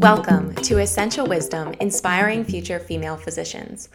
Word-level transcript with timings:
Welcome 0.00 0.54
to 0.62 0.78
Essential 0.78 1.26
Wisdom 1.26 1.74
Inspiring 1.80 2.44
Future 2.44 2.78
Female 2.78 3.18
Physicians, 3.18 3.90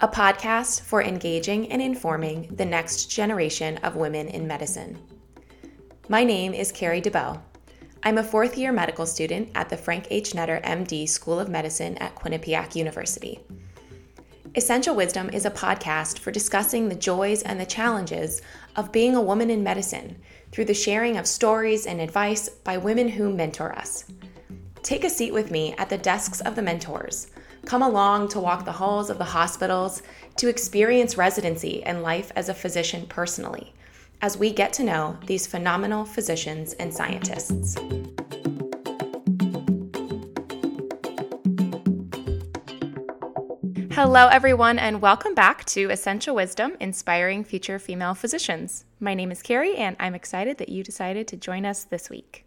a 0.00 0.08
podcast 0.08 0.82
for 0.82 1.02
engaging 1.02 1.72
and 1.72 1.80
informing 1.80 2.54
the 2.54 2.66
next 2.66 3.06
generation 3.06 3.78
of 3.78 3.96
women 3.96 4.28
in 4.28 4.46
medicine. 4.46 4.98
My 6.10 6.22
name 6.22 6.52
is 6.52 6.70
Carrie 6.70 7.00
DeBell. 7.00 7.40
I'm 8.02 8.18
a 8.18 8.22
fourth 8.22 8.58
year 8.58 8.72
medical 8.72 9.06
student 9.06 9.48
at 9.54 9.70
the 9.70 9.78
Frank 9.78 10.08
H. 10.10 10.32
Netter 10.32 10.62
MD 10.62 11.08
School 11.08 11.40
of 11.40 11.48
Medicine 11.48 11.96
at 11.96 12.14
Quinnipiac 12.14 12.74
University. 12.74 13.40
Essential 14.56 14.96
Wisdom 14.96 15.30
is 15.30 15.44
a 15.44 15.50
podcast 15.50 16.18
for 16.18 16.32
discussing 16.32 16.88
the 16.88 16.96
joys 16.96 17.42
and 17.42 17.60
the 17.60 17.64
challenges 17.64 18.42
of 18.76 18.92
being 18.92 19.14
a 19.14 19.22
woman 19.22 19.50
in 19.50 19.62
medicine 19.62 20.16
through 20.52 20.64
the 20.64 20.74
sharing 20.74 21.16
of 21.16 21.26
stories 21.26 21.86
and 21.86 22.00
advice 22.00 22.48
by 22.48 22.76
women 22.76 23.08
who 23.08 23.32
mentor 23.32 23.72
us. 23.76 24.04
Take 24.82 25.04
a 25.04 25.10
seat 25.10 25.32
with 25.32 25.50
me 25.50 25.74
at 25.78 25.88
the 25.88 25.98
desks 25.98 26.40
of 26.40 26.56
the 26.56 26.62
mentors. 26.62 27.28
Come 27.66 27.82
along 27.82 28.28
to 28.28 28.40
walk 28.40 28.64
the 28.64 28.72
halls 28.72 29.10
of 29.10 29.18
the 29.18 29.24
hospitals, 29.24 30.02
to 30.36 30.48
experience 30.48 31.18
residency 31.18 31.82
and 31.84 32.02
life 32.02 32.32
as 32.34 32.48
a 32.48 32.54
physician 32.54 33.06
personally, 33.06 33.74
as 34.22 34.38
we 34.38 34.50
get 34.50 34.72
to 34.74 34.84
know 34.84 35.18
these 35.26 35.46
phenomenal 35.46 36.04
physicians 36.04 36.72
and 36.74 36.92
scientists. 36.92 37.76
Hello, 44.02 44.28
everyone, 44.28 44.78
and 44.78 45.02
welcome 45.02 45.34
back 45.34 45.66
to 45.66 45.90
Essential 45.90 46.34
Wisdom 46.34 46.74
Inspiring 46.80 47.44
Future 47.44 47.78
Female 47.78 48.14
Physicians. 48.14 48.86
My 48.98 49.12
name 49.12 49.30
is 49.30 49.42
Carrie, 49.42 49.76
and 49.76 49.94
I'm 50.00 50.14
excited 50.14 50.56
that 50.56 50.70
you 50.70 50.82
decided 50.82 51.28
to 51.28 51.36
join 51.36 51.66
us 51.66 51.84
this 51.84 52.08
week. 52.08 52.46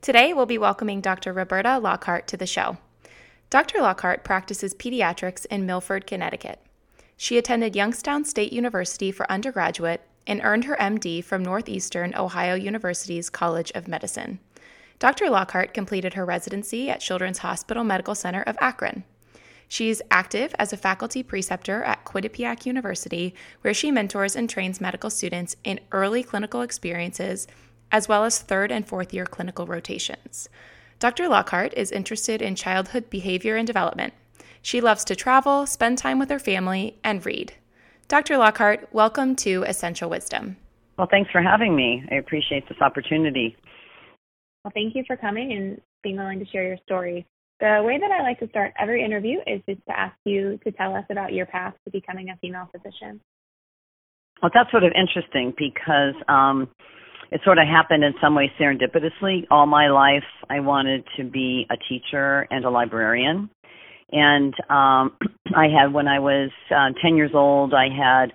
Today, 0.00 0.32
we'll 0.32 0.46
be 0.46 0.56
welcoming 0.56 1.00
Dr. 1.00 1.32
Roberta 1.32 1.80
Lockhart 1.80 2.28
to 2.28 2.36
the 2.36 2.46
show. 2.46 2.76
Dr. 3.50 3.80
Lockhart 3.80 4.22
practices 4.22 4.72
pediatrics 4.72 5.46
in 5.46 5.66
Milford, 5.66 6.06
Connecticut. 6.06 6.60
She 7.16 7.38
attended 7.38 7.74
Youngstown 7.74 8.24
State 8.24 8.52
University 8.52 9.10
for 9.10 9.28
undergraduate 9.28 10.02
and 10.28 10.42
earned 10.44 10.66
her 10.66 10.76
MD 10.76 11.24
from 11.24 11.42
Northeastern 11.42 12.14
Ohio 12.14 12.54
University's 12.54 13.30
College 13.30 13.72
of 13.74 13.88
Medicine. 13.88 14.38
Dr. 15.00 15.28
Lockhart 15.28 15.74
completed 15.74 16.14
her 16.14 16.24
residency 16.24 16.88
at 16.88 17.00
Children's 17.00 17.38
Hospital 17.38 17.82
Medical 17.82 18.14
Center 18.14 18.42
of 18.42 18.56
Akron. 18.60 19.02
She's 19.74 20.00
active 20.08 20.54
as 20.56 20.72
a 20.72 20.76
faculty 20.76 21.24
preceptor 21.24 21.82
at 21.82 22.04
Quinnipiac 22.04 22.64
University, 22.64 23.34
where 23.62 23.74
she 23.74 23.90
mentors 23.90 24.36
and 24.36 24.48
trains 24.48 24.80
medical 24.80 25.10
students 25.10 25.56
in 25.64 25.80
early 25.90 26.22
clinical 26.22 26.60
experiences 26.60 27.48
as 27.90 28.06
well 28.06 28.22
as 28.22 28.38
third 28.38 28.70
and 28.70 28.86
fourth 28.86 29.12
year 29.12 29.26
clinical 29.26 29.66
rotations. 29.66 30.48
Dr. 31.00 31.26
Lockhart 31.26 31.74
is 31.76 31.90
interested 31.90 32.40
in 32.40 32.54
childhood 32.54 33.10
behavior 33.10 33.56
and 33.56 33.66
development. 33.66 34.14
She 34.62 34.80
loves 34.80 35.02
to 35.06 35.16
travel, 35.16 35.66
spend 35.66 35.98
time 35.98 36.20
with 36.20 36.30
her 36.30 36.38
family, 36.38 36.96
and 37.02 37.26
read. 37.26 37.54
Dr. 38.06 38.38
Lockhart, 38.38 38.88
welcome 38.92 39.34
to 39.34 39.64
Essential 39.64 40.08
Wisdom. 40.08 40.56
Well, 40.96 41.08
thanks 41.10 41.32
for 41.32 41.42
having 41.42 41.74
me. 41.74 42.04
I 42.12 42.14
appreciate 42.14 42.68
this 42.68 42.80
opportunity. 42.80 43.56
Well, 44.64 44.70
thank 44.72 44.94
you 44.94 45.02
for 45.04 45.16
coming 45.16 45.52
and 45.52 45.80
being 46.04 46.16
willing 46.16 46.38
to 46.38 46.46
share 46.46 46.62
your 46.62 46.78
story. 46.84 47.26
The 47.60 47.82
way 47.84 47.98
that 47.98 48.10
I 48.10 48.22
like 48.22 48.40
to 48.40 48.48
start 48.48 48.72
every 48.78 49.04
interview 49.04 49.38
is 49.46 49.62
just 49.68 49.80
to 49.86 49.98
ask 49.98 50.16
you 50.24 50.58
to 50.64 50.72
tell 50.72 50.94
us 50.94 51.04
about 51.10 51.32
your 51.32 51.46
path 51.46 51.74
to 51.84 51.90
becoming 51.90 52.30
a 52.30 52.36
female 52.36 52.68
physician. 52.72 53.20
Well, 54.42 54.50
that's 54.52 54.70
sort 54.70 54.82
of 54.82 54.92
interesting 54.92 55.54
because 55.56 56.14
um, 56.28 56.68
it 57.30 57.40
sort 57.44 57.58
of 57.58 57.66
happened 57.66 58.04
in 58.04 58.12
some 58.20 58.34
way 58.34 58.50
serendipitously. 58.60 59.46
All 59.50 59.66
my 59.66 59.88
life, 59.88 60.24
I 60.50 60.60
wanted 60.60 61.04
to 61.16 61.24
be 61.24 61.66
a 61.70 61.76
teacher 61.88 62.46
and 62.50 62.64
a 62.64 62.70
librarian. 62.70 63.48
And 64.12 64.54
um, 64.68 65.16
I 65.56 65.66
had, 65.68 65.92
when 65.92 66.08
I 66.08 66.18
was 66.18 66.50
uh, 66.70 66.90
10 67.02 67.16
years 67.16 67.32
old, 67.34 67.72
I 67.72 67.88
had 67.88 68.32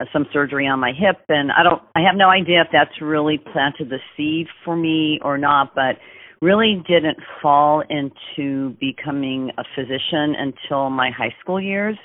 uh, 0.00 0.04
some 0.12 0.26
surgery 0.32 0.66
on 0.66 0.78
my 0.80 0.92
hip, 0.92 1.24
and 1.28 1.50
I 1.50 1.62
don't, 1.62 1.82
I 1.94 2.00
have 2.00 2.16
no 2.16 2.28
idea 2.28 2.62
if 2.62 2.68
that's 2.72 3.02
really 3.02 3.38
planted 3.52 3.90
the 3.90 3.98
seed 4.16 4.46
for 4.64 4.76
me 4.76 5.18
or 5.22 5.36
not, 5.36 5.74
but 5.74 5.96
really 6.40 6.82
didn't 6.88 7.18
fall 7.42 7.82
into 7.88 8.76
becoming 8.80 9.50
a 9.58 9.64
physician 9.74 10.34
until 10.38 10.90
my 10.90 11.10
high 11.10 11.34
school 11.40 11.60
years 11.60 11.96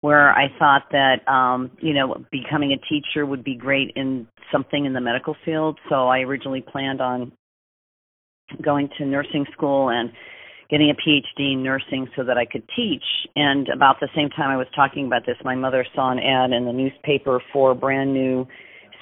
where 0.00 0.32
I 0.32 0.48
thought 0.58 0.82
that 0.92 1.26
um, 1.26 1.70
you 1.80 1.94
know 1.94 2.16
becoming 2.30 2.72
a 2.72 2.88
teacher 2.88 3.24
would 3.24 3.42
be 3.42 3.56
great 3.56 3.92
in 3.96 4.26
something 4.52 4.84
in 4.84 4.92
the 4.92 5.00
medical 5.00 5.36
field. 5.44 5.78
So 5.88 6.08
I 6.08 6.20
originally 6.20 6.60
planned 6.60 7.00
on 7.00 7.32
going 8.62 8.88
to 8.98 9.06
nursing 9.06 9.46
school 9.52 9.88
and 9.88 10.10
getting 10.70 10.90
a 10.90 10.94
PhD 10.94 11.52
in 11.52 11.62
nursing 11.62 12.08
so 12.16 12.24
that 12.24 12.36
I 12.36 12.44
could 12.44 12.62
teach. 12.76 13.04
And 13.36 13.68
about 13.68 13.96
the 14.00 14.08
same 14.14 14.28
time 14.30 14.50
I 14.50 14.56
was 14.56 14.66
talking 14.74 15.06
about 15.06 15.22
this, 15.26 15.36
my 15.44 15.54
mother 15.54 15.86
saw 15.94 16.10
an 16.10 16.18
ad 16.18 16.52
in 16.52 16.64
the 16.66 16.72
newspaper 16.72 17.40
for 17.52 17.74
brand 17.74 18.12
new 18.12 18.46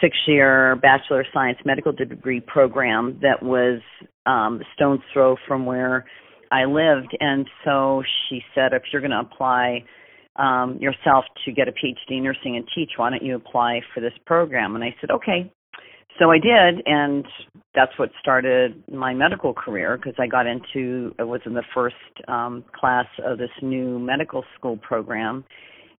six 0.02 0.16
year 0.26 0.76
Bachelor 0.82 1.20
of 1.20 1.26
Science 1.32 1.58
medical 1.64 1.92
degree 1.92 2.40
program 2.40 3.18
that 3.22 3.42
was 3.42 3.80
um, 4.26 4.60
a 4.60 4.64
stone's 4.74 5.00
throw 5.12 5.36
from 5.48 5.64
where 5.64 6.04
I 6.50 6.64
lived. 6.64 7.16
And 7.20 7.46
so 7.64 8.02
she 8.28 8.40
said, 8.54 8.72
if 8.72 8.82
you're 8.92 9.00
going 9.00 9.12
to 9.12 9.20
apply 9.20 9.84
um, 10.36 10.78
yourself 10.80 11.24
to 11.44 11.52
get 11.52 11.68
a 11.68 11.72
PhD 11.72 12.16
in 12.16 12.24
nursing 12.24 12.56
and 12.56 12.66
teach. 12.74 12.92
Why 12.96 13.10
don't 13.10 13.22
you 13.22 13.36
apply 13.36 13.80
for 13.94 14.00
this 14.00 14.12
program? 14.26 14.74
And 14.74 14.84
I 14.84 14.94
said, 15.00 15.10
okay. 15.10 15.52
So 16.18 16.30
I 16.30 16.36
did, 16.36 16.82
and 16.84 17.24
that's 17.74 17.92
what 17.98 18.10
started 18.20 18.82
my 18.92 19.14
medical 19.14 19.54
career 19.54 19.96
because 19.96 20.14
I 20.18 20.26
got 20.26 20.46
into, 20.46 21.14
I 21.18 21.22
was 21.22 21.40
in 21.46 21.54
the 21.54 21.64
first 21.74 21.96
um, 22.28 22.64
class 22.78 23.06
of 23.24 23.38
this 23.38 23.50
new 23.62 23.98
medical 23.98 24.44
school 24.54 24.76
program. 24.76 25.44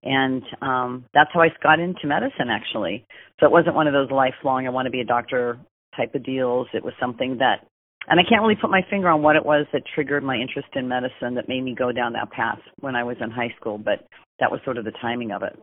And 0.04 0.42
um, 0.60 1.04
that's 1.14 1.30
how 1.32 1.40
I 1.40 1.48
got 1.62 1.80
into 1.80 2.06
medicine, 2.06 2.50
actually. 2.50 3.06
So 3.40 3.46
it 3.46 3.52
wasn't 3.52 3.74
one 3.74 3.86
of 3.86 3.94
those 3.94 4.10
lifelong, 4.10 4.66
I 4.66 4.70
want 4.70 4.86
to 4.86 4.90
be 4.90 5.00
a 5.00 5.04
doctor 5.04 5.58
type 5.96 6.14
of 6.14 6.24
deals. 6.24 6.66
It 6.74 6.84
was 6.84 6.92
something 7.00 7.38
that 7.38 7.66
and 8.08 8.20
I 8.20 8.22
can't 8.28 8.42
really 8.42 8.56
put 8.60 8.70
my 8.70 8.82
finger 8.90 9.08
on 9.08 9.22
what 9.22 9.36
it 9.36 9.44
was 9.44 9.66
that 9.72 9.82
triggered 9.94 10.22
my 10.22 10.36
interest 10.36 10.68
in 10.74 10.88
medicine 10.88 11.34
that 11.36 11.48
made 11.48 11.62
me 11.62 11.74
go 11.74 11.90
down 11.90 12.12
that 12.12 12.30
path 12.30 12.58
when 12.80 12.94
I 12.94 13.02
was 13.02 13.16
in 13.20 13.30
high 13.30 13.54
school, 13.58 13.78
but 13.78 14.06
that 14.40 14.50
was 14.50 14.60
sort 14.64 14.78
of 14.78 14.84
the 14.84 14.92
timing 15.00 15.32
of 15.32 15.42
it. 15.42 15.58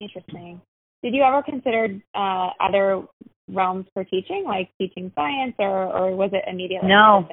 Interesting. 0.00 0.60
Did 1.02 1.14
you 1.14 1.22
ever 1.22 1.42
consider 1.42 1.88
uh, 2.14 2.48
other 2.60 3.04
realms 3.48 3.86
for 3.92 4.04
teaching, 4.04 4.44
like 4.46 4.70
teaching 4.78 5.12
science, 5.14 5.54
or, 5.58 5.68
or 5.68 6.16
was 6.16 6.30
it 6.32 6.42
immediately? 6.50 6.88
No. 6.88 7.28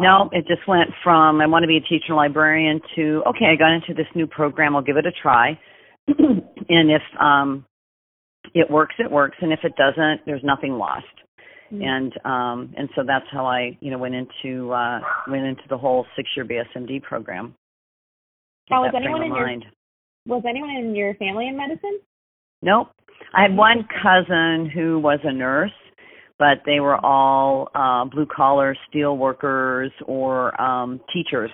No, 0.00 0.30
it 0.32 0.46
just 0.46 0.66
went 0.66 0.90
from 1.04 1.40
I 1.40 1.46
want 1.46 1.62
to 1.62 1.68
be 1.68 1.76
a 1.76 1.80
teacher 1.80 2.06
and 2.08 2.16
librarian 2.16 2.80
to 2.96 3.22
okay, 3.28 3.46
I 3.52 3.56
got 3.56 3.72
into 3.72 3.94
this 3.94 4.06
new 4.14 4.26
program, 4.26 4.74
I'll 4.74 4.82
give 4.82 4.96
it 4.96 5.06
a 5.06 5.12
try. 5.12 5.58
and 6.08 6.90
if 6.90 7.02
um 7.20 7.64
it 8.54 8.70
works, 8.70 8.94
it 8.98 9.10
works, 9.10 9.36
and 9.40 9.52
if 9.52 9.60
it 9.62 9.72
doesn't, 9.76 10.22
there's 10.26 10.42
nothing 10.42 10.72
lost. 10.72 11.04
Mm-hmm. 11.72 11.82
And 11.82 12.12
um 12.24 12.74
and 12.76 12.88
so 12.96 13.02
that's 13.06 13.26
how 13.30 13.46
I, 13.46 13.76
you 13.80 13.90
know, 13.90 13.98
went 13.98 14.14
into 14.14 14.72
uh 14.72 15.00
went 15.28 15.44
into 15.44 15.62
the 15.68 15.78
whole 15.78 16.06
six 16.16 16.28
year 16.36 16.46
BSMD 16.46 17.02
program. 17.02 17.54
Now, 18.70 18.82
was 18.82 18.92
anyone 18.94 19.22
in 19.22 19.34
your 19.34 19.50
was 20.26 20.44
anyone 20.48 20.70
in 20.70 20.94
your 20.94 21.14
family 21.14 21.48
in 21.48 21.56
medicine? 21.56 22.00
Nope. 22.62 22.88
I 23.34 23.42
had 23.42 23.56
one 23.56 23.86
cousin 24.02 24.70
who 24.72 24.98
was 24.98 25.18
a 25.24 25.32
nurse, 25.32 25.72
but 26.40 26.62
they 26.64 26.80
were 26.80 26.96
all 27.04 27.68
uh, 27.74 28.06
blue 28.06 28.26
collar 28.26 28.74
steel 28.88 29.18
workers 29.18 29.92
or 30.06 30.58
um, 30.60 30.98
teachers, 31.12 31.50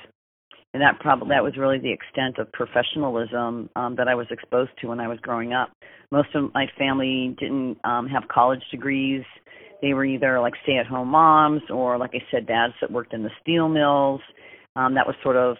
and 0.72 0.80
that 0.80 1.00
probably 1.00 1.28
that 1.30 1.42
was 1.42 1.56
really 1.58 1.80
the 1.80 1.92
extent 1.92 2.38
of 2.38 2.50
professionalism 2.52 3.68
um, 3.74 3.96
that 3.96 4.06
I 4.06 4.14
was 4.14 4.28
exposed 4.30 4.70
to 4.80 4.86
when 4.86 5.00
I 5.00 5.08
was 5.08 5.18
growing 5.20 5.52
up. 5.52 5.70
Most 6.12 6.28
of 6.36 6.54
my 6.54 6.66
family 6.78 7.36
didn't 7.40 7.78
um, 7.82 8.06
have 8.06 8.28
college 8.28 8.62
degrees. 8.70 9.24
They 9.82 9.92
were 9.92 10.04
either 10.04 10.40
like 10.40 10.54
stay 10.62 10.78
at 10.78 10.86
home 10.86 11.08
moms 11.08 11.62
or, 11.68 11.98
like 11.98 12.12
I 12.14 12.22
said, 12.30 12.46
dads 12.46 12.74
that 12.80 12.90
worked 12.90 13.12
in 13.12 13.24
the 13.24 13.30
steel 13.42 13.68
mills. 13.68 14.20
Um, 14.76 14.94
that 14.94 15.06
was 15.06 15.16
sort 15.22 15.36
of 15.36 15.56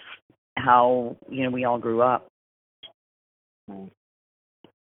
how 0.57 1.17
you 1.29 1.43
know 1.43 1.51
we 1.51 1.65
all 1.65 1.79
grew 1.79 2.01
up. 2.01 2.29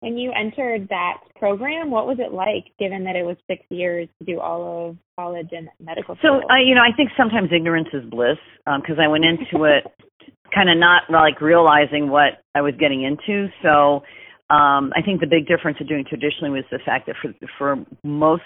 When 0.01 0.19
you 0.19 0.31
entered 0.33 0.89
that 0.91 1.19
program, 1.39 1.91
what 1.91 2.07
was 2.07 2.19
it 2.21 2.33
like, 2.33 2.67
given 2.79 3.05
that 3.05 3.17
it 3.17 3.25
was 3.25 3.37
six 3.47 3.63
years 3.71 4.09
to 4.19 4.25
do 4.25 4.41
all 4.41 4.91
of 4.91 4.97
college 5.19 5.49
and 5.53 5.69
medical 5.81 6.17
school? 6.17 6.43
So, 6.43 6.53
uh, 6.53 6.61
you 6.65 6.75
know, 6.75 6.83
I 6.83 6.95
think 6.95 7.11
sometimes 7.17 7.49
ignorance 7.55 7.89
is 7.93 8.05
bliss 8.11 8.37
because 8.65 8.99
um, 8.99 9.01
I 9.03 9.09
went 9.09 9.25
into 9.25 9.65
it 9.65 9.85
kind 10.55 10.69
of 10.69 10.77
not 10.77 11.05
like 11.11 11.41
realizing 11.41 12.11
what 12.11 12.45
I 12.55 12.61
was 12.61 12.75
getting 12.79 13.05
into. 13.05 13.49
So, 13.63 14.03
um, 14.49 14.93
I 14.95 15.03
think 15.05 15.21
the 15.21 15.27
big 15.27 15.49
difference 15.49 15.79
of 15.81 15.89
doing 15.89 16.05
traditionally 16.09 16.51
was 16.51 16.65
the 16.71 16.79
fact 16.85 17.07
that 17.07 17.17
for 17.21 17.35
for 17.59 17.85
most 18.05 18.43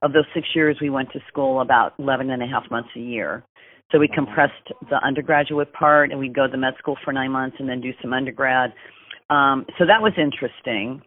of 0.00 0.12
those 0.12 0.24
six 0.32 0.46
years, 0.54 0.78
we 0.80 0.88
went 0.88 1.10
to 1.12 1.20
school 1.28 1.60
about 1.60 1.92
eleven 1.98 2.30
and 2.30 2.42
a 2.42 2.46
half 2.46 2.70
months 2.70 2.88
a 2.96 3.00
year. 3.00 3.44
So 3.92 3.98
we 3.98 4.08
compressed 4.08 4.72
the 4.88 4.96
undergraduate 5.04 5.72
part 5.72 6.10
and 6.10 6.18
we'd 6.18 6.34
go 6.34 6.46
to 6.46 6.56
med 6.56 6.74
school 6.78 6.96
for 7.04 7.12
nine 7.12 7.30
months 7.30 7.56
and 7.60 7.68
then 7.68 7.80
do 7.80 7.90
some 8.00 8.12
undergrad. 8.12 8.72
Um, 9.30 9.66
so 9.78 9.86
that 9.86 10.02
was 10.02 10.12
interesting. 10.18 11.02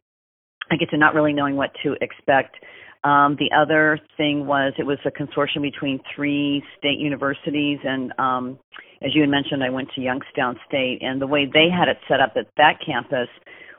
I 0.72 0.76
get 0.76 0.90
to 0.90 0.98
not 0.98 1.14
really 1.14 1.34
knowing 1.34 1.56
what 1.56 1.72
to 1.84 1.96
expect. 2.02 2.56
Um, 3.04 3.38
the 3.40 3.50
other 3.56 4.00
thing 4.18 4.48
was 4.48 4.74
it 4.78 4.84
was 4.84 4.98
a 5.06 5.12
consortium 5.12 5.62
between 5.62 6.00
three 6.16 6.64
state 6.78 7.00
universities, 7.00 7.80
and 7.84 8.12
um, 8.18 8.60
as 9.02 9.12
you 9.14 9.22
had 9.22 9.30
mentioned, 9.30 9.64
I 9.64 9.70
went 9.70 9.90
to 9.96 10.02
Youngstown 10.02 10.58
State, 10.68 11.00
and 11.02 11.22
the 11.22 11.28
way 11.28 11.46
they 11.46 11.68
had 11.70 11.88
it 11.88 11.98
set 12.08 12.20
up 12.20 12.34
at 12.36 12.48
that 12.58 12.80
campus 12.86 13.30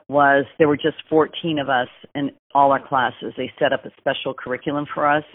was 0.07 0.45
there 0.57 0.67
were 0.67 0.77
just 0.77 0.97
14 1.09 1.59
of 1.59 1.69
us 1.69 1.89
in 2.15 2.31
all 2.55 2.71
our 2.71 2.85
classes. 2.85 3.33
They 3.37 3.51
set 3.59 3.73
up 3.73 3.85
a 3.85 3.91
special 3.99 4.33
curriculum 4.33 4.85
for 4.93 5.07
us, 5.07 5.25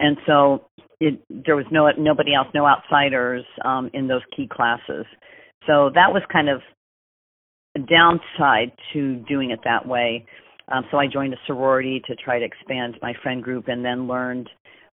and 0.00 0.16
so 0.26 0.64
it, 0.98 1.20
there 1.28 1.56
was 1.56 1.66
no 1.70 1.88
nobody 1.98 2.34
else, 2.34 2.48
no 2.54 2.66
outsiders 2.66 3.44
um, 3.64 3.90
in 3.92 4.08
those 4.08 4.22
key 4.34 4.48
classes. 4.50 5.06
So 5.66 5.90
that 5.94 6.10
was 6.12 6.22
kind 6.32 6.48
of 6.48 6.62
downside 7.78 8.72
to 8.92 9.16
doing 9.28 9.50
it 9.50 9.60
that 9.64 9.86
way. 9.86 10.26
Um, 10.68 10.84
so 10.90 10.98
I 10.98 11.06
joined 11.06 11.34
a 11.34 11.38
sorority 11.46 12.02
to 12.06 12.14
try 12.16 12.38
to 12.38 12.44
expand 12.44 12.96
my 13.02 13.12
friend 13.22 13.42
group, 13.42 13.68
and 13.68 13.84
then 13.84 14.06
learned, 14.06 14.48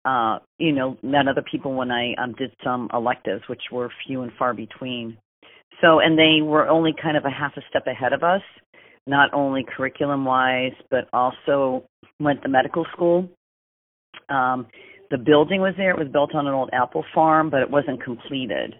uh, 0.06 0.40
you 0.58 0.72
know, 0.72 0.98
met 1.04 1.28
other 1.28 1.44
people 1.50 1.74
when 1.74 1.92
I 1.92 2.14
um, 2.16 2.34
did 2.34 2.52
some 2.64 2.90
electives, 2.94 3.44
which 3.48 3.62
were 3.72 3.90
few 4.08 4.22
and 4.22 4.32
far 4.38 4.54
between. 4.54 5.18
So, 5.82 6.00
and 6.00 6.18
they 6.18 6.42
were 6.42 6.68
only 6.70 6.94
kind 7.02 7.18
of 7.18 7.26
a 7.26 7.30
half 7.30 7.58
a 7.58 7.62
step 7.70 7.88
ahead 7.88 8.14
of 8.14 8.24
us, 8.24 8.42
not 9.08 9.34
only 9.34 9.66
curriculum 9.76 10.24
wise, 10.24 10.74
but 10.90 11.10
also 11.12 11.84
went 12.20 12.42
to 12.44 12.50
medical 12.50 12.86
school. 12.94 13.28
Um, 14.30 14.68
the 15.12 15.18
building 15.18 15.62
was 15.62 15.74
there. 15.78 15.92
It 15.92 16.00
was 16.00 16.08
built 16.08 16.34
on 16.34 16.48
an 16.48 16.54
old 16.54 16.70
apple 16.72 17.04
farm, 17.14 17.50
but 17.50 17.62
it 17.62 17.70
wasn't 17.70 18.02
completed. 18.04 18.76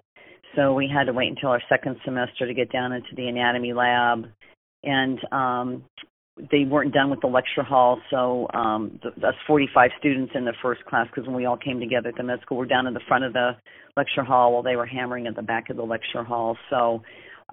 So 0.56 0.74
we 0.74 0.90
had 0.92 1.06
to 1.06 1.14
wait 1.14 1.30
until 1.30 1.50
our 1.50 1.62
second 1.70 1.98
semester 2.06 2.48
to 2.48 2.54
get 2.54 2.72
down 2.72 2.94
into 2.94 3.16
the 3.16 3.28
anatomy 3.28 3.74
lab. 3.74 4.26
And 4.84 5.20
um, 5.32 5.84
they 6.52 6.66
weren't 6.66 6.94
done 6.94 7.10
with 7.10 7.22
the 7.22 7.28
lecture 7.28 7.64
hall, 7.64 8.00
so 8.10 8.48
um, 8.54 9.00
the, 9.02 9.28
us 9.28 9.36
45 9.48 9.90
students 10.00 10.34
in 10.36 10.44
the 10.44 10.54
first 10.62 10.84
class, 10.86 11.08
because 11.08 11.26
when 11.26 11.36
we 11.36 11.46
all 11.46 11.58
came 11.58 11.80
together 11.80 12.10
at 12.10 12.16
the 12.16 12.24
med 12.24 12.42
school, 12.42 12.58
we 12.58 12.66
were 12.66 12.70
down 12.70 12.88
in 12.88 12.94
the 12.94 13.00
front 13.08 13.24
of 13.24 13.34
the 13.34 13.52
lecture 13.96 14.24
hall 14.24 14.54
while 14.54 14.64
they 14.64 14.76
were 14.76 14.86
hammering 14.86 15.28
at 15.28 15.36
the 15.36 15.42
back 15.42 15.70
of 15.70 15.78
the 15.78 15.84
lecture 15.84 16.24
hall. 16.24 16.58
So, 16.70 17.02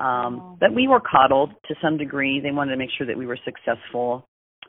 um, 0.00 0.40
oh. 0.40 0.56
but 0.58 0.74
we 0.74 0.88
were 0.88 1.00
coddled 1.00 1.50
to 1.68 1.74
some 1.80 1.96
degree. 1.96 2.40
They 2.40 2.50
wanted 2.50 2.72
to 2.72 2.76
make 2.76 2.90
sure 2.98 3.06
that 3.06 3.16
we 3.16 3.26
were 3.26 3.38
successful, 3.44 4.26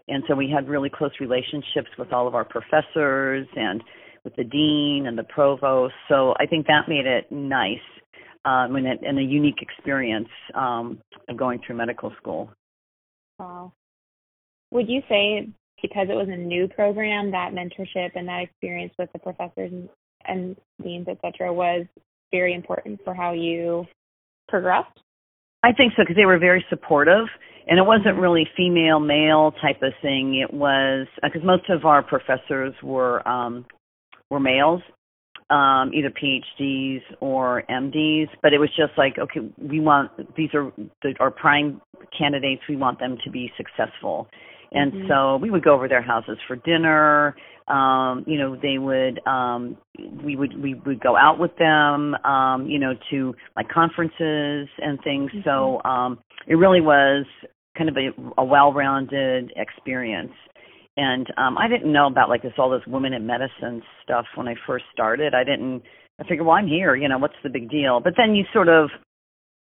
and 0.07 0.23
so 0.27 0.35
we 0.35 0.49
had 0.49 0.69
really 0.69 0.91
close 0.93 1.11
relationships 1.19 1.89
with 1.97 2.13
all 2.13 2.27
of 2.27 2.35
our 2.35 2.45
professors 2.45 3.47
and 3.55 3.83
with 4.23 4.35
the 4.35 4.43
dean 4.43 5.05
and 5.07 5.17
the 5.17 5.23
provost. 5.23 5.95
So 6.07 6.33
I 6.39 6.45
think 6.45 6.67
that 6.67 6.87
made 6.87 7.07
it 7.07 7.31
nice 7.31 7.79
um, 8.45 8.75
and, 8.75 8.87
a, 8.87 9.07
and 9.07 9.19
a 9.19 9.23
unique 9.23 9.61
experience 9.61 10.29
um, 10.53 10.99
of 11.29 11.37
going 11.37 11.59
through 11.65 11.77
medical 11.77 12.11
school. 12.21 12.49
Wow. 13.39 13.73
Would 14.71 14.89
you 14.89 15.01
say 15.07 15.49
because 15.83 16.07
it 16.09 16.15
was 16.15 16.29
a 16.29 16.37
new 16.37 16.67
program, 16.69 17.31
that 17.31 17.51
mentorship 17.51 18.11
and 18.15 18.27
that 18.27 18.41
experience 18.41 18.93
with 18.97 19.11
the 19.11 19.19
professors 19.19 19.71
and, 19.71 19.89
and 20.25 20.55
deans, 20.81 21.07
et 21.09 21.19
cetera, 21.21 21.53
was 21.53 21.85
very 22.31 22.53
important 22.53 22.99
for 23.03 23.13
how 23.13 23.33
you 23.33 23.85
progressed? 24.47 24.97
I 25.61 25.73
think 25.73 25.93
so 25.95 26.03
because 26.03 26.15
they 26.15 26.25
were 26.25 26.39
very 26.39 26.65
supportive, 26.69 27.27
and 27.67 27.77
it 27.77 27.85
wasn't 27.85 28.17
really 28.17 28.47
female 28.55 28.99
male 28.99 29.53
type 29.61 29.81
of 29.81 29.93
thing. 30.01 30.41
It 30.41 30.53
was 30.53 31.07
because 31.21 31.41
uh, 31.43 31.45
most 31.45 31.69
of 31.69 31.85
our 31.85 32.01
professors 32.01 32.73
were 32.81 33.25
um, 33.27 33.65
were 34.29 34.39
males, 34.39 34.81
um, 35.53 35.93
either 35.93 36.09
PhDs 36.09 37.01
or 37.19 37.63
MDs, 37.69 38.27
but 38.41 38.53
it 38.53 38.57
was 38.57 38.69
just 38.69 38.93
like, 38.97 39.19
okay, 39.19 39.41
we 39.57 39.79
want 39.79 40.11
these 40.35 40.49
are 40.55 40.71
the, 41.03 41.13
our 41.19 41.29
prime 41.29 41.79
candidates. 42.17 42.63
We 42.67 42.75
want 42.75 42.99
them 42.99 43.17
to 43.23 43.29
be 43.29 43.51
successful, 43.55 44.27
and 44.71 44.91
mm-hmm. 44.91 45.07
so 45.07 45.37
we 45.37 45.51
would 45.51 45.63
go 45.63 45.75
over 45.75 45.87
their 45.87 46.01
houses 46.01 46.37
for 46.47 46.55
dinner. 46.55 47.35
Um, 47.67 48.25
you 48.25 48.39
know, 48.39 48.57
they 48.59 48.79
would 48.79 49.19
um, 49.27 49.77
we 50.23 50.35
would 50.35 50.59
we 50.59 50.73
would 50.85 50.99
go 50.99 51.15
out 51.15 51.37
with 51.37 51.55
them. 51.57 52.15
Um, 52.25 52.65
you 52.65 52.79
know, 52.79 52.93
to 53.11 53.35
like 53.55 53.69
conferences 53.69 54.67
and 54.79 54.99
things. 55.03 55.29
Mm-hmm. 55.31 55.41
So 55.45 55.87
um, 55.87 56.19
it 56.47 56.55
really 56.55 56.81
was 56.81 57.25
kind 57.77 57.89
of 57.89 57.97
a, 57.97 58.41
a 58.41 58.45
well-rounded 58.45 59.51
experience 59.55 60.31
and 60.97 61.27
um 61.37 61.57
I 61.57 61.67
didn't 61.67 61.91
know 61.91 62.07
about 62.07 62.29
like 62.29 62.41
this 62.41 62.53
all 62.57 62.69
this 62.69 62.85
women 62.87 63.13
in 63.13 63.25
medicine 63.25 63.81
stuff 64.03 64.25
when 64.35 64.47
I 64.47 64.55
first 64.67 64.85
started. 64.93 65.33
I 65.33 65.43
didn't 65.43 65.83
I 66.19 66.23
figured, 66.23 66.45
well, 66.45 66.55
I'm 66.55 66.67
here, 66.67 66.95
you 66.95 67.09
know, 67.09 67.17
what's 67.17 67.33
the 67.43 67.49
big 67.49 67.69
deal? 67.69 67.99
But 67.99 68.13
then 68.17 68.35
you 68.35 68.43
sort 68.53 68.69
of 68.69 68.89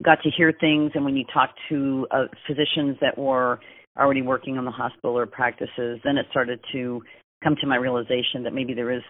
got 0.03 0.23
to 0.23 0.31
hear 0.31 0.53
things 0.59 0.93
and 0.95 1.05
when 1.05 1.17
you 1.17 1.25
talked 1.33 1.59
to 1.69 2.07
uh, 2.11 2.25
physicians 2.47 2.97
that 3.01 3.19
were 3.19 3.61
already 3.99 4.23
working 4.23 4.57
on 4.57 4.65
the 4.65 4.71
hospital 4.71 5.19
or 5.19 5.27
practices, 5.27 6.01
then 6.05 6.17
it 6.17 6.27
started 6.31 6.61
to 6.73 7.03
come 7.43 7.57
to 7.61 7.67
my 7.67 7.77
realization 7.77 8.43
that 8.45 8.53
maybe 8.53 8.75
there 8.75 8.91
is 8.91 9.03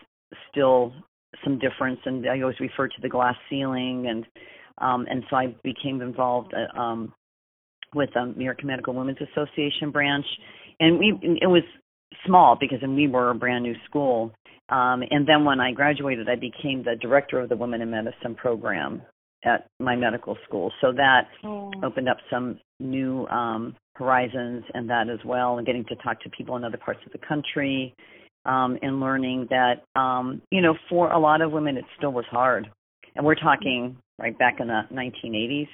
still 0.51 0.93
some 1.45 1.59
difference 1.59 2.01
and 2.07 2.27
I 2.29 2.41
always 2.41 2.59
refer 2.59 2.89
to 2.89 3.01
the 3.03 3.09
glass 3.09 3.35
ceiling 3.51 4.07
and 4.09 4.25
um 4.79 5.07
and 5.11 5.25
so 5.29 5.37
I 5.37 5.55
became 5.63 6.01
involved 6.01 6.55
uh, 6.55 6.79
um 6.79 7.13
with 7.95 8.11
the 8.15 8.21
American 8.21 8.67
Medical 8.67 8.95
Women's 8.95 9.19
Association 9.21 9.91
branch 9.91 10.25
and 10.81 10.99
we 10.99 11.19
it 11.43 11.47
was 11.47 11.63
small 12.27 12.57
because 12.59 12.79
and 12.83 12.95
we 12.95 13.09
were 13.09 13.31
a 13.31 13.35
brand 13.35 13.65
new 13.65 13.75
school. 13.89 14.33
Um, 14.69 15.03
and 15.11 15.27
then 15.27 15.45
when 15.45 15.61
I 15.61 15.73
graduated, 15.73 16.29
I 16.29 16.35
became 16.37 16.85
the 16.85 16.97
director 17.01 17.41
of 17.41 17.49
the 17.49 17.57
Women 17.57 17.81
in 17.81 17.91
Medicine 17.91 18.35
program 18.35 19.03
at 19.45 19.67
my 19.79 19.97
medical 19.97 20.37
school. 20.47 20.73
So 20.81 20.93
that 20.93 21.29
oh. 21.45 21.73
opened 21.83 22.09
up 22.09 22.19
some 22.31 22.59
new 22.81 23.27
um, 23.29 23.77
horizons 23.95 24.65
and 24.75 24.89
that 24.91 25.09
as 25.09 25.21
well, 25.25 25.59
and 25.59 25.67
getting 25.67 25.85
to 25.87 25.97
talk 25.97 26.21
to 26.23 26.31
people 26.31 26.57
in 26.57 26.65
other 26.65 26.79
parts 26.79 27.01
of 27.07 27.13
the 27.13 27.27
country, 27.27 27.95
um, 28.45 28.79
and 28.83 29.01
learning 29.01 29.49
that 29.51 29.85
um, 30.01 30.43
you 30.51 30.61
know 30.61 30.75
for 30.89 31.13
a 31.13 31.19
lot 31.19 31.41
of 31.41 31.53
women 31.53 31.77
it 31.77 31.85
still 31.97 32.13
was 32.13 32.25
hard. 32.31 32.69
And 33.15 33.25
we're 33.25 33.35
talking 33.35 33.97
right 34.19 34.39
back 34.39 34.61
in 34.61 34.69
the 34.69 34.83
1980s. 34.93 35.69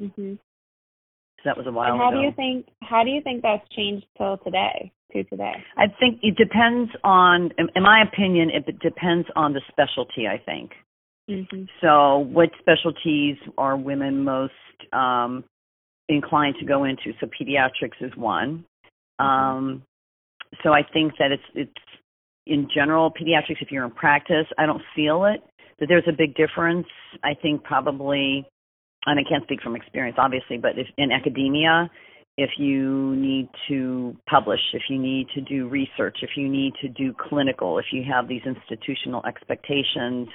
Mm-hmm. 0.00 0.34
So 0.34 1.42
that 1.44 1.56
was 1.56 1.66
a 1.66 1.72
while 1.72 1.92
and 1.92 2.00
how 2.00 2.10
ago. 2.10 2.20
do 2.20 2.26
you 2.26 2.32
think 2.36 2.66
how 2.82 3.02
do 3.02 3.10
you 3.10 3.20
think 3.22 3.42
that's 3.42 3.66
changed 3.74 4.06
till 4.16 4.38
today? 4.38 4.92
To 5.12 5.24
today? 5.24 5.52
I 5.76 5.86
think 6.00 6.20
it 6.22 6.36
depends 6.36 6.90
on, 7.04 7.50
in 7.58 7.82
my 7.82 8.02
opinion, 8.02 8.50
it 8.50 8.78
depends 8.80 9.28
on 9.36 9.52
the 9.52 9.60
specialty. 9.70 10.26
I 10.26 10.38
think. 10.44 10.72
Mm-hmm. 11.30 11.64
So, 11.80 12.18
what 12.18 12.50
specialties 12.58 13.36
are 13.56 13.76
women 13.76 14.24
most 14.24 14.52
um, 14.92 15.44
inclined 16.08 16.56
to 16.60 16.66
go 16.66 16.84
into? 16.84 17.12
So, 17.20 17.26
pediatrics 17.26 18.00
is 18.00 18.12
one. 18.16 18.64
Mm-hmm. 19.20 19.26
Um, 19.26 19.82
so, 20.62 20.72
I 20.72 20.82
think 20.92 21.14
that 21.18 21.30
it's 21.32 21.42
it's 21.54 21.72
in 22.46 22.68
general 22.74 23.10
pediatrics. 23.10 23.60
If 23.60 23.70
you're 23.70 23.84
in 23.84 23.92
practice, 23.92 24.46
I 24.58 24.66
don't 24.66 24.82
feel 24.94 25.24
it 25.24 25.42
that 25.80 25.86
there's 25.88 26.06
a 26.08 26.16
big 26.16 26.34
difference. 26.36 26.86
I 27.24 27.34
think 27.34 27.64
probably 27.64 28.46
and 29.06 29.18
I 29.18 29.28
can't 29.28 29.42
speak 29.44 29.60
from 29.60 29.74
experience, 29.74 30.16
obviously, 30.18 30.58
but 30.58 30.78
if 30.78 30.86
in 30.96 31.10
academia, 31.10 31.90
if 32.38 32.50
you 32.58 33.14
need 33.16 33.48
to 33.68 34.16
publish, 34.28 34.60
if 34.72 34.82
you 34.88 34.98
need 34.98 35.26
to 35.34 35.40
do 35.42 35.68
research, 35.68 36.18
if 36.22 36.30
you 36.36 36.48
need 36.48 36.72
to 36.80 36.88
do 36.88 37.14
clinical, 37.28 37.78
if 37.78 37.86
you 37.92 38.02
have 38.10 38.26
these 38.26 38.42
institutional 38.46 39.24
expectations, 39.26 40.28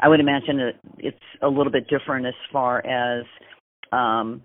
I 0.00 0.08
would 0.08 0.20
imagine 0.20 0.56
that 0.56 0.72
it's 0.98 1.16
a 1.42 1.48
little 1.48 1.70
bit 1.70 1.86
different 1.88 2.26
as 2.26 2.34
far 2.52 2.84
as, 2.84 3.24
um, 3.92 4.42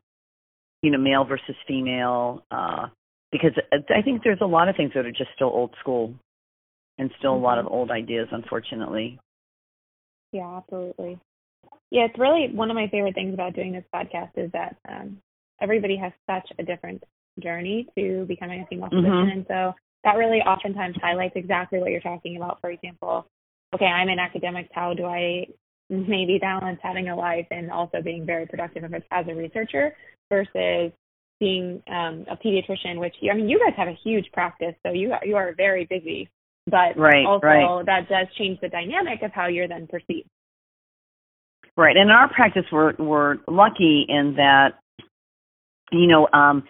you 0.82 0.92
know, 0.92 0.98
male 0.98 1.24
versus 1.24 1.56
female, 1.68 2.44
uh, 2.52 2.88
because 3.32 3.52
I 3.72 4.02
think 4.02 4.24
there's 4.24 4.42
a 4.42 4.46
lot 4.46 4.70
of 4.70 4.76
things 4.76 4.92
that 4.96 5.06
are 5.06 5.12
just 5.12 5.32
still 5.36 5.48
old 5.50 5.74
school 5.80 6.14
and 6.98 7.10
still 7.18 7.34
mm-hmm. 7.34 7.44
a 7.44 7.46
lot 7.46 7.60
of 7.60 7.68
old 7.68 7.92
ideas, 7.92 8.28
unfortunately. 8.32 9.20
Yeah, 10.34 10.58
absolutely. 10.58 11.20
Yeah, 11.92 12.06
it's 12.06 12.20
really 12.20 12.50
one 12.54 12.70
of 12.70 12.76
my 12.76 12.88
favorite 12.88 13.16
things 13.16 13.34
about 13.34 13.56
doing 13.56 13.72
this 13.72 13.86
podcast 13.94 14.32
is 14.36 14.52
that 14.52 14.76
um, 14.88 15.18
everybody 15.62 15.98
has 15.98 16.12
such 16.30 16.50
a 16.60 16.64
different 16.64 17.04
journey 17.42 17.88
to 17.98 18.26
becoming 18.28 18.62
a 18.62 18.68
female 18.68 18.90
physician, 18.90 19.12
mm-hmm. 19.12 19.32
and 19.32 19.46
so 19.48 19.74
that 20.04 20.18
really 20.18 20.40
oftentimes 20.40 20.96
highlights 21.02 21.34
exactly 21.36 21.80
what 21.80 21.92
you're 21.92 22.02
talking 22.02 22.38
about. 22.38 22.60
For 22.62 22.72
example, 22.72 23.28
okay, 23.74 23.86
I'm 23.86 24.10
in 24.10 24.20
academics. 24.20 24.70
How 24.72 24.94
do 24.94 25.06
I 25.06 25.48
maybe 25.90 26.38
balance 26.40 26.80
having 26.82 27.10
a 27.10 27.16
life 27.16 27.48
and 27.52 27.72
also 27.72 28.02
being 28.04 28.26
very 28.26 28.46
productive 28.46 28.84
as 29.12 29.26
a 29.28 29.36
researcher 29.36 29.96
versus 30.30 30.92
being 31.40 31.82
um, 31.88 32.26
a 32.30 32.38
pediatrician? 32.38 33.00
Which 33.00 33.16
I 33.30 33.36
mean, 33.36 33.50
you 33.50 33.60
guys 33.60 33.76
have 33.78 33.88
a 33.88 33.98
huge 34.04 34.26
practice, 34.34 34.76
so 34.86 34.92
you 34.94 35.14
you 35.24 35.36
are 35.36 35.54
very 35.56 35.86
busy, 35.86 36.30
but 36.66 36.98
right, 36.98 37.26
also 37.26 37.46
right. 37.48 37.86
that 37.86 38.10
does 38.10 38.28
change 38.38 38.60
the 38.62 38.70
dynamic 38.70 39.22
of 39.24 39.32
how 39.32 39.48
you're 39.48 39.68
then 39.68 39.88
perceived. 39.88 40.30
Right. 41.76 41.96
And 41.96 42.10
in 42.10 42.16
our 42.16 42.30
practice, 42.34 42.66
we're 42.72 42.94
we're 43.00 43.38
lucky 43.48 44.06
in 44.10 44.36
that, 44.36 44.80
you 45.92 46.08
know, 46.08 46.28
um, 46.34 46.64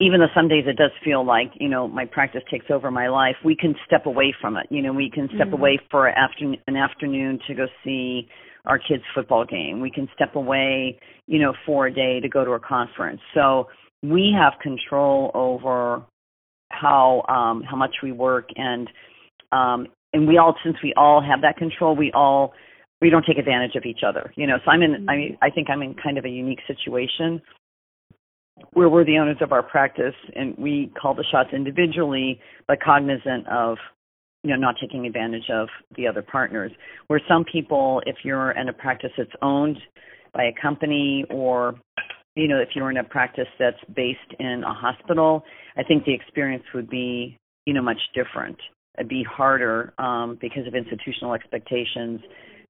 even 0.00 0.20
though 0.20 0.32
some 0.34 0.48
days 0.48 0.64
it 0.66 0.76
does 0.76 0.90
feel 1.04 1.24
like 1.24 1.52
you 1.54 1.68
know 1.68 1.86
my 1.88 2.04
practice 2.04 2.42
takes 2.50 2.66
over 2.70 2.90
my 2.90 3.08
life, 3.08 3.36
we 3.44 3.56
can 3.56 3.74
step 3.86 4.06
away 4.06 4.34
from 4.40 4.56
it. 4.56 4.66
You 4.70 4.82
know, 4.82 4.92
we 4.92 5.10
can 5.10 5.28
step 5.34 5.48
mm-hmm. 5.48 5.54
away 5.54 5.78
for 5.90 6.08
afternoon, 6.08 6.58
an 6.66 6.76
afternoon 6.76 7.38
to 7.46 7.54
go 7.54 7.66
see 7.84 8.28
our 8.64 8.78
kids' 8.78 9.02
football 9.14 9.44
game. 9.44 9.80
We 9.80 9.90
can 9.90 10.08
step 10.14 10.36
away, 10.36 10.98
you 11.26 11.40
know, 11.40 11.52
for 11.66 11.86
a 11.86 11.94
day 11.94 12.20
to 12.20 12.28
go 12.28 12.44
to 12.44 12.52
a 12.52 12.60
conference. 12.60 13.20
So 13.34 13.68
we 14.02 14.34
have 14.38 14.54
control 14.60 15.30
over 15.34 16.04
how 16.70 17.22
um, 17.28 17.62
how 17.68 17.76
much 17.76 17.96
we 18.02 18.12
work, 18.12 18.48
and 18.56 18.88
um, 19.52 19.86
and 20.12 20.26
we 20.26 20.38
all 20.38 20.54
since 20.64 20.76
we 20.82 20.92
all 20.96 21.22
have 21.22 21.42
that 21.42 21.56
control, 21.56 21.94
we 21.94 22.10
all 22.12 22.52
we 23.00 23.10
don't 23.10 23.24
take 23.26 23.38
advantage 23.38 23.76
of 23.76 23.84
each 23.84 24.00
other. 24.06 24.32
You 24.36 24.46
know, 24.46 24.56
so 24.64 24.70
I'm 24.70 24.82
in. 24.82 24.92
Mm-hmm. 24.92 25.10
I 25.10 25.46
I 25.46 25.50
think 25.50 25.70
I'm 25.70 25.82
in 25.82 25.94
kind 25.94 26.18
of 26.18 26.24
a 26.24 26.30
unique 26.30 26.60
situation 26.66 27.40
where 28.72 28.88
we're 28.88 29.04
the 29.04 29.18
owners 29.18 29.38
of 29.40 29.52
our 29.52 29.62
practice 29.62 30.14
and 30.34 30.56
we 30.56 30.92
call 31.00 31.14
the 31.14 31.24
shots 31.30 31.50
individually, 31.52 32.40
but 32.66 32.78
cognizant 32.82 33.46
of 33.48 33.78
you 34.42 34.50
know 34.50 34.56
not 34.56 34.74
taking 34.80 35.06
advantage 35.06 35.48
of 35.52 35.68
the 35.96 36.06
other 36.06 36.22
partners. 36.22 36.72
Where 37.06 37.20
some 37.28 37.44
people 37.50 38.02
if 38.06 38.16
you're 38.24 38.52
in 38.52 38.68
a 38.68 38.72
practice 38.72 39.10
that's 39.16 39.30
owned 39.40 39.78
by 40.34 40.44
a 40.44 40.52
company 40.60 41.24
or 41.30 41.74
you 42.34 42.48
know 42.48 42.58
if 42.58 42.70
you're 42.74 42.90
in 42.90 42.96
a 42.96 43.04
practice 43.04 43.48
that's 43.58 43.76
based 43.94 44.18
in 44.38 44.64
a 44.66 44.72
hospital 44.72 45.44
i 45.76 45.82
think 45.82 46.04
the 46.06 46.14
experience 46.14 46.64
would 46.74 46.88
be 46.88 47.36
you 47.66 47.74
know 47.74 47.82
much 47.82 48.00
different. 48.14 48.56
It'd 48.98 49.08
be 49.08 49.24
harder 49.24 49.94
um 49.98 50.38
because 50.40 50.66
of 50.66 50.74
institutional 50.74 51.34
expectations 51.34 52.20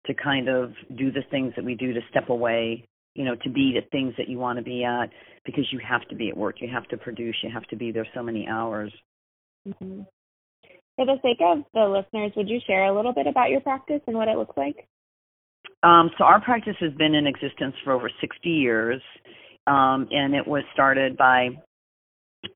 to 0.06 0.14
kind 0.14 0.48
of 0.48 0.72
do 0.96 1.12
the 1.12 1.22
things 1.30 1.52
that 1.56 1.64
we 1.64 1.74
do 1.74 1.92
to 1.92 2.00
step 2.10 2.28
away 2.28 2.84
you 3.14 3.24
know 3.24 3.34
to 3.42 3.50
be 3.50 3.72
the 3.74 3.86
things 3.90 4.14
that 4.18 4.28
you 4.28 4.38
want 4.38 4.58
to 4.58 4.64
be 4.64 4.84
at 4.84 5.10
because 5.44 5.66
you 5.72 5.80
have 5.86 6.06
to 6.08 6.14
be 6.14 6.28
at 6.28 6.36
work 6.36 6.56
you 6.60 6.68
have 6.72 6.86
to 6.88 6.96
produce 6.96 7.36
you 7.42 7.50
have 7.52 7.64
to 7.64 7.76
be 7.76 7.92
there 7.92 8.06
so 8.14 8.22
many 8.22 8.46
hours 8.48 8.92
mm-hmm. 9.66 10.02
For 10.96 11.06
the 11.06 11.16
sake 11.22 11.38
of 11.40 11.64
the 11.72 11.88
listeners, 11.88 12.32
would 12.36 12.48
you 12.48 12.60
share 12.66 12.84
a 12.84 12.94
little 12.94 13.14
bit 13.14 13.26
about 13.26 13.48
your 13.48 13.60
practice 13.60 14.00
and 14.06 14.16
what 14.16 14.28
it 14.28 14.36
looks 14.36 14.56
like? 14.56 14.86
Um, 15.82 16.10
so 16.18 16.24
our 16.24 16.40
practice 16.40 16.76
has 16.80 16.92
been 16.92 17.14
in 17.14 17.26
existence 17.26 17.74
for 17.82 17.92
over 17.92 18.10
60 18.20 18.48
years, 18.48 19.00
um, 19.66 20.06
and 20.10 20.34
it 20.34 20.46
was 20.46 20.62
started 20.72 21.16
by 21.16 21.48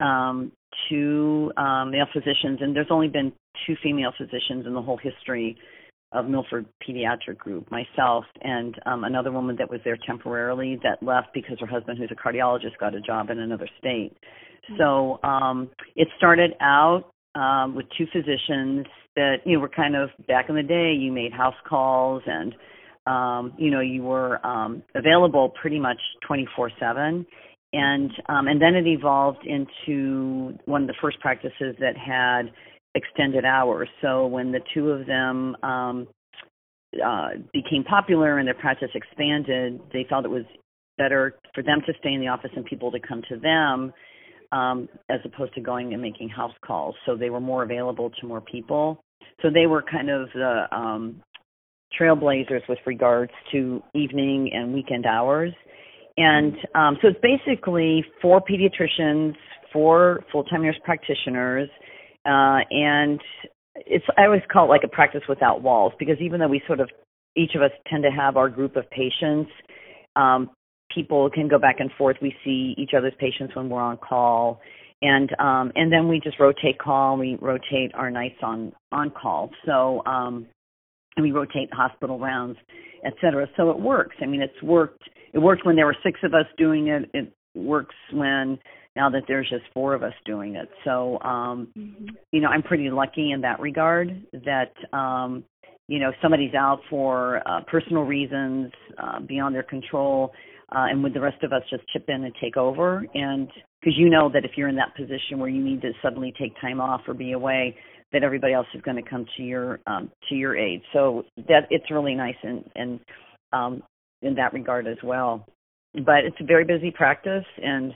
um, 0.00 0.52
two 0.88 1.50
um, 1.57 1.90
male 1.90 2.07
physicians, 2.12 2.59
and 2.61 2.76
there's 2.76 2.90
only 2.90 3.09
been 3.09 3.33
two 3.66 3.75
female 3.83 4.12
physicians 4.16 4.66
in 4.66 4.75
the 4.75 4.83
whole 4.83 4.99
history 4.99 5.57
of 6.12 6.28
Milford 6.28 6.66
Pediatric 6.86 7.36
Group, 7.38 7.70
myself 7.70 8.25
and 8.42 8.75
um, 8.86 9.04
another 9.04 9.32
woman 9.32 9.56
that 9.58 9.70
was 9.70 9.80
there 9.84 9.98
temporarily 10.06 10.78
that 10.82 11.02
left 11.02 11.28
because 11.34 11.58
her 11.60 11.66
husband, 11.66 11.98
who's 11.98 12.10
a 12.10 12.14
cardiologist, 12.14 12.78
got 12.78 12.94
a 12.94 13.00
job 13.00 13.30
in 13.30 13.38
another 13.38 13.68
state. 13.78 14.12
Mm-hmm. 14.70 14.76
So 14.78 15.20
um, 15.28 15.70
it 15.96 16.08
started 16.16 16.52
out 16.60 17.12
um, 17.34 17.75
with 17.75 17.86
two 17.98 18.06
physicians 18.12 18.86
that 19.16 19.36
you 19.44 19.54
know 19.54 19.60
were 19.60 19.68
kind 19.68 19.96
of 19.96 20.10
back 20.26 20.48
in 20.48 20.54
the 20.54 20.62
day. 20.62 20.92
You 20.92 21.12
made 21.12 21.32
house 21.32 21.54
calls 21.68 22.22
and 22.26 22.54
um, 23.06 23.52
you 23.58 23.70
know 23.70 23.80
you 23.80 24.02
were 24.02 24.44
um, 24.46 24.82
available 24.94 25.52
pretty 25.60 25.78
much 25.78 25.98
24/7. 26.28 27.26
And 27.72 28.10
um, 28.28 28.46
and 28.46 28.62
then 28.62 28.75
it 28.75 28.86
evolved 28.86 29.44
into 29.44 30.56
one 30.66 30.82
of 30.82 30.88
the 30.88 30.94
first 31.00 31.20
practices 31.20 31.75
that 31.80 31.96
had 31.96 32.52
extended 32.96 33.44
hours. 33.44 33.88
So 34.02 34.26
when 34.26 34.50
the 34.50 34.60
two 34.74 34.90
of 34.90 35.06
them 35.06 35.54
um, 35.62 36.08
uh, 37.04 37.28
became 37.52 37.84
popular 37.84 38.38
and 38.38 38.46
their 38.48 38.54
practice 38.54 38.88
expanded, 38.94 39.80
they 39.92 40.06
felt 40.08 40.24
it 40.24 40.30
was 40.30 40.44
better 40.98 41.36
for 41.54 41.62
them 41.62 41.80
to 41.86 41.92
stay 42.00 42.12
in 42.14 42.20
the 42.20 42.28
office 42.28 42.50
and 42.56 42.64
people 42.64 42.90
to 42.90 42.98
come 43.06 43.22
to 43.28 43.36
them 43.38 43.92
um, 44.52 44.88
as 45.10 45.20
opposed 45.24 45.54
to 45.54 45.60
going 45.60 45.92
and 45.92 46.02
making 46.02 46.28
house 46.28 46.54
calls. 46.64 46.94
So 47.04 47.16
they 47.16 47.30
were 47.30 47.40
more 47.40 47.62
available 47.62 48.10
to 48.20 48.26
more 48.26 48.40
people. 48.40 49.00
So 49.42 49.48
they 49.52 49.66
were 49.66 49.82
kind 49.82 50.08
of 50.10 50.28
the 50.34 50.64
um, 50.72 51.22
trailblazers 52.00 52.62
with 52.68 52.78
regards 52.86 53.32
to 53.52 53.82
evening 53.94 54.50
and 54.54 54.72
weekend 54.72 55.04
hours. 55.06 55.52
And 56.16 56.54
um, 56.74 56.96
so 57.02 57.08
it's 57.08 57.20
basically 57.20 58.04
four 58.22 58.40
pediatricians, 58.40 59.34
four 59.72 60.24
full-time 60.32 60.62
nurse 60.62 60.78
practitioners, 60.84 61.68
uh, 62.26 62.61
and 62.71 63.21
it's 63.76 64.04
I 64.16 64.25
always 64.25 64.42
call 64.50 64.66
it 64.66 64.68
like 64.68 64.85
a 64.85 64.88
practice 64.88 65.23
without 65.28 65.62
walls 65.62 65.92
because 65.99 66.16
even 66.21 66.40
though 66.40 66.49
we 66.49 66.62
sort 66.66 66.80
of 66.80 66.90
each 67.37 67.54
of 67.54 67.62
us 67.62 67.71
tend 67.88 68.02
to 68.04 68.11
have 68.11 68.37
our 68.37 68.49
group 68.49 68.76
of 68.76 68.85
patients, 68.90 69.50
um, 70.16 70.50
people 70.95 71.28
can 71.30 71.49
go 71.49 71.59
back 71.59 71.76
and 71.78 71.90
forth. 71.99 72.16
We 72.23 72.35
see 72.45 72.75
each 72.78 72.90
other's 72.97 73.12
patients 73.18 73.54
when 73.54 73.68
we're 73.68 73.83
on 73.83 73.99
call, 73.99 74.61
and 75.02 75.30
um, 75.38 75.73
and 75.75 75.92
then 75.92 76.09
we 76.09 76.21
just 76.21 76.40
rotate 76.40 76.78
call. 76.78 77.16
We 77.16 77.37
rotate 77.40 77.95
our 77.95 78.11
nights 78.11 78.38
on 78.42 78.73
on 78.92 79.11
call. 79.11 79.50
So 79.66 80.02
um, 80.06 80.47
and 81.16 81.25
we 81.25 81.33
rotate 81.33 81.73
hospital 81.73 82.18
rounds, 82.18 82.59
et 83.04 83.14
cetera. 83.21 83.47
So 83.56 83.71
it 83.71 83.78
works. 83.78 84.16
I 84.23 84.26
mean, 84.26 84.42
it's 84.42 84.62
worked. 84.62 85.02
It 85.33 85.38
worked 85.38 85.66
when 85.66 85.76
there 85.76 85.87
were 85.87 85.97
six 86.02 86.21
of 86.23 86.35
us 86.35 86.47
doing 86.56 86.88
it. 86.88 87.11
It 87.14 87.33
works 87.54 87.95
when 88.12 88.59
now 88.96 89.10
that 89.10 89.22
there's 89.28 89.48
just 89.48 89.64
four 89.74 89.94
of 89.94 90.02
us 90.02 90.14
doing 90.24 90.56
it. 90.56 90.68
So 90.84 91.20
um, 91.20 91.68
mm-hmm. 91.76 92.06
you 92.32 92.40
know, 92.40 92.48
I'm 92.48 92.62
pretty 92.62 92.90
lucky 92.90 93.30
in 93.32 93.42
that 93.42 93.60
regard 93.60 94.22
that 94.32 94.72
um, 94.96 95.44
you 95.88 96.00
know 96.00 96.12
somebody's 96.22 96.54
out 96.54 96.80
for 96.90 97.42
uh, 97.46 97.60
personal 97.70 98.02
reasons 98.02 98.72
uh, 98.98 99.20
beyond 99.20 99.54
their 99.54 99.62
control 99.62 100.32
uh, 100.72 100.86
and 100.90 101.02
would 101.02 101.14
the 101.14 101.20
rest 101.20 101.42
of 101.44 101.52
us 101.52 101.62
just 101.70 101.84
chip 101.92 102.04
in 102.08 102.24
and 102.24 102.34
take 102.42 102.56
over? 102.56 103.04
And 103.14 103.48
because 103.80 103.96
you 103.96 104.10
know 104.10 104.28
that 104.32 104.44
if 104.44 104.52
you're 104.56 104.68
in 104.68 104.76
that 104.76 104.96
position 104.96 105.38
where 105.38 105.48
you 105.48 105.62
need 105.62 105.80
to 105.82 105.92
suddenly 106.02 106.34
take 106.38 106.60
time 106.60 106.80
off 106.80 107.02
or 107.06 107.14
be 107.14 107.32
away, 107.32 107.76
that 108.12 108.24
everybody 108.24 108.52
else 108.52 108.66
is 108.74 108.82
going 108.82 108.96
to 109.02 109.08
come 109.08 109.26
to 109.36 109.42
your 109.42 109.80
um, 109.86 110.10
to 110.28 110.34
your 110.34 110.56
aid. 110.56 110.82
So 110.92 111.24
that 111.48 111.66
it's 111.70 111.90
really 111.90 112.14
nice 112.14 112.34
in 112.42 112.64
in 112.74 113.00
um, 113.52 113.82
in 114.22 114.34
that 114.34 114.52
regard 114.52 114.88
as 114.88 114.98
well. 115.04 115.46
But 115.94 116.24
it's 116.24 116.36
a 116.40 116.44
very 116.44 116.64
busy 116.64 116.90
practice, 116.90 117.44
and 117.62 117.92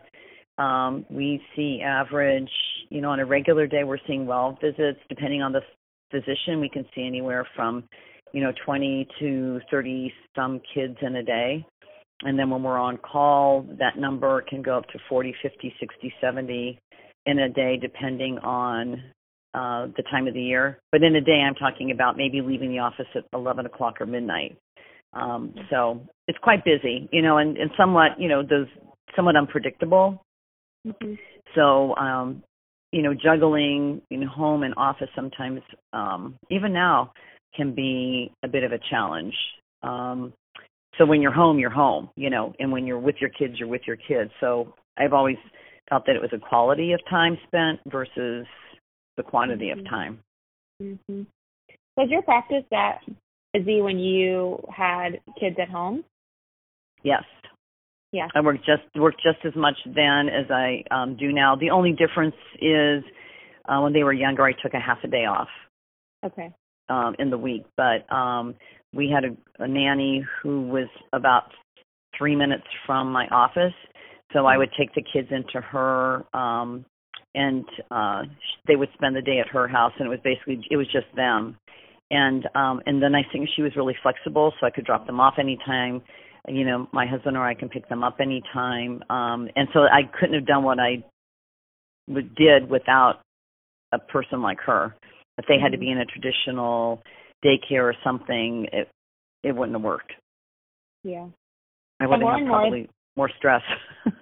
um, 0.61 1.07
we 1.11 1.40
see 1.57 1.81
average, 1.85 2.50
you 2.88 3.00
know, 3.00 3.11
on 3.11 3.21
a 3.21 3.26
regular 3.26 3.67
day 3.67 3.85
we're 3.85 3.99
seeing 4.07 4.26
well 4.26 4.59
visits. 4.61 4.99
Depending 5.09 5.43
on 5.43 5.52
the 5.52 5.61
physician, 6.11 6.61
we 6.61 6.69
can 6.69 6.85
see 6.95 7.07
anywhere 7.07 7.47
from, 7.57 7.85
you 8.33 8.43
know, 8.43 8.52
20 8.64 9.09
to 9.21 9.61
30 9.71 10.12
some 10.35 10.61
kids 10.75 10.97
in 11.02 11.17
a 11.17 11.23
day 11.23 11.64
and 12.23 12.38
then 12.38 12.50
when 12.50 12.62
we're 12.62 12.79
on 12.79 12.99
call, 12.99 13.67
that 13.79 13.99
number 13.99 14.43
can 14.43 14.62
go 14.62 14.76
up 14.76 14.87
to 14.88 14.99
40, 15.09 15.35
50, 15.43 15.75
60, 15.81 16.12
70 16.21 16.79
in 17.26 17.38
a 17.38 17.49
day, 17.49 17.79
depending 17.81 18.38
on 18.38 19.02
uh, 19.55 19.87
the 19.97 20.02
time 20.11 20.26
of 20.26 20.35
the 20.35 20.43
year. 20.43 20.79
But 20.93 21.02
in 21.02 21.17
a 21.17 21.21
day, 21.21 21.43
I'm 21.47 21.55
talking 21.55 21.90
about 21.90 22.17
maybe 22.17 22.40
leaving 22.40 22.71
the 22.71 22.81
office 22.81 23.07
at 23.14 23.25
11 23.33 23.67
o'clock 23.67 24.00
or 24.00 24.07
midnight. 24.07 24.57
Um, 25.12 25.55
so 25.71 26.00
it's 26.29 26.38
quite 26.43 26.64
busy, 26.64 27.09
you 27.11 27.23
know, 27.23 27.38
and, 27.38 27.57
and 27.57 27.71
somewhat, 27.76 28.12
you 28.19 28.29
know, 28.29 28.43
those 28.43 28.69
somewhat 29.17 29.35
unpredictable. 29.37 30.23
Mm-hmm. 30.87 31.15
So, 31.55 31.95
um, 31.97 32.43
you 32.93 33.03
know, 33.03 33.15
juggling 33.15 34.03
in 34.11 34.23
home 34.23 34.63
and 34.63 34.75
office 34.77 35.09
sometimes, 35.15 35.61
um, 35.93 36.37
even 36.51 36.73
now, 36.73 37.13
can 37.55 37.75
be 37.75 38.33
a 38.43 38.49
bit 38.49 38.65
of 38.65 38.73
a 38.73 38.79
challenge. 38.91 39.35
Um, 39.83 40.33
so 40.99 41.07
when 41.07 41.23
you're 41.23 41.33
home 41.33 41.59
you're 41.59 41.71
home 41.71 42.11
you 42.17 42.31
know 42.31 42.53
and 42.59 42.71
when 42.71 42.87
you're 42.87 42.99
with 42.99 43.17
your 43.21 43.31
kids 43.31 43.55
you're 43.59 43.69
with 43.69 43.83
your 43.87 43.97
kids 43.97 44.31
so 44.41 44.75
i've 44.99 45.13
always 45.13 45.37
felt 45.89 46.05
that 46.07 46.15
it 46.15 46.23
was 46.23 46.31
a 46.33 46.39
quality 46.39 46.93
of 46.93 47.01
time 47.09 47.37
spent 47.47 47.81
versus 47.87 48.47
the 49.17 49.23
quantity 49.23 49.71
mm-hmm. 49.71 49.81
of 49.81 49.89
time 49.89 50.19
mm-hmm. 50.83 51.23
was 51.97 52.09
your 52.11 52.23
practice 52.23 52.65
that 52.71 52.99
busy 53.53 53.81
when 53.81 53.99
you 53.99 54.63
had 54.75 55.21
kids 55.39 55.57
at 55.61 55.69
home 55.69 56.05
yes 57.03 57.25
yeah 58.12 58.29
i 58.35 58.40
worked 58.40 58.64
just 58.64 58.83
worked 58.97 59.23
just 59.23 59.45
as 59.45 59.55
much 59.57 59.76
then 59.87 60.29
as 60.29 60.50
i 60.50 60.83
um 60.90 61.17
do 61.17 61.33
now 61.33 61.57
the 61.57 61.71
only 61.71 61.93
difference 61.93 62.35
is 62.61 63.02
uh, 63.69 63.81
when 63.81 63.93
they 63.93 64.02
were 64.02 64.12
younger 64.12 64.45
i 64.45 64.52
took 64.62 64.75
a 64.75 64.81
half 64.81 64.99
a 65.05 65.09
day 65.09 65.25
off 65.25 65.49
okay 66.25 66.52
um 66.88 67.14
in 67.19 67.31
the 67.31 67.38
week 67.38 67.64
but 67.76 68.11
um 68.14 68.55
we 68.93 69.11
had 69.11 69.25
a, 69.25 69.62
a 69.62 69.69
nanny 69.69 70.25
who 70.43 70.62
was 70.69 70.88
about 71.12 71.45
three 72.17 72.37
minutes 72.37 72.64
from 72.87 73.12
my 73.12 73.26
office, 73.29 73.75
so 74.33 74.47
I 74.47 74.57
would 74.57 74.71
take 74.79 74.95
the 74.95 75.02
kids 75.02 75.29
into 75.31 75.61
her, 75.61 76.25
um, 76.35 76.85
and 77.35 77.64
uh, 77.90 78.23
they 78.67 78.76
would 78.76 78.88
spend 78.95 79.17
the 79.17 79.23
day 79.23 79.38
at 79.40 79.49
her 79.49 79.69
house, 79.69 79.93
and 79.99 80.07
it 80.07 80.11
was 80.11 80.21
basically 80.23 80.64
it 80.71 80.76
was 80.76 80.87
just 80.93 81.07
them. 81.14 81.57
And 82.11 82.49
um, 82.57 82.81
and 82.87 83.00
the 83.00 83.09
nice 83.09 83.26
thing 83.33 83.45
is 83.45 83.49
she 83.55 83.62
was 83.62 83.73
really 83.76 83.95
flexible, 84.02 84.52
so 84.61 84.67
I 84.67 84.71
could 84.71 84.85
drop 84.85 85.07
them 85.07 85.21
off 85.21 85.35
anytime. 85.38 86.02
You 86.49 86.65
know, 86.65 86.89
my 86.93 87.07
husband 87.07 87.37
or 87.37 87.47
I 87.47 87.55
can 87.55 87.69
pick 87.69 87.89
them 87.89 88.03
up 88.03 88.17
anytime. 88.21 89.03
Um, 89.11 89.49
and 89.57 89.69
so 89.73 89.81
I 89.81 90.03
couldn't 90.19 90.35
have 90.35 90.47
done 90.47 90.65
what 90.65 90.79
I 90.79 91.05
did 92.09 92.69
without 92.69 93.21
a 93.93 93.99
person 93.99 94.43
like 94.43 94.59
her. 94.67 94.95
If 95.39 95.47
they 95.49 95.59
had 95.63 95.73
to 95.73 95.79
be 95.79 95.91
in 95.91 95.99
a 95.99 96.05
traditional 96.05 97.03
daycare 97.45 97.83
or 97.83 97.95
something, 98.05 98.67
it 98.73 98.89
it 99.43 99.53
wouldn't 99.53 99.77
have 99.77 99.83
worked. 99.83 100.13
Yeah. 101.03 101.29
I 101.99 102.07
would 102.07 102.21
have 102.21 102.39
had 102.39 102.47
probably 102.47 102.89
more, 103.17 103.29
more 103.29 103.31
stress. 103.39 103.63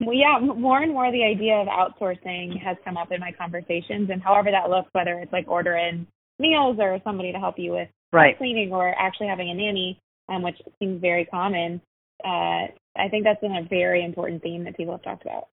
well, 0.00 0.14
yeah, 0.14 0.38
more 0.40 0.82
and 0.82 0.92
more 0.92 1.10
the 1.12 1.24
idea 1.24 1.54
of 1.54 1.68
outsourcing 1.68 2.60
has 2.62 2.76
come 2.84 2.96
up 2.96 3.12
in 3.12 3.20
my 3.20 3.32
conversations, 3.32 4.10
and 4.10 4.22
however 4.22 4.50
that 4.50 4.70
looks, 4.70 4.88
whether 4.92 5.18
it's 5.18 5.32
like 5.32 5.46
ordering 5.48 6.06
meals 6.38 6.76
or 6.80 6.98
somebody 7.04 7.32
to 7.32 7.38
help 7.38 7.56
you 7.58 7.72
with 7.72 7.88
right. 8.12 8.36
cleaning 8.38 8.72
or 8.72 8.94
actually 8.98 9.28
having 9.28 9.50
a 9.50 9.54
nanny, 9.54 9.98
um, 10.28 10.42
which 10.42 10.56
seems 10.78 11.00
very 11.00 11.24
common. 11.24 11.80
Uh, 12.24 12.68
I 12.96 13.08
think 13.10 13.24
that's 13.24 13.40
been 13.40 13.56
a 13.56 13.66
very 13.68 14.04
important 14.04 14.42
theme 14.42 14.64
that 14.64 14.76
people 14.76 14.94
have 14.94 15.02
talked 15.02 15.22
about. 15.22 15.48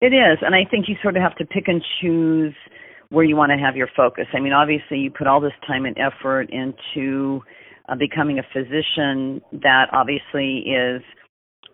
It 0.00 0.12
is, 0.12 0.38
and 0.42 0.54
I 0.54 0.64
think 0.70 0.88
you 0.88 0.96
sort 1.02 1.16
of 1.16 1.22
have 1.22 1.34
to 1.36 1.44
pick 1.44 1.66
and 1.66 1.82
choose 2.00 2.54
where 3.10 3.24
you 3.24 3.36
want 3.36 3.50
to 3.52 3.58
have 3.58 3.74
your 3.74 3.88
focus. 3.96 4.26
I 4.34 4.40
mean, 4.40 4.52
obviously, 4.52 4.98
you 4.98 5.10
put 5.10 5.26
all 5.26 5.40
this 5.40 5.52
time 5.66 5.86
and 5.86 5.96
effort 5.98 6.50
into 6.50 7.40
uh, 7.88 7.96
becoming 7.96 8.38
a 8.38 8.42
physician. 8.52 9.40
That 9.52 9.86
obviously 9.92 10.58
is 10.58 11.02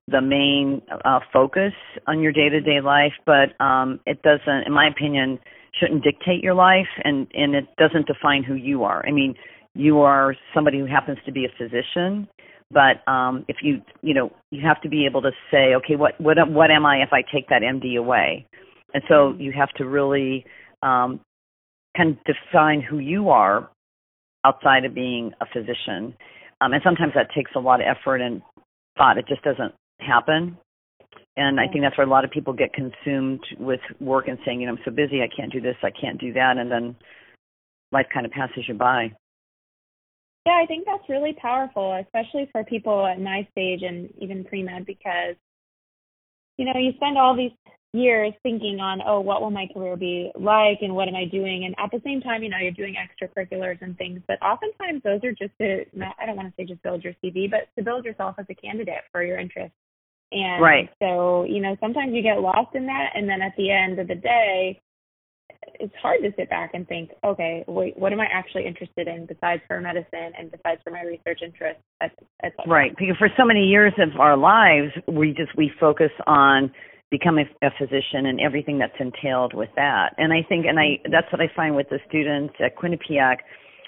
the 0.07 0.21
main 0.21 0.81
uh, 1.05 1.21
focus 1.33 1.73
on 2.07 2.21
your 2.21 2.31
day-to-day 2.31 2.81
life, 2.83 3.13
but 3.27 3.59
um, 3.63 4.01
it 4.07 4.23
doesn't, 4.23 4.67
in 4.67 4.73
my 4.73 4.87
opinion, 4.87 5.39
shouldn't 5.79 6.05
dictate 6.05 6.43
your 6.43 6.55
life, 6.55 6.87
and 7.03 7.27
and 7.35 7.55
it 7.55 7.65
doesn't 7.79 8.07
define 8.07 8.45
who 8.45 8.55
you 8.55 8.85
are. 8.85 9.05
I 9.07 9.11
mean, 9.11 9.35
you 9.75 10.01
are 10.01 10.35
somebody 10.55 10.79
who 10.79 10.87
happens 10.87 11.19
to 11.27 11.33
be 11.33 11.45
a 11.45 11.49
physician, 11.59 12.29
but 12.71 13.07
um, 13.11 13.45
if 13.49 13.57
you 13.63 13.83
you 14.03 14.15
know 14.15 14.31
you 14.51 14.67
have 14.67 14.81
to 14.83 14.89
be 14.89 15.07
able 15.07 15.23
to 15.23 15.31
say, 15.51 15.75
okay, 15.77 15.97
what 15.97 16.21
what 16.21 16.37
what 16.51 16.71
am 16.71 16.87
I 16.87 16.99
if 16.99 17.11
I 17.13 17.23
take 17.23 17.49
that 17.49 17.63
MD 17.63 17.99
away? 17.99 18.47
And 18.93 19.03
so 19.09 19.15
mm-hmm. 19.15 19.41
you 19.41 19.53
have 19.57 19.71
to 19.77 19.85
really 19.85 20.45
um, 20.83 21.21
kind 21.97 22.11
of 22.11 22.17
define 22.25 22.81
who 22.81 22.99
you 22.99 23.31
are 23.31 23.69
outside 24.45 24.85
of 24.85 24.95
being 24.95 25.33
a 25.41 25.47
physician. 25.53 26.15
Um, 26.61 26.73
and 26.73 26.83
sometimes 26.85 27.13
that 27.15 27.29
takes 27.35 27.51
a 27.57 27.61
lot 27.61 27.81
of 27.81 27.87
effort 27.87 28.19
and 28.19 28.43
thought. 28.97 29.19
It 29.19 29.27
just 29.29 29.43
doesn't 29.43 29.75
happen. 30.01 30.57
And 31.37 31.59
I 31.59 31.67
think 31.67 31.83
that's 31.83 31.99
where 31.99 32.07
a 32.07 32.11
lot 32.11 32.25
of 32.25 32.31
people 32.31 32.53
get 32.53 32.73
consumed 32.73 33.41
with 33.59 33.81
work 34.01 34.29
and 34.29 34.39
saying, 34.45 34.61
you 34.61 34.67
know, 34.67 34.75
I'm 34.75 34.79
so 34.85 34.93
busy, 34.93 35.21
I 35.21 35.29
can't 35.35 35.53
do 35.53 35.61
this, 35.61 35.75
I 35.83 35.91
can't 35.91 36.21
do 36.21 36.33
that, 36.35 36.59
and 36.59 36.71
then 36.71 36.95
life 37.91 38.07
kind 38.13 38.25
of 38.25 38.31
passes 38.31 38.65
you 38.69 38.75
by. 38.75 39.13
Yeah, 40.47 40.61
I 40.63 40.67
think 40.67 40.85
that's 40.85 41.09
really 41.09 41.33
powerful, 41.41 41.95
especially 41.95 42.49
for 42.53 42.65
people 42.65 43.07
at 43.07 43.21
my 43.21 43.47
stage 43.53 43.81
and 43.83 44.13
even 44.19 44.45
pre 44.45 44.63
med, 44.63 44.85
because 44.85 45.37
you 46.59 46.67
know 46.67 46.79
you 46.79 46.93
spend 46.97 47.17
all 47.17 47.35
these 47.35 47.53
years 47.95 48.33
thinking 48.43 48.81
on, 48.81 49.01
oh, 49.07 49.21
what 49.21 49.41
will 49.41 49.53
my 49.53 49.69
career 49.73 49.97
be 49.97 50.31
like, 50.35 50.79
and 50.83 50.95
what 50.95 51.09
am 51.09 51.15
I 51.15 51.25
doing, 51.27 51.65
and 51.65 51.75
at 51.79 51.91
the 51.93 52.03
same 52.05 52.21
time, 52.21 52.43
you 52.43 52.51
know, 52.51 52.59
you're 52.59 52.73
doing 52.73 52.97
extracurriculars 52.97 53.81
and 53.81 53.97
things, 53.97 54.21
but 54.27 54.43
oftentimes 54.43 55.03
those 55.05 55.23
are 55.23 55.33
just 55.33 55.57
to 55.61 55.85
not, 55.97 56.15
I 56.21 56.27
don't 56.27 56.37
want 56.37 56.49
to 56.49 56.55
say 56.61 56.67
just 56.67 56.83
build 56.83 57.05
your 57.05 57.15
CV, 57.23 57.49
but 57.49 57.69
to 57.79 57.85
build 57.85 58.05
yourself 58.05 58.35
as 58.39 58.47
a 58.51 58.55
candidate 58.55 59.05
for 59.13 59.23
your 59.23 59.39
interests. 59.39 59.77
And 60.33 60.61
right. 60.61 60.91
so, 61.01 61.45
you 61.45 61.61
know, 61.61 61.77
sometimes 61.81 62.13
you 62.13 62.23
get 62.23 62.41
lost 62.41 62.75
in 62.75 62.87
that, 62.87 63.11
and 63.15 63.29
then 63.29 63.41
at 63.41 63.55
the 63.57 63.71
end 63.71 64.01
of 64.01 64.09
the 64.09 64.17
day, 64.17 64.81
it's 65.81 65.95
hard 66.01 66.21
to 66.23 66.31
sit 66.37 66.49
back 66.51 66.71
and 66.75 66.87
think, 66.87 67.11
okay, 67.25 67.65
wait, 67.67 67.99
what 67.99 68.13
am 68.13 68.21
I 68.21 68.27
actually 68.33 68.67
interested 68.67 69.09
in 69.09 69.27
besides 69.27 69.63
for 69.67 69.81
medicine 69.81 70.33
and 70.39 70.51
besides 70.51 70.81
for 70.85 70.91
my 70.91 71.03
research 71.03 71.41
interests? 71.43 71.83
Right, 72.67 72.93
because 72.99 73.17
for 73.19 73.29
so 73.37 73.45
many 73.45 73.65
years 73.65 73.93
of 73.99 74.21
our 74.21 74.37
lives, 74.37 74.93
we 75.09 75.29
just 75.29 75.57
we 75.57 75.71
focus 75.81 76.11
on 76.27 76.73
becoming 77.11 77.47
a 77.63 77.69
physician 77.79 78.27
and 78.27 78.41
everything 78.41 78.79
that's 78.79 78.95
entailed 78.99 79.55
with 79.55 79.69
that. 79.77 80.15
And 80.19 80.33
I 80.33 80.43
think, 80.49 80.67
and 80.67 80.79
I 80.79 80.99
that's 81.11 81.31
what 81.33 81.41
I 81.41 81.51
find 81.55 81.77
with 81.77 81.89
the 81.91 81.99
students 82.09 82.55
at 82.65 82.77
Quinnipiac. 82.77 83.37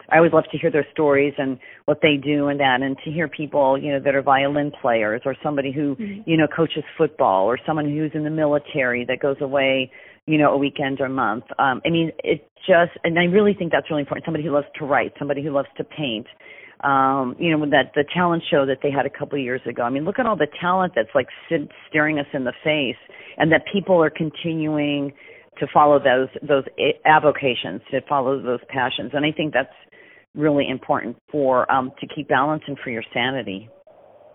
I 0.09 0.19
always 0.19 0.33
love 0.33 0.45
to 0.53 0.59
hear 0.59 0.71
their 0.71 0.87
stories 0.93 1.35
and 1.37 1.59
what 1.87 1.99
they 2.01 2.17
do 2.17 2.47
and 2.47 2.61
that, 2.61 2.81
and 2.81 2.97
to 3.05 3.11
hear 3.11 3.27
people, 3.27 3.77
you 3.77 3.93
know, 3.93 4.01
that 4.01 4.15
are 4.15 4.23
violin 4.23 4.71
players 4.81 5.23
or 5.25 5.35
somebody 5.43 5.73
who, 5.73 5.97
mm-hmm. 5.97 6.31
you 6.31 6.37
know, 6.37 6.47
coaches 6.47 6.85
football 6.97 7.47
or 7.47 7.59
someone 7.67 7.87
who's 7.87 8.13
in 8.15 8.23
the 8.23 8.31
military 8.31 9.05
that 9.07 9.19
goes 9.19 9.37
away 9.41 9.91
you 10.27 10.39
know, 10.39 10.53
a 10.53 10.57
weekend 10.57 11.01
or 11.01 11.07
a 11.07 11.11
month. 11.11 11.45
Um, 11.59 11.81
I 11.87 11.91
mean, 11.91 12.13
it 12.25 12.49
just, 12.67 12.99
and 13.05 13.19
I 13.19 13.25
really 13.25 13.55
think 13.55 13.73
that's 13.73 13.89
really 13.91 14.03
important. 14.03 14.25
Somebody 14.25 14.45
who 14.45 14.51
loves 14.51 14.67
to 14.79 14.85
write, 14.85 15.13
somebody 15.19 15.43
who 15.43 15.51
loves 15.51 15.69
to 15.77 15.85
paint. 15.85 16.27
Um, 16.85 17.37
you 17.39 17.57
know, 17.57 17.65
that 17.71 17.93
the 17.95 18.05
talent 18.13 18.43
show 18.51 18.67
that 18.67 18.79
they 18.83 18.91
had 18.91 19.07
a 19.07 19.11
couple 19.11 19.39
of 19.39 19.43
years 19.43 19.63
ago. 19.67 19.83
I 19.83 19.89
mean, 19.89 20.05
look 20.05 20.19
at 20.19 20.27
all 20.27 20.37
the 20.37 20.49
talent 20.61 20.93
that's 20.95 21.09
like 21.15 21.29
sit, 21.49 21.71
staring 21.89 22.19
us 22.19 22.27
in 22.35 22.45
the 22.45 22.53
face, 22.63 23.01
and 23.39 23.51
that 23.51 23.63
people 23.73 24.03
are 24.03 24.11
continuing 24.11 25.13
to 25.59 25.67
follow 25.73 25.99
those 25.99 26.29
those 26.47 26.65
avocations, 27.07 27.81
to 27.91 28.01
follow 28.07 28.43
those 28.43 28.61
passions. 28.69 29.13
And 29.15 29.25
I 29.25 29.33
think 29.33 29.55
that's 29.55 29.73
really 30.35 30.69
important 30.69 31.17
for 31.33 31.71
um, 31.73 31.93
to 32.01 32.07
keep 32.15 32.29
balance 32.29 32.63
and 32.67 32.77
for 32.85 32.91
your 32.91 33.05
sanity. 33.15 33.71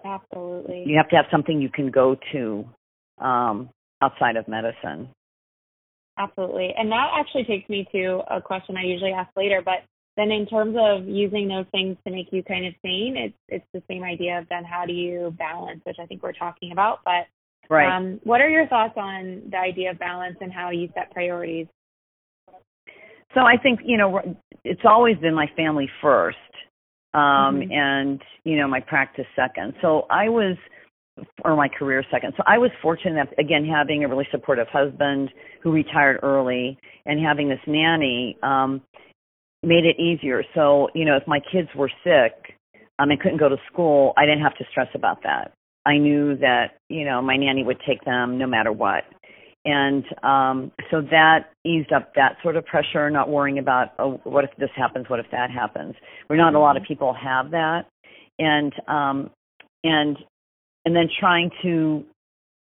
Absolutely. 0.03 0.83
You 0.87 0.97
have 0.97 1.09
to 1.09 1.15
have 1.15 1.25
something 1.31 1.61
you 1.61 1.69
can 1.69 1.91
go 1.91 2.15
to 2.31 2.65
um, 3.19 3.69
outside 4.01 4.35
of 4.35 4.47
medicine. 4.47 5.09
Absolutely. 6.17 6.73
And 6.77 6.91
that 6.91 7.09
actually 7.15 7.45
takes 7.45 7.69
me 7.69 7.87
to 7.91 8.21
a 8.29 8.41
question 8.41 8.77
I 8.77 8.83
usually 8.83 9.11
ask 9.11 9.29
later, 9.35 9.61
but 9.63 9.83
then 10.17 10.31
in 10.31 10.45
terms 10.45 10.75
of 10.79 11.07
using 11.07 11.47
those 11.47 11.65
things 11.71 11.97
to 12.05 12.11
make 12.11 12.27
you 12.31 12.43
kind 12.43 12.65
of 12.65 12.73
sane, 12.83 13.15
it's 13.17 13.37
it's 13.47 13.65
the 13.73 13.81
same 13.89 14.03
idea 14.03 14.39
of 14.39 14.49
then 14.49 14.63
how 14.63 14.85
do 14.85 14.93
you 14.93 15.33
balance, 15.37 15.81
which 15.85 15.97
I 16.01 16.05
think 16.05 16.21
we're 16.21 16.33
talking 16.33 16.71
about. 16.73 16.99
But 17.05 17.27
right. 17.69 17.95
um, 17.95 18.19
what 18.23 18.41
are 18.41 18.49
your 18.49 18.67
thoughts 18.67 18.93
on 18.97 19.43
the 19.49 19.57
idea 19.57 19.91
of 19.91 19.99
balance 19.99 20.37
and 20.41 20.51
how 20.51 20.69
you 20.69 20.89
set 20.93 21.11
priorities? 21.11 21.67
So 23.33 23.41
I 23.41 23.55
think 23.55 23.79
you 23.85 23.97
know 23.97 24.35
it's 24.65 24.81
always 24.83 25.17
been 25.17 25.33
my 25.33 25.47
family 25.55 25.89
first, 26.01 26.37
um, 27.13 27.21
mm-hmm. 27.61 27.71
and 27.71 28.21
you 28.43 28.57
know 28.57 28.67
my 28.67 28.81
practice 28.81 29.27
second. 29.33 29.73
So 29.81 30.07
I 30.09 30.27
was 30.27 30.57
or 31.43 31.55
my 31.55 31.67
career 31.67 32.03
second. 32.11 32.33
So 32.37 32.43
I 32.45 32.57
was 32.57 32.71
fortunate 32.81 33.29
that 33.29 33.39
again 33.39 33.65
having 33.65 34.03
a 34.03 34.07
really 34.07 34.27
supportive 34.31 34.67
husband 34.71 35.29
who 35.61 35.71
retired 35.71 36.19
early 36.23 36.77
and 37.05 37.19
having 37.23 37.49
this 37.49 37.59
nanny 37.67 38.37
um 38.43 38.81
made 39.63 39.85
it 39.85 39.99
easier. 39.99 40.43
So, 40.55 40.89
you 40.95 41.05
know, 41.05 41.15
if 41.15 41.27
my 41.27 41.39
kids 41.51 41.67
were 41.75 41.91
sick 42.03 42.55
um 42.99 43.11
and 43.11 43.19
couldn't 43.19 43.37
go 43.39 43.49
to 43.49 43.57
school, 43.71 44.13
I 44.17 44.25
didn't 44.25 44.41
have 44.41 44.57
to 44.57 44.65
stress 44.71 44.87
about 44.95 45.23
that. 45.23 45.53
I 45.85 45.97
knew 45.97 46.37
that, 46.37 46.77
you 46.89 47.05
know, 47.05 47.21
my 47.21 47.37
nanny 47.37 47.63
would 47.63 47.79
take 47.87 48.03
them 48.05 48.37
no 48.37 48.47
matter 48.47 48.71
what. 48.71 49.03
And 49.65 50.05
um 50.23 50.71
so 50.89 51.01
that 51.01 51.49
eased 51.65 51.91
up 51.91 52.13
that 52.15 52.37
sort 52.41 52.55
of 52.55 52.65
pressure, 52.65 53.09
not 53.09 53.29
worrying 53.29 53.59
about 53.59 53.89
oh 53.99 54.21
what 54.23 54.45
if 54.45 54.51
this 54.57 54.71
happens, 54.75 55.09
what 55.09 55.19
if 55.19 55.27
that 55.31 55.51
happens. 55.51 55.93
We're 56.29 56.37
not 56.37 56.55
a 56.55 56.59
lot 56.59 56.77
of 56.77 56.83
people 56.83 57.13
have 57.13 57.51
that. 57.51 57.85
And 58.39 58.73
um 58.87 59.29
and 59.83 60.17
and 60.85 60.95
then 60.95 61.07
trying 61.19 61.49
to 61.63 62.03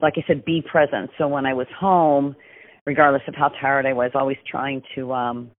like 0.01 0.13
I 0.17 0.23
said, 0.27 0.43
be 0.45 0.61
present. 0.61 1.09
So 1.17 1.27
when 1.27 1.45
I 1.45 1.53
was 1.53 1.67
home, 1.79 2.35
regardless 2.85 3.21
of 3.27 3.35
how 3.35 3.49
tired 3.61 3.85
I 3.85 3.93
was, 3.93 4.11
always 4.13 4.37
trying 4.49 4.81
to 4.95 5.13
um 5.13 5.51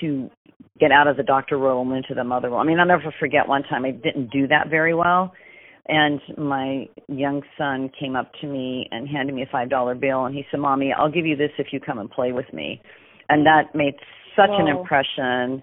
to 0.00 0.30
get 0.78 0.92
out 0.92 1.08
of 1.08 1.16
the 1.16 1.22
doctor 1.22 1.58
role 1.58 1.90
into 1.92 2.14
the 2.14 2.24
mother 2.24 2.50
role. 2.50 2.60
I 2.60 2.64
mean, 2.64 2.78
I'll 2.78 2.86
never 2.86 3.12
forget 3.18 3.48
one 3.48 3.62
time 3.64 3.84
I 3.84 3.90
didn't 3.90 4.30
do 4.30 4.46
that 4.48 4.68
very 4.68 4.94
well. 4.94 5.32
And 5.88 6.20
my 6.38 6.86
young 7.08 7.42
son 7.58 7.90
came 7.98 8.14
up 8.14 8.30
to 8.40 8.46
me 8.46 8.86
and 8.90 9.08
handed 9.08 9.34
me 9.34 9.42
a 9.42 9.48
five 9.50 9.70
dollar 9.70 9.94
bill 9.94 10.26
and 10.26 10.34
he 10.34 10.44
said, 10.50 10.60
Mommy, 10.60 10.92
I'll 10.96 11.10
give 11.10 11.26
you 11.26 11.36
this 11.36 11.50
if 11.58 11.68
you 11.72 11.80
come 11.80 11.98
and 11.98 12.10
play 12.10 12.32
with 12.32 12.52
me. 12.52 12.80
And 13.28 13.46
that 13.46 13.74
made 13.74 13.94
such 14.36 14.50
Whoa. 14.50 14.66
an 14.66 14.68
impression 14.68 15.62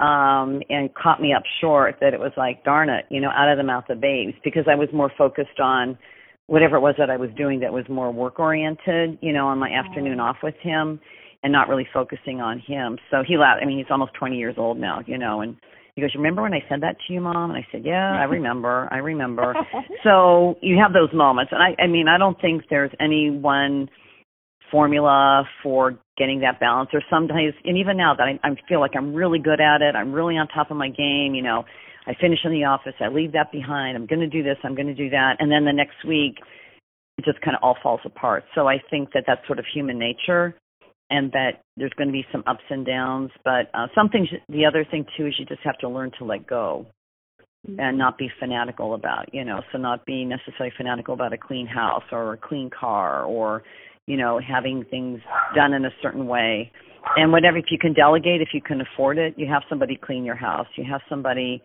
um, 0.00 0.62
and 0.70 0.92
caught 0.94 1.20
me 1.20 1.34
up 1.34 1.42
short 1.60 1.96
that 2.00 2.14
it 2.14 2.20
was 2.20 2.32
like, 2.36 2.64
darn 2.64 2.88
it, 2.88 3.04
you 3.10 3.20
know, 3.20 3.28
out 3.28 3.50
of 3.50 3.58
the 3.58 3.64
mouth 3.64 3.84
of 3.90 4.00
babes 4.00 4.32
because 4.42 4.64
I 4.70 4.74
was 4.74 4.88
more 4.92 5.12
focused 5.16 5.60
on 5.60 5.98
whatever 6.46 6.76
it 6.76 6.80
was 6.80 6.94
that 6.98 7.10
I 7.10 7.16
was 7.16 7.30
doing 7.36 7.60
that 7.60 7.72
was 7.72 7.84
more 7.88 8.10
work 8.10 8.40
oriented, 8.40 9.18
you 9.20 9.32
know, 9.32 9.46
on 9.46 9.58
my 9.58 9.70
afternoon 9.70 10.18
off 10.18 10.38
with 10.42 10.54
him 10.62 10.98
and 11.42 11.52
not 11.52 11.68
really 11.68 11.86
focusing 11.92 12.40
on 12.40 12.60
him. 12.66 12.98
So 13.10 13.22
he 13.26 13.36
laughed. 13.36 13.60
I 13.62 13.66
mean, 13.66 13.78
he's 13.78 13.86
almost 13.90 14.12
20 14.18 14.36
years 14.36 14.56
old 14.58 14.78
now, 14.78 15.00
you 15.06 15.18
know, 15.18 15.42
and 15.42 15.56
he 15.94 16.00
goes, 16.00 16.14
"Remember 16.14 16.42
when 16.42 16.54
I 16.54 16.64
said 16.68 16.82
that 16.82 16.96
to 17.06 17.12
you, 17.12 17.20
mom?" 17.20 17.50
And 17.50 17.58
I 17.58 17.66
said, 17.70 17.84
"Yeah, 17.84 18.12
I 18.18 18.24
remember. 18.36 18.88
I 18.90 18.98
remember." 18.98 19.54
so 20.04 20.56
you 20.62 20.78
have 20.78 20.92
those 20.92 21.12
moments, 21.12 21.52
and 21.52 21.62
I, 21.62 21.80
I 21.82 21.86
mean, 21.86 22.08
I 22.08 22.18
don't 22.18 22.40
think 22.40 22.64
there's 22.70 22.92
any 23.00 23.30
one 23.30 23.88
formula 24.70 25.44
for 25.62 25.98
getting 26.16 26.40
that 26.40 26.60
balance 26.60 26.90
or 26.92 27.02
sometimes 27.10 27.54
and 27.64 27.78
even 27.78 27.96
now 27.96 28.14
that 28.14 28.24
I, 28.24 28.38
I 28.46 28.54
feel 28.68 28.80
like 28.80 28.92
I'm 28.96 29.14
really 29.14 29.38
good 29.38 29.60
at 29.60 29.82
it, 29.82 29.94
I'm 29.94 30.12
really 30.12 30.36
on 30.36 30.48
top 30.48 30.70
of 30.70 30.76
my 30.76 30.88
game, 30.88 31.34
you 31.34 31.42
know, 31.42 31.64
I 32.06 32.14
finish 32.20 32.38
in 32.44 32.52
the 32.52 32.64
office, 32.64 32.94
I 33.00 33.08
leave 33.08 33.32
that 33.32 33.52
behind, 33.52 33.96
I'm 33.96 34.06
going 34.06 34.20
to 34.20 34.28
do 34.28 34.42
this, 34.42 34.56
I'm 34.64 34.74
going 34.74 34.88
to 34.88 34.94
do 34.94 35.10
that, 35.10 35.36
and 35.38 35.50
then 35.50 35.64
the 35.64 35.72
next 35.72 36.04
week 36.06 36.36
it 37.18 37.24
just 37.24 37.40
kind 37.42 37.56
of 37.56 37.62
all 37.62 37.76
falls 37.82 38.00
apart. 38.04 38.44
So 38.54 38.66
I 38.66 38.76
think 38.90 39.10
that 39.12 39.24
that's 39.26 39.46
sort 39.46 39.58
of 39.58 39.64
human 39.72 39.98
nature 39.98 40.54
and 41.10 41.32
that 41.32 41.62
there's 41.76 41.92
going 41.96 42.08
to 42.08 42.12
be 42.12 42.24
some 42.32 42.44
ups 42.46 42.64
and 42.70 42.86
downs, 42.86 43.30
but 43.44 43.70
uh 43.74 43.88
some 43.94 44.08
things 44.08 44.28
the 44.48 44.64
other 44.66 44.86
thing 44.90 45.04
too 45.16 45.26
is 45.26 45.34
you 45.38 45.46
just 45.46 45.62
have 45.64 45.78
to 45.78 45.88
learn 45.88 46.10
to 46.18 46.24
let 46.24 46.46
go 46.46 46.86
mm-hmm. 47.68 47.78
and 47.78 47.98
not 47.98 48.18
be 48.18 48.28
fanatical 48.38 48.94
about, 48.94 49.32
you 49.32 49.44
know, 49.44 49.60
so 49.72 49.78
not 49.78 50.04
being 50.06 50.28
necessarily 50.28 50.72
fanatical 50.76 51.14
about 51.14 51.32
a 51.32 51.38
clean 51.38 51.66
house 51.66 52.04
or 52.12 52.34
a 52.34 52.36
clean 52.36 52.70
car 52.70 53.24
or 53.24 53.62
you 54.06 54.16
know, 54.16 54.40
having 54.40 54.84
things 54.90 55.20
done 55.54 55.72
in 55.72 55.84
a 55.84 55.90
certain 56.02 56.26
way. 56.26 56.70
And 57.16 57.32
whatever, 57.32 57.58
if 57.58 57.66
you 57.70 57.78
can 57.78 57.92
delegate, 57.92 58.40
if 58.40 58.48
you 58.52 58.60
can 58.60 58.80
afford 58.80 59.18
it, 59.18 59.34
you 59.36 59.46
have 59.46 59.62
somebody 59.68 59.96
clean 59.96 60.24
your 60.24 60.36
house. 60.36 60.66
You 60.76 60.84
have 60.90 61.00
somebody 61.08 61.62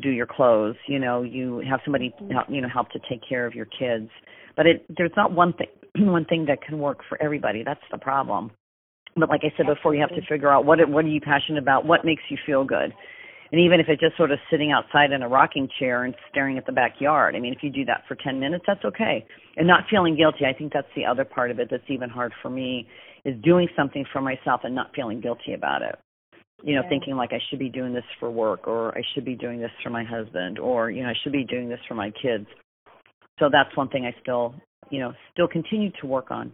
do 0.00 0.10
your 0.10 0.26
clothes. 0.26 0.76
You 0.86 0.98
know, 0.98 1.22
you 1.22 1.62
have 1.68 1.80
somebody 1.84 2.14
help, 2.30 2.46
you 2.48 2.60
know 2.60 2.68
help 2.68 2.90
to 2.90 3.00
take 3.08 3.20
care 3.28 3.46
of 3.46 3.54
your 3.54 3.66
kids. 3.66 4.08
But 4.56 4.66
it 4.66 4.86
there's 4.96 5.12
not 5.16 5.32
one 5.32 5.52
thing 5.54 5.68
one 6.06 6.24
thing 6.24 6.46
that 6.46 6.62
can 6.62 6.78
work 6.78 7.00
for 7.08 7.20
everybody. 7.22 7.62
That's 7.64 7.80
the 7.90 7.98
problem. 7.98 8.50
But 9.16 9.28
like 9.28 9.40
I 9.42 9.52
said 9.56 9.66
before, 9.66 9.94
you 9.94 10.00
have 10.00 10.10
to 10.10 10.26
figure 10.28 10.50
out 10.52 10.64
what 10.64 10.78
what 10.88 11.04
are 11.04 11.08
you 11.08 11.20
passionate 11.20 11.60
about, 11.60 11.86
what 11.86 12.04
makes 12.04 12.22
you 12.30 12.36
feel 12.46 12.64
good. 12.64 12.92
And 13.50 13.60
even 13.60 13.80
if 13.80 13.86
it's 13.88 14.00
just 14.00 14.16
sort 14.16 14.30
of 14.30 14.38
sitting 14.50 14.72
outside 14.72 15.12
in 15.12 15.22
a 15.22 15.28
rocking 15.28 15.68
chair 15.78 16.04
and 16.04 16.14
staring 16.30 16.58
at 16.58 16.66
the 16.66 16.72
backyard. 16.72 17.34
I 17.34 17.40
mean, 17.40 17.52
if 17.52 17.62
you 17.62 17.70
do 17.70 17.84
that 17.86 18.02
for 18.06 18.14
10 18.14 18.38
minutes, 18.38 18.64
that's 18.66 18.84
okay. 18.84 19.24
And 19.56 19.66
not 19.66 19.84
feeling 19.90 20.16
guilty. 20.16 20.44
I 20.44 20.52
think 20.56 20.72
that's 20.72 20.88
the 20.94 21.06
other 21.06 21.24
part 21.24 21.50
of 21.50 21.58
it 21.58 21.68
that's 21.70 21.88
even 21.88 22.10
hard 22.10 22.32
for 22.42 22.50
me 22.50 22.86
is 23.24 23.34
doing 23.42 23.68
something 23.76 24.04
for 24.12 24.20
myself 24.20 24.60
and 24.64 24.74
not 24.74 24.90
feeling 24.94 25.20
guilty 25.20 25.54
about 25.54 25.82
it. 25.82 25.96
You 26.62 26.74
know, 26.74 26.82
yeah. 26.82 26.88
thinking 26.88 27.14
like 27.14 27.30
I 27.32 27.38
should 27.48 27.58
be 27.58 27.68
doing 27.68 27.94
this 27.94 28.04
for 28.18 28.30
work 28.30 28.66
or 28.66 28.96
I 28.96 29.02
should 29.14 29.24
be 29.24 29.36
doing 29.36 29.60
this 29.60 29.70
for 29.82 29.90
my 29.90 30.04
husband 30.04 30.58
or, 30.58 30.90
you 30.90 31.02
know, 31.02 31.08
I 31.08 31.14
should 31.22 31.32
be 31.32 31.44
doing 31.44 31.68
this 31.68 31.78
for 31.86 31.94
my 31.94 32.10
kids. 32.10 32.46
So 33.38 33.48
that's 33.50 33.74
one 33.76 33.88
thing 33.88 34.04
I 34.04 34.20
still, 34.20 34.54
you 34.90 34.98
know, 34.98 35.12
still 35.32 35.48
continue 35.48 35.90
to 36.00 36.06
work 36.06 36.30
on. 36.30 36.52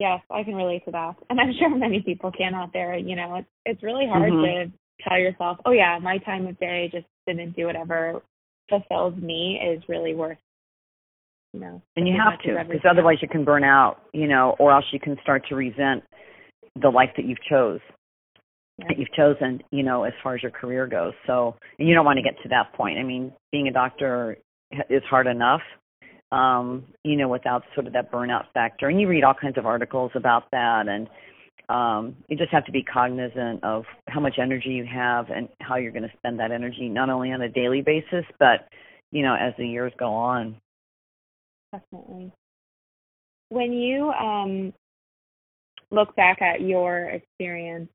Yes, 0.00 0.20
I 0.30 0.42
can 0.42 0.56
relate 0.56 0.84
to 0.86 0.90
that. 0.90 1.14
And 1.30 1.40
I'm 1.40 1.52
sure 1.58 1.74
many 1.74 2.02
people 2.02 2.32
can 2.32 2.54
out 2.54 2.72
there. 2.72 2.96
You 2.96 3.14
know, 3.14 3.36
it's 3.36 3.48
it's 3.64 3.82
really 3.82 4.06
hard 4.06 4.32
mm-hmm. 4.32 4.70
to 4.70 4.72
tell 5.06 5.18
yourself, 5.18 5.58
oh 5.66 5.72
yeah, 5.72 5.98
my 6.02 6.18
time 6.18 6.46
of 6.46 6.58
day 6.58 6.88
just 6.92 7.06
didn't 7.26 7.56
do 7.56 7.66
whatever 7.66 8.22
fulfills 8.68 9.14
me 9.16 9.60
is 9.62 9.82
really 9.88 10.14
worth 10.14 10.38
you 11.54 11.60
know. 11.60 11.80
And 11.96 12.06
you 12.06 12.14
have 12.22 12.38
to, 12.40 12.64
because 12.68 12.84
otherwise 12.90 13.18
you 13.22 13.28
can 13.28 13.44
burn 13.44 13.64
out, 13.64 13.98
you 14.12 14.26
know, 14.26 14.56
or 14.58 14.72
else 14.72 14.84
you 14.92 15.00
can 15.00 15.16
start 15.22 15.46
to 15.48 15.54
resent 15.54 16.02
the 16.82 16.88
life 16.88 17.10
that 17.16 17.24
you've 17.24 17.42
chose. 17.48 17.80
Yeah. 18.76 18.86
That 18.88 18.98
you've 18.98 19.12
chosen, 19.12 19.62
you 19.70 19.84
know, 19.84 20.02
as 20.02 20.12
far 20.20 20.34
as 20.34 20.42
your 20.42 20.50
career 20.50 20.88
goes. 20.88 21.12
So, 21.28 21.54
and 21.78 21.88
you 21.88 21.94
don't 21.94 22.04
want 22.04 22.16
to 22.16 22.24
get 22.24 22.34
to 22.42 22.48
that 22.48 22.72
point. 22.74 22.98
I 22.98 23.04
mean, 23.04 23.32
being 23.52 23.68
a 23.68 23.72
doctor 23.72 24.36
is 24.90 25.02
hard 25.08 25.28
enough, 25.28 25.60
um, 26.32 26.82
you 27.04 27.16
know, 27.16 27.28
without 27.28 27.62
sort 27.74 27.86
of 27.86 27.92
that 27.92 28.10
burnout 28.10 28.46
factor. 28.52 28.88
And 28.88 29.00
you 29.00 29.06
read 29.06 29.22
all 29.22 29.34
kinds 29.40 29.58
of 29.58 29.64
articles 29.64 30.10
about 30.16 30.50
that, 30.50 30.88
and 30.88 31.08
um, 31.68 32.16
you 32.28 32.36
just 32.36 32.52
have 32.52 32.66
to 32.66 32.72
be 32.72 32.82
cognizant 32.82 33.64
of 33.64 33.84
how 34.08 34.20
much 34.20 34.34
energy 34.40 34.70
you 34.70 34.84
have 34.84 35.30
and 35.30 35.48
how 35.60 35.76
you're 35.76 35.92
going 35.92 36.02
to 36.02 36.16
spend 36.18 36.38
that 36.40 36.52
energy, 36.52 36.88
not 36.88 37.10
only 37.10 37.32
on 37.32 37.42
a 37.42 37.48
daily 37.48 37.80
basis, 37.82 38.24
but 38.38 38.68
you 39.10 39.22
know, 39.22 39.34
as 39.34 39.54
the 39.56 39.66
years 39.66 39.92
go 39.98 40.12
on. 40.12 40.56
Definitely. 41.72 42.32
When 43.48 43.72
you 43.72 44.10
um, 44.10 44.72
look 45.90 46.14
back 46.16 46.42
at 46.42 46.60
your 46.60 47.10
experience 47.10 47.88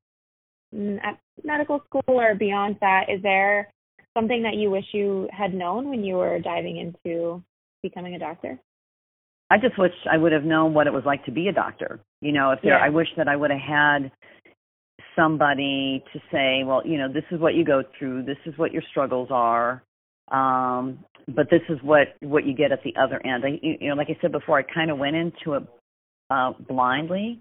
at 0.72 1.18
medical 1.44 1.82
school 1.86 2.02
or 2.06 2.34
beyond 2.34 2.76
that, 2.80 3.06
is 3.08 3.22
there 3.22 3.70
something 4.16 4.42
that 4.42 4.54
you 4.54 4.70
wish 4.70 4.84
you 4.92 5.28
had 5.32 5.54
known 5.54 5.88
when 5.88 6.04
you 6.04 6.14
were 6.14 6.38
diving 6.38 6.78
into 6.78 7.42
becoming 7.82 8.14
a 8.14 8.18
doctor? 8.18 8.58
I 9.50 9.58
just 9.58 9.78
wish 9.78 9.92
I 10.10 10.16
would 10.16 10.32
have 10.32 10.44
known 10.44 10.74
what 10.74 10.86
it 10.86 10.92
was 10.92 11.04
like 11.04 11.24
to 11.24 11.32
be 11.32 11.48
a 11.48 11.52
doctor. 11.52 12.00
You 12.20 12.32
know, 12.32 12.50
if 12.52 12.60
there, 12.62 12.78
yeah. 12.78 12.84
I 12.84 12.90
wish 12.90 13.08
that 13.16 13.28
I 13.28 13.36
would 13.36 13.50
have 13.50 13.60
had 13.60 14.12
somebody 15.16 16.04
to 16.12 16.20
say, 16.30 16.62
well, 16.64 16.82
you 16.84 16.98
know, 16.98 17.12
this 17.12 17.24
is 17.30 17.40
what 17.40 17.54
you 17.54 17.64
go 17.64 17.82
through, 17.98 18.24
this 18.24 18.36
is 18.46 18.56
what 18.58 18.72
your 18.72 18.82
struggles 18.90 19.28
are, 19.30 19.82
um, 20.30 21.04
but 21.28 21.48
this 21.50 21.62
is 21.68 21.78
what 21.82 22.08
what 22.20 22.46
you 22.46 22.54
get 22.54 22.72
at 22.72 22.82
the 22.82 22.94
other 23.00 23.24
end. 23.24 23.44
I, 23.44 23.58
you 23.62 23.88
know, 23.88 23.94
like 23.94 24.08
I 24.08 24.18
said 24.20 24.32
before, 24.32 24.58
I 24.58 24.62
kind 24.62 24.90
of 24.90 24.98
went 24.98 25.16
into 25.16 25.54
it 25.54 25.62
uh, 26.30 26.52
blindly, 26.68 27.40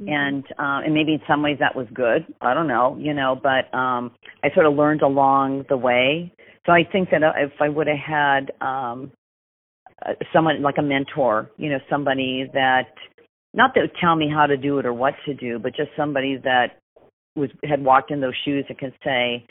mm-hmm. 0.00 0.12
and 0.12 0.44
uh, 0.58 0.84
and 0.84 0.94
maybe 0.94 1.14
in 1.14 1.20
some 1.28 1.42
ways 1.42 1.56
that 1.60 1.74
was 1.74 1.86
good. 1.94 2.26
I 2.40 2.54
don't 2.54 2.68
know, 2.68 2.96
you 3.00 3.14
know, 3.14 3.40
but 3.40 3.72
um, 3.76 4.12
I 4.42 4.52
sort 4.54 4.66
of 4.66 4.74
learned 4.74 5.02
along 5.02 5.64
the 5.68 5.76
way. 5.76 6.32
So 6.66 6.72
I 6.72 6.84
think 6.90 7.10
that 7.10 7.22
if 7.36 7.52
I 7.60 7.68
would 7.68 7.86
have 7.86 7.96
had 7.96 8.52
um, 8.60 9.10
uh, 10.04 10.12
someone 10.32 10.62
like 10.62 10.76
a 10.78 10.82
mentor, 10.82 11.50
you 11.56 11.70
know, 11.70 11.78
somebody 11.88 12.48
that 12.52 12.92
not 13.58 13.74
that 13.74 13.90
tell 14.00 14.14
me 14.14 14.30
how 14.32 14.46
to 14.46 14.56
do 14.56 14.78
it 14.78 14.86
or 14.86 14.94
what 14.94 15.14
to 15.26 15.34
do, 15.34 15.58
but 15.58 15.74
just 15.74 15.90
somebody 15.96 16.38
that 16.44 16.78
was 17.34 17.50
had 17.68 17.84
walked 17.84 18.12
in 18.12 18.20
those 18.20 18.34
shoes 18.44 18.64
and 18.68 18.78
can 18.78 18.92
say, 19.04 19.44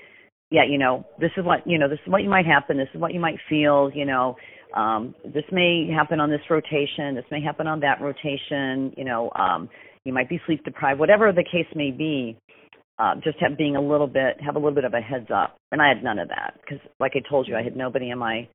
yeah, 0.50 0.64
you 0.68 0.78
know, 0.78 1.06
this 1.20 1.32
is 1.36 1.44
what 1.44 1.68
you 1.68 1.78
know, 1.78 1.90
this 1.90 2.00
is 2.06 2.12
what 2.12 2.24
you 2.24 2.30
might 2.30 2.46
happen, 2.46 2.78
this 2.78 2.88
is 2.94 3.02
what 3.02 3.14
you 3.14 3.20
might 3.20 3.38
feel, 3.50 3.92
you 3.94 4.06
know, 4.06 4.38
um, 4.74 5.14
this 5.26 5.44
may 5.52 5.90
happen 5.94 6.22
on 6.22 6.30
this 6.30 6.40
rotation, 6.50 7.16
this 7.16 7.26
may 7.30 7.42
happen 7.42 7.68
on 7.68 7.82
that 7.82 8.00
rotation, 8.02 8.94
you 8.98 9.04
know, 9.04 9.30
um, 9.36 9.70
you 10.06 10.14
might 10.14 10.30
be 10.30 10.40
sleep 10.46 10.64
deprived, 10.64 11.00
whatever 11.02 11.34
the 11.34 11.44
case 11.44 11.68
may 11.76 11.92
be. 11.92 12.38
Uh, 13.00 13.14
just 13.24 13.38
have 13.40 13.56
being 13.60 13.76
a 13.76 13.82
little 13.82 14.08
bit 14.08 14.42
have 14.42 14.56
a 14.56 14.58
little 14.58 14.74
bit 14.74 14.86
of 14.86 14.94
a 14.96 15.02
heads 15.02 15.28
up, 15.32 15.58
and 15.72 15.82
I 15.82 15.90
had 15.90 16.04
none 16.04 16.18
of 16.18 16.30
that 16.30 16.56
because, 16.62 16.80
like 17.00 17.12
I 17.16 17.30
told 17.30 17.48
you, 17.48 17.56
I 17.56 17.62
had 17.62 17.76
nobody 17.76 18.10
in 18.10 18.18
my 18.18 18.48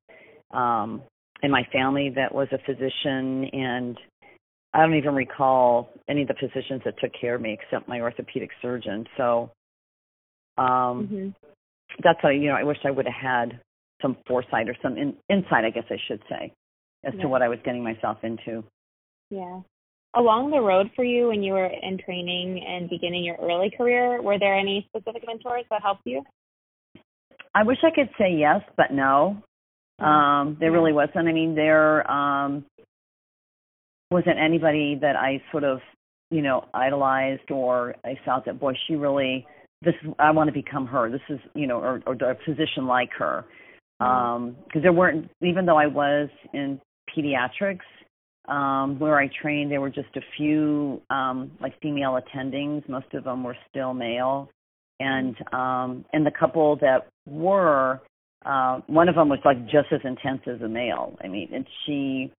um, 0.51 1.01
in 1.43 1.49
my 1.49 1.63
family 1.71 2.11
that 2.15 2.35
was 2.35 2.49
a 2.51 2.57
physician, 2.65 3.45
and 3.53 3.97
I 4.73 4.81
don't 4.81 4.95
even 4.95 5.13
recall 5.13 5.89
any 6.09 6.23
of 6.23 6.27
the 6.27 6.33
physicians 6.33 6.81
that 6.85 6.95
took 6.99 7.11
care 7.19 7.35
of 7.35 7.41
me 7.41 7.57
except 7.61 7.87
my 7.87 8.01
orthopedic 8.01 8.49
surgeon. 8.61 9.05
So, 9.17 9.51
um, 10.57 11.07
mm-hmm 11.07 11.29
that's 12.01 12.19
why 12.23 12.31
you 12.31 12.47
know 12.47 12.55
I 12.55 12.63
wish 12.63 12.77
I 12.83 12.91
would 12.91 13.05
have 13.05 13.13
had 13.21 13.59
some 14.01 14.17
foresight 14.27 14.69
or 14.69 14.75
some 14.81 14.97
in, 14.97 15.15
insight, 15.29 15.65
I 15.65 15.69
guess 15.69 15.85
I 15.89 15.97
should 16.07 16.21
say, 16.29 16.53
as 17.03 17.13
yeah. 17.15 17.23
to 17.23 17.27
what 17.27 17.41
I 17.41 17.49
was 17.49 17.59
getting 17.63 17.83
myself 17.83 18.17
into. 18.23 18.63
Yeah. 19.29 19.61
Along 20.15 20.51
the 20.51 20.59
road 20.59 20.91
for 20.95 21.03
you 21.03 21.29
when 21.29 21.41
you 21.41 21.53
were 21.53 21.65
in 21.65 21.97
training 21.97 22.63
and 22.67 22.89
beginning 22.89 23.23
your 23.23 23.37
early 23.37 23.71
career, 23.75 24.21
were 24.21 24.37
there 24.37 24.55
any 24.55 24.87
specific 24.89 25.23
mentors 25.25 25.65
that 25.71 25.81
helped 25.81 26.03
you? 26.05 26.23
I 27.55 27.63
wish 27.63 27.77
I 27.83 27.93
could 27.93 28.09
say 28.17 28.31
yes, 28.31 28.61
but 28.77 28.91
no. 28.91 29.41
Mm-hmm. 29.99 30.05
Um, 30.05 30.57
there 30.59 30.71
really 30.71 30.93
wasn't. 30.93 31.27
I 31.27 31.31
mean, 31.31 31.55
there 31.55 32.09
um, 32.11 32.65
wasn't 34.13 34.39
anybody 34.39 34.97
that 35.01 35.15
I 35.15 35.41
sort 35.51 35.63
of, 35.63 35.79
you 36.31 36.41
know, 36.41 36.65
idolized 36.73 37.51
or 37.51 37.95
I 38.05 38.17
felt 38.23 38.45
that 38.45 38.59
boy, 38.59 38.73
she 38.87 38.95
really 38.95 39.45
this 39.83 39.95
is 40.03 40.13
I 40.19 40.31
want 40.31 40.47
to 40.47 40.53
become 40.53 40.85
her. 40.87 41.09
This 41.11 41.21
is 41.29 41.39
you 41.55 41.67
know, 41.67 41.79
or, 41.79 42.01
or 42.05 42.13
a 42.13 42.37
physician 42.45 42.87
like 42.87 43.09
her. 43.17 43.45
Because 43.99 44.35
um, 44.37 44.81
there 44.81 44.93
weren't, 44.93 45.29
even 45.41 45.65
though 45.65 45.77
I 45.77 45.87
was 45.87 46.29
in 46.53 46.79
pediatrics, 47.15 47.79
um, 48.47 48.99
where 48.99 49.17
I 49.17 49.29
trained, 49.41 49.71
there 49.71 49.79
were 49.79 49.89
just 49.89 50.15
a 50.15 50.21
few 50.35 51.01
um, 51.09 51.51
like 51.61 51.79
female 51.81 52.19
attendings. 52.19 52.87
Most 52.89 53.13
of 53.13 53.23
them 53.23 53.43
were 53.43 53.55
still 53.69 53.93
male, 53.93 54.49
and 54.99 55.35
um, 55.53 56.05
and 56.13 56.25
the 56.25 56.31
couple 56.31 56.75
that 56.77 57.07
were, 57.27 58.01
uh, 58.45 58.79
one 58.87 59.09
of 59.09 59.15
them 59.15 59.29
was 59.29 59.39
like 59.45 59.63
just 59.65 59.87
as 59.91 60.01
intense 60.03 60.41
as 60.47 60.61
a 60.61 60.67
male. 60.67 61.15
I 61.23 61.27
mean, 61.27 61.49
and 61.53 61.65
she 61.85 62.31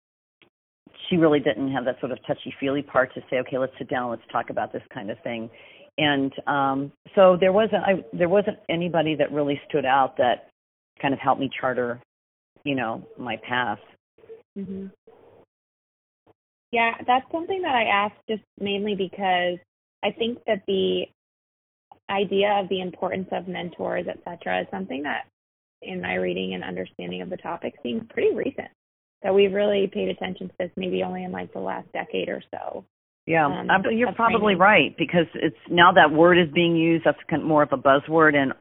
she 1.13 1.17
really 1.17 1.39
didn't 1.39 1.71
have 1.71 1.85
that 1.85 1.99
sort 1.99 2.11
of 2.11 2.17
touchy 2.25 2.53
feely 2.59 2.81
part 2.81 3.13
to 3.13 3.21
say, 3.29 3.37
okay, 3.37 3.57
let's 3.57 3.73
sit 3.77 3.89
down, 3.89 4.09
let's 4.09 4.23
talk 4.31 4.49
about 4.49 4.73
this 4.73 4.83
kind 4.93 5.11
of 5.11 5.17
thing 5.23 5.49
and 5.97 6.33
um, 6.47 6.91
so 7.15 7.37
there 7.39 7.53
wasn't 7.53 7.83
I, 7.83 8.03
there 8.13 8.29
wasn't 8.29 8.57
anybody 8.69 9.15
that 9.15 9.31
really 9.31 9.59
stood 9.69 9.85
out 9.85 10.17
that 10.17 10.49
kind 11.01 11.13
of 11.13 11.19
helped 11.19 11.39
me 11.39 11.49
charter, 11.59 12.01
you 12.63 12.75
know, 12.75 13.05
my 13.17 13.37
path. 13.47 13.79
Mhm. 14.57 14.91
Yeah, 16.71 16.95
that's 17.05 17.31
something 17.31 17.61
that 17.61 17.75
I 17.75 17.83
asked 17.83 18.19
just 18.27 18.41
mainly 18.59 18.95
because 18.95 19.59
I 20.03 20.11
think 20.11 20.39
that 20.47 20.63
the 20.67 21.05
idea 22.09 22.51
of 22.53 22.67
the 22.69 22.81
importance 22.81 23.27
of 23.31 23.47
mentors, 23.47 24.07
et 24.07 24.19
cetera, 24.25 24.61
is 24.61 24.67
something 24.71 25.03
that 25.03 25.27
in 25.83 26.01
my 26.01 26.15
reading 26.15 26.55
and 26.55 26.63
understanding 26.63 27.21
of 27.21 27.29
the 27.29 27.37
topic 27.37 27.75
seems 27.83 28.01
pretty 28.09 28.33
recent. 28.33 28.69
That 29.23 29.33
we've 29.33 29.53
really 29.53 29.89
paid 29.91 30.09
attention 30.09 30.49
to 30.49 30.53
this 30.59 30.71
maybe 30.75 31.01
only 31.03 31.23
in 31.23 31.31
like 31.31 31.53
the 31.53 31.59
last 31.59 31.87
decade 31.93 32.29
or 32.29 32.41
so. 32.51 32.85
Yeah, 33.25 33.45
um, 33.45 33.67
you're 33.91 34.11
probably 34.11 34.55
training. 34.55 34.59
right 34.59 34.97
because 34.97 35.27
it's 35.35 35.55
now 35.69 35.93
that 35.93 36.11
word 36.11 36.37
is 36.37 36.53
being 36.53 36.75
used. 36.75 37.05
That's 37.05 37.17
kind 37.29 37.41
of 37.41 37.47
more 37.47 37.63
of 37.63 37.69
a 37.71 37.77
buzzword 37.77 38.33
in 38.33 38.51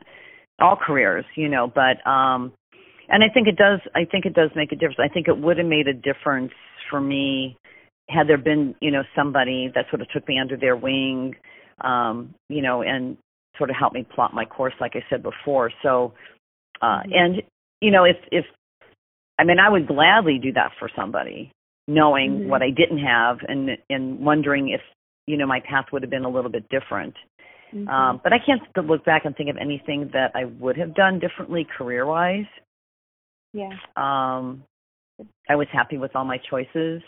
all 0.61 0.77
careers, 0.77 1.25
you 1.37 1.49
know. 1.49 1.67
But 1.67 2.09
um, 2.09 2.53
and 3.09 3.25
I 3.25 3.33
think 3.35 3.49
it 3.49 3.57
does. 3.57 3.81
I 3.95 4.05
think 4.05 4.25
it 4.25 4.35
does 4.35 4.51
make 4.55 4.71
a 4.71 4.77
difference. 4.77 5.01
I 5.03 5.13
think 5.13 5.27
it 5.27 5.37
would 5.37 5.59
have 5.59 5.67
made 5.67 5.89
a 5.89 5.93
difference 5.93 6.53
for 6.91 7.01
me 7.01 7.57
had 8.09 8.29
there 8.29 8.39
been, 8.39 8.75
you 8.81 8.91
know, 8.91 9.03
somebody 9.17 9.71
that 9.75 9.87
sort 9.91 10.03
of 10.03 10.09
took 10.11 10.27
me 10.29 10.39
under 10.39 10.57
their 10.57 10.77
wing, 10.77 11.35
um, 11.83 12.35
you 12.49 12.63
know, 12.63 12.83
and 12.83 13.17
sort 13.57 13.71
of 13.71 13.77
helped 13.79 13.95
me 13.95 14.07
plot 14.15 14.35
my 14.35 14.45
course, 14.45 14.75
like 14.81 14.93
I 14.95 15.05
said 15.11 15.23
before. 15.23 15.71
So, 15.83 16.13
uh, 16.81 17.01
mm-hmm. 17.01 17.13
and 17.13 17.43
you 17.81 17.91
know, 17.91 18.05
if 18.05 18.17
if 18.31 18.45
I 19.39 19.45
mean, 19.45 19.59
I 19.59 19.69
would 19.69 19.87
gladly 19.87 20.39
do 20.43 20.53
that 20.53 20.73
for 20.79 20.91
somebody 20.95 21.53
knowing 21.89 22.33
mm-hmm. 22.33 22.49
what 22.49 22.63
I 22.63 22.71
didn't 22.71 22.99
have 22.99 23.39
and 23.49 23.71
and 23.91 24.19
wondering 24.21 24.69
if 24.69 24.81
you 25.27 25.37
know 25.37 25.47
my 25.47 25.61
path 25.61 25.87
would 25.93 26.03
have 26.03 26.11
been 26.11 26.25
a 26.25 26.31
little 26.31 26.51
bit 26.51 26.69
different. 26.69 27.15
Mm-hmm. 27.75 27.89
Um, 27.89 28.21
but 28.23 28.33
I 28.33 28.37
can't 28.45 28.63
look 28.87 29.05
back 29.05 29.25
and 29.25 29.35
think 29.35 29.49
of 29.49 29.57
anything 29.57 30.11
that 30.13 30.33
I 30.35 30.45
would 30.45 30.77
have 30.77 30.95
done 30.95 31.19
differently 31.19 31.67
career 31.77 32.05
wise. 32.05 32.45
Yeah. 33.55 33.71
Um, 33.97 34.65
I 35.49 35.57
was 35.57 35.69
happy 35.73 35.97
with 35.97 36.15
all 36.15 36.25
my 36.25 36.39
choices. 36.51 37.03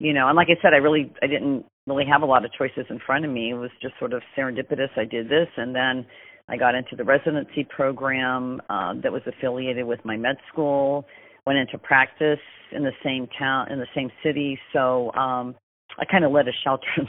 You 0.00 0.12
know, 0.12 0.28
and 0.28 0.36
like 0.36 0.46
I 0.48 0.62
said, 0.62 0.74
I 0.74 0.76
really 0.76 1.12
I 1.22 1.26
didn't 1.26 1.64
really 1.86 2.04
have 2.10 2.22
a 2.22 2.26
lot 2.26 2.44
of 2.44 2.52
choices 2.52 2.84
in 2.90 3.00
front 3.04 3.24
of 3.24 3.30
me. 3.32 3.50
It 3.50 3.54
was 3.54 3.70
just 3.82 3.94
sort 3.98 4.12
of 4.12 4.22
serendipitous. 4.36 4.90
I 4.96 5.04
did 5.04 5.28
this, 5.28 5.48
and 5.56 5.74
then 5.74 6.06
I 6.48 6.56
got 6.56 6.76
into 6.76 6.94
the 6.94 7.04
residency 7.04 7.66
program 7.68 8.62
uh, 8.70 8.94
that 9.02 9.10
was 9.10 9.22
affiliated 9.26 9.86
with 9.86 10.04
my 10.04 10.16
med 10.16 10.36
school 10.52 11.04
went 11.48 11.58
into 11.58 11.78
practice 11.78 12.38
in 12.72 12.84
the 12.84 12.92
same 13.02 13.26
town 13.38 13.72
in 13.72 13.78
the 13.78 13.86
same 13.94 14.10
city 14.22 14.58
so 14.72 15.12
um 15.14 15.54
i 15.98 16.04
kind 16.04 16.24
of 16.24 16.30
led 16.30 16.46
a 16.46 16.52
sheltered 16.62 17.08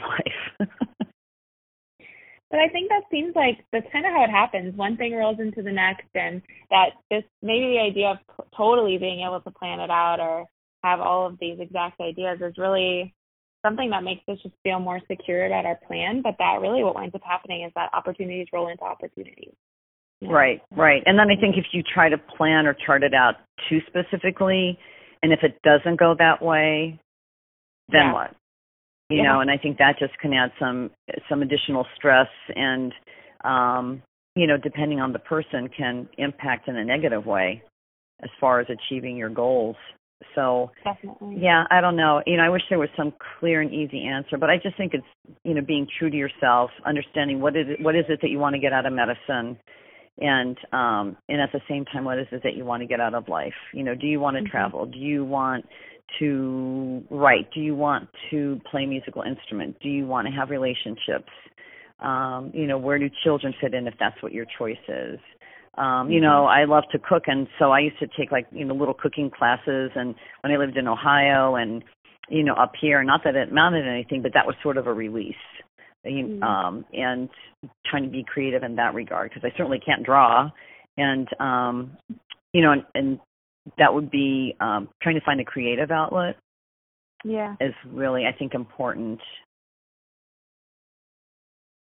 life 0.58 0.68
but 2.50 2.58
I 2.58 2.68
think 2.68 2.88
that 2.88 3.04
seems 3.10 3.34
like 3.36 3.64
that's 3.72 3.86
kind 3.92 4.04
of 4.04 4.12
how 4.12 4.24
it 4.24 4.30
happens. 4.30 4.74
One 4.76 4.96
thing 4.96 5.14
rolls 5.14 5.38
into 5.38 5.62
the 5.62 5.70
next, 5.70 6.08
and 6.14 6.42
that 6.70 6.90
this 7.08 7.22
maybe 7.42 7.66
the 7.66 7.78
idea 7.78 8.10
of 8.10 8.46
totally 8.56 8.98
being 8.98 9.20
able 9.24 9.40
to 9.40 9.50
plan 9.52 9.78
it 9.78 9.90
out 9.90 10.18
or 10.18 10.46
have 10.82 10.98
all 11.00 11.26
of 11.26 11.38
these 11.40 11.58
exact 11.60 12.00
ideas 12.00 12.40
is 12.40 12.58
really 12.58 13.14
something 13.64 13.90
that 13.90 14.02
makes 14.02 14.22
us 14.28 14.38
just 14.42 14.54
feel 14.64 14.80
more 14.80 15.00
secure 15.08 15.46
about 15.46 15.66
our 15.66 15.78
plan. 15.86 16.22
But 16.22 16.36
that 16.38 16.60
really 16.60 16.82
what 16.82 16.96
winds 16.96 17.14
up 17.14 17.22
happening 17.24 17.62
is 17.62 17.72
that 17.76 17.90
opportunities 17.92 18.48
roll 18.52 18.68
into 18.68 18.82
opportunities. 18.82 19.54
Yeah. 20.20 20.32
Right, 20.32 20.60
right. 20.76 21.02
And 21.06 21.18
then 21.18 21.30
I 21.30 21.40
think 21.40 21.56
if 21.56 21.66
you 21.72 21.82
try 21.82 22.10
to 22.10 22.18
plan 22.18 22.66
or 22.66 22.74
chart 22.74 23.02
it 23.02 23.14
out 23.14 23.36
too 23.68 23.78
specifically, 23.86 24.78
and 25.22 25.32
if 25.32 25.40
it 25.42 25.58
doesn't 25.62 25.98
go 25.98 26.14
that 26.18 26.42
way, 26.42 27.00
then 27.88 28.00
yeah. 28.06 28.12
what? 28.12 28.30
You 29.08 29.18
yeah. 29.18 29.22
know, 29.24 29.40
and 29.40 29.50
I 29.50 29.56
think 29.56 29.78
that 29.78 29.98
just 29.98 30.16
can 30.18 30.32
add 30.32 30.52
some 30.58 30.90
some 31.28 31.42
additional 31.42 31.86
stress 31.96 32.28
and 32.54 32.92
um, 33.44 34.02
you 34.36 34.46
know, 34.46 34.56
depending 34.56 35.00
on 35.00 35.12
the 35.12 35.18
person 35.18 35.68
can 35.76 36.08
impact 36.18 36.68
in 36.68 36.76
a 36.76 36.84
negative 36.84 37.26
way 37.26 37.62
as 38.22 38.30
far 38.38 38.60
as 38.60 38.66
achieving 38.68 39.16
your 39.16 39.30
goals. 39.30 39.76
So 40.34 40.70
Definitely. 40.84 41.38
yeah, 41.40 41.64
I 41.70 41.80
don't 41.80 41.96
know. 41.96 42.22
You 42.26 42.36
know, 42.36 42.42
I 42.42 42.50
wish 42.50 42.62
there 42.68 42.78
was 42.78 42.90
some 42.96 43.12
clear 43.38 43.62
and 43.62 43.72
easy 43.72 44.04
answer, 44.04 44.36
but 44.38 44.50
I 44.50 44.58
just 44.58 44.76
think 44.76 44.92
it's 44.92 45.36
you 45.44 45.54
know 45.54 45.62
being 45.62 45.86
true 45.98 46.10
to 46.10 46.16
yourself, 46.16 46.70
understanding 46.86 47.40
what 47.40 47.56
is 47.56 47.66
it, 47.68 47.82
what 47.82 47.96
is 47.96 48.04
it 48.08 48.20
that 48.20 48.28
you 48.28 48.38
want 48.38 48.54
to 48.54 48.60
get 48.60 48.72
out 48.72 48.84
of 48.84 48.92
medicine, 48.92 49.58
and 50.18 50.56
um 50.72 51.16
and 51.28 51.40
at 51.40 51.50
the 51.52 51.60
same 51.68 51.84
time 51.84 52.04
what 52.04 52.18
is 52.18 52.26
it 52.32 52.42
that 52.42 52.54
you 52.54 52.64
want 52.64 52.82
to 52.82 52.86
get 52.86 53.00
out 53.00 53.14
of 53.14 53.28
life? 53.28 53.54
You 53.74 53.82
know 53.82 53.94
do 53.94 54.06
you 54.06 54.20
want 54.20 54.36
to 54.36 54.42
mm-hmm. 54.42 54.50
travel? 54.50 54.86
Do 54.86 54.98
you 54.98 55.24
want 55.24 55.66
to 56.18 57.04
write? 57.10 57.52
Do 57.54 57.60
you 57.60 57.74
want 57.74 58.08
to 58.30 58.60
play 58.70 58.86
musical 58.86 59.22
instrument 59.22 59.76
do 59.80 59.88
you 59.88 60.06
want 60.06 60.26
to 60.26 60.32
have 60.32 60.50
relationships? 60.50 61.30
Um 62.00 62.50
you 62.54 62.66
know 62.66 62.78
where 62.78 62.98
do 62.98 63.08
children 63.22 63.54
fit 63.60 63.74
in 63.74 63.86
if 63.86 63.94
that's 63.98 64.20
what 64.22 64.32
your 64.32 64.46
choice 64.58 64.76
is? 64.88 65.18
Um 65.76 65.84
mm-hmm. 65.84 66.12
you 66.12 66.20
know 66.20 66.46
i 66.46 66.64
love 66.64 66.84
to 66.92 66.98
cook 66.98 67.24
and 67.26 67.46
so 67.58 67.70
i 67.70 67.80
used 67.80 67.98
to 68.00 68.08
take 68.18 68.30
like 68.32 68.46
you 68.52 68.64
know 68.64 68.74
little 68.74 68.94
cooking 68.94 69.30
classes 69.30 69.90
and 69.94 70.14
when 70.42 70.52
i 70.52 70.56
lived 70.56 70.76
in 70.76 70.88
ohio 70.88 71.54
and 71.54 71.84
you 72.28 72.42
know 72.42 72.54
up 72.54 72.72
here 72.80 73.02
not 73.04 73.22
that 73.24 73.36
it 73.36 73.50
amounted 73.50 73.84
to 73.84 73.90
anything 73.90 74.22
but 74.22 74.32
that 74.34 74.46
was 74.46 74.56
sort 74.62 74.76
of 74.76 74.86
a 74.86 74.92
release 74.92 75.34
mm-hmm. 76.06 76.42
um, 76.42 76.84
and 76.92 77.28
trying 77.86 78.04
to 78.04 78.10
be 78.10 78.24
creative 78.24 78.62
in 78.62 78.76
that 78.76 78.94
regard 78.94 79.30
because 79.30 79.44
I 79.44 79.56
certainly 79.56 79.80
can't 79.84 80.04
draw, 80.04 80.50
and 80.96 81.28
um, 81.40 81.96
you 82.52 82.62
know, 82.62 82.72
and, 82.72 82.84
and 82.94 83.20
that 83.78 83.92
would 83.92 84.10
be 84.10 84.56
um, 84.60 84.88
trying 85.02 85.16
to 85.16 85.24
find 85.24 85.40
a 85.40 85.44
creative 85.44 85.90
outlet. 85.90 86.36
Yeah, 87.24 87.54
is 87.60 87.74
really 87.86 88.24
I 88.26 88.32
think 88.36 88.54
important. 88.54 89.20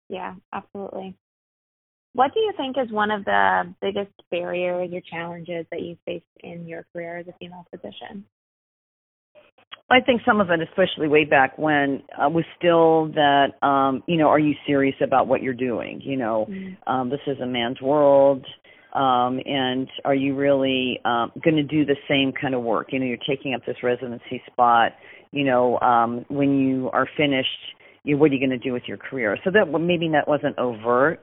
Yeah, 0.09 0.35
absolutely. 0.53 1.17
What 2.15 2.35
do 2.35 2.41
you 2.41 2.53
think 2.57 2.77
is 2.77 2.93
one 2.93 3.11
of 3.11 3.25
the 3.25 3.75
biggest 3.81 4.13
barriers 4.31 4.91
or 4.93 5.01
challenges 5.11 5.65
that 5.71 5.81
you 5.81 5.97
faced 6.05 6.27
in 6.41 6.69
your 6.69 6.85
career 6.93 7.19
as 7.19 7.27
a 7.29 7.33
female 7.39 7.67
physician? 7.71 8.25
I 9.93 10.01
think 10.01 10.23
some 10.25 10.41
of 10.41 10.51
it, 10.51 10.61
especially 10.61 11.07
way 11.07 11.25
back 11.25 11.59
when, 11.59 12.03
uh, 12.19 12.29
was 12.29 12.45
still 12.59 13.09
that 13.13 13.63
um, 13.67 14.03
you 14.07 14.17
know, 14.17 14.29
are 14.29 14.39
you 14.39 14.55
serious 14.67 14.97
about 15.03 15.29
what 15.29 15.43
you're 15.43 15.53
doing? 15.53 16.01
You 16.03 16.17
know, 16.17 16.47
mm-hmm. 16.49 16.91
um, 16.91 17.11
this 17.11 17.21
is 17.27 17.39
a 17.41 17.47
man's 17.47 17.81
world, 17.81 18.47
um, 18.95 19.39
and 19.45 19.89
are 20.05 20.15
you 20.15 20.35
really 20.35 20.99
um, 21.05 21.31
going 21.45 21.57
to 21.57 21.63
do 21.63 21.85
the 21.85 21.97
same 22.09 22.33
kind 22.33 22.55
of 22.55 22.63
work? 22.63 22.89
You 22.91 23.01
know, 23.01 23.07
you're 23.07 23.19
taking 23.29 23.55
up 23.55 23.67
this 23.67 23.77
residency 23.83 24.43
spot. 24.51 24.93
You 25.31 25.45
know, 25.45 25.79
um, 25.81 26.25
when 26.29 26.59
you 26.59 26.89
are 26.93 27.09
finished, 27.17 27.49
you 28.05 28.17
what 28.17 28.31
are 28.31 28.35
you 28.35 28.41
going 28.41 28.59
to 28.59 28.65
do 28.65 28.73
with 28.73 28.85
your 28.87 28.99
career? 28.99 29.37
So 29.45 29.51
that 29.51 29.67
maybe 29.79 30.09
that 30.13 30.27
wasn't 30.27 30.59
overt, 30.59 31.21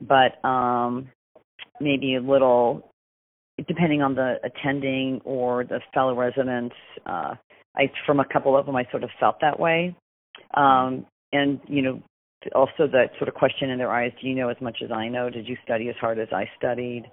but 0.00 0.42
um, 0.46 1.08
maybe 1.80 2.14
a 2.16 2.20
little, 2.20 2.90
depending 3.68 4.00
on 4.00 4.14
the 4.14 4.36
attending 4.42 5.20
or 5.24 5.64
the 5.64 5.80
fellow 5.92 6.14
residents. 6.14 6.74
Uh, 7.04 7.34
I 7.76 7.90
from 8.06 8.20
a 8.20 8.24
couple 8.24 8.56
of 8.56 8.66
them 8.66 8.76
I 8.76 8.86
sort 8.90 9.04
of 9.04 9.10
felt 9.20 9.36
that 9.40 9.58
way. 9.58 9.96
Um, 10.54 11.06
and 11.32 11.60
you 11.66 11.82
know, 11.82 12.02
also 12.54 12.86
that 12.92 13.10
sort 13.18 13.28
of 13.28 13.34
question 13.34 13.70
in 13.70 13.78
their 13.78 13.90
eyes, 13.90 14.12
do 14.20 14.28
you 14.28 14.34
know 14.34 14.48
as 14.48 14.56
much 14.60 14.78
as 14.84 14.90
I 14.90 15.08
know? 15.08 15.30
Did 15.30 15.48
you 15.48 15.56
study 15.64 15.88
as 15.88 15.96
hard 16.00 16.18
as 16.18 16.28
I 16.32 16.48
studied? 16.56 17.04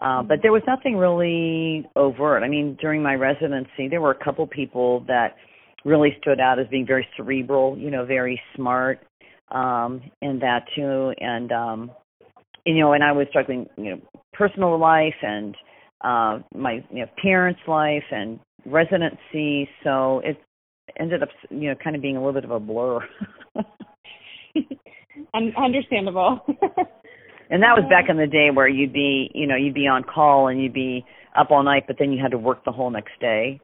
Uh, 0.00 0.22
but 0.22 0.38
there 0.42 0.52
was 0.52 0.62
nothing 0.66 0.96
really 0.96 1.88
overt. 1.94 2.42
I 2.42 2.48
mean, 2.48 2.76
during 2.80 3.02
my 3.02 3.14
residency, 3.14 3.88
there 3.88 4.00
were 4.00 4.10
a 4.10 4.24
couple 4.24 4.46
people 4.46 5.04
that 5.06 5.36
really 5.84 6.16
stood 6.20 6.40
out 6.40 6.58
as 6.58 6.66
being 6.68 6.86
very 6.86 7.06
cerebral, 7.16 7.78
you 7.78 7.90
know, 7.90 8.04
very 8.04 8.40
smart, 8.56 9.00
um, 9.52 10.02
in 10.20 10.40
that 10.40 10.64
too. 10.74 11.12
And 11.20 11.52
um, 11.52 11.90
you 12.66 12.80
know, 12.80 12.92
and 12.92 13.04
I 13.04 13.12
was 13.12 13.26
struggling, 13.30 13.66
you 13.76 13.90
know, 13.90 14.00
personal 14.32 14.78
life 14.78 15.14
and 15.22 15.54
uh, 16.02 16.38
my 16.54 16.84
you 16.90 17.00
know, 17.00 17.06
parents' 17.22 17.60
life 17.68 18.04
and 18.10 18.40
residency, 18.66 19.68
so 19.82 20.20
it 20.24 20.36
ended 20.98 21.22
up, 21.22 21.28
you 21.50 21.68
know, 21.68 21.74
kind 21.82 21.96
of 21.96 22.02
being 22.02 22.16
a 22.16 22.20
little 22.20 22.32
bit 22.32 22.44
of 22.44 22.50
a 22.50 22.60
blur. 22.60 23.00
Understandable. 25.34 26.40
and 27.50 27.62
that 27.62 27.76
was 27.76 27.84
back 27.88 28.06
in 28.08 28.16
the 28.16 28.26
day 28.26 28.50
where 28.52 28.68
you'd 28.68 28.92
be, 28.92 29.30
you 29.34 29.46
know, 29.46 29.56
you'd 29.56 29.74
be 29.74 29.86
on 29.86 30.02
call 30.04 30.48
and 30.48 30.62
you'd 30.62 30.74
be 30.74 31.04
up 31.36 31.50
all 31.50 31.62
night, 31.62 31.84
but 31.86 31.96
then 31.98 32.12
you 32.12 32.22
had 32.22 32.30
to 32.30 32.38
work 32.38 32.64
the 32.64 32.72
whole 32.72 32.90
next 32.90 33.18
day. 33.20 33.60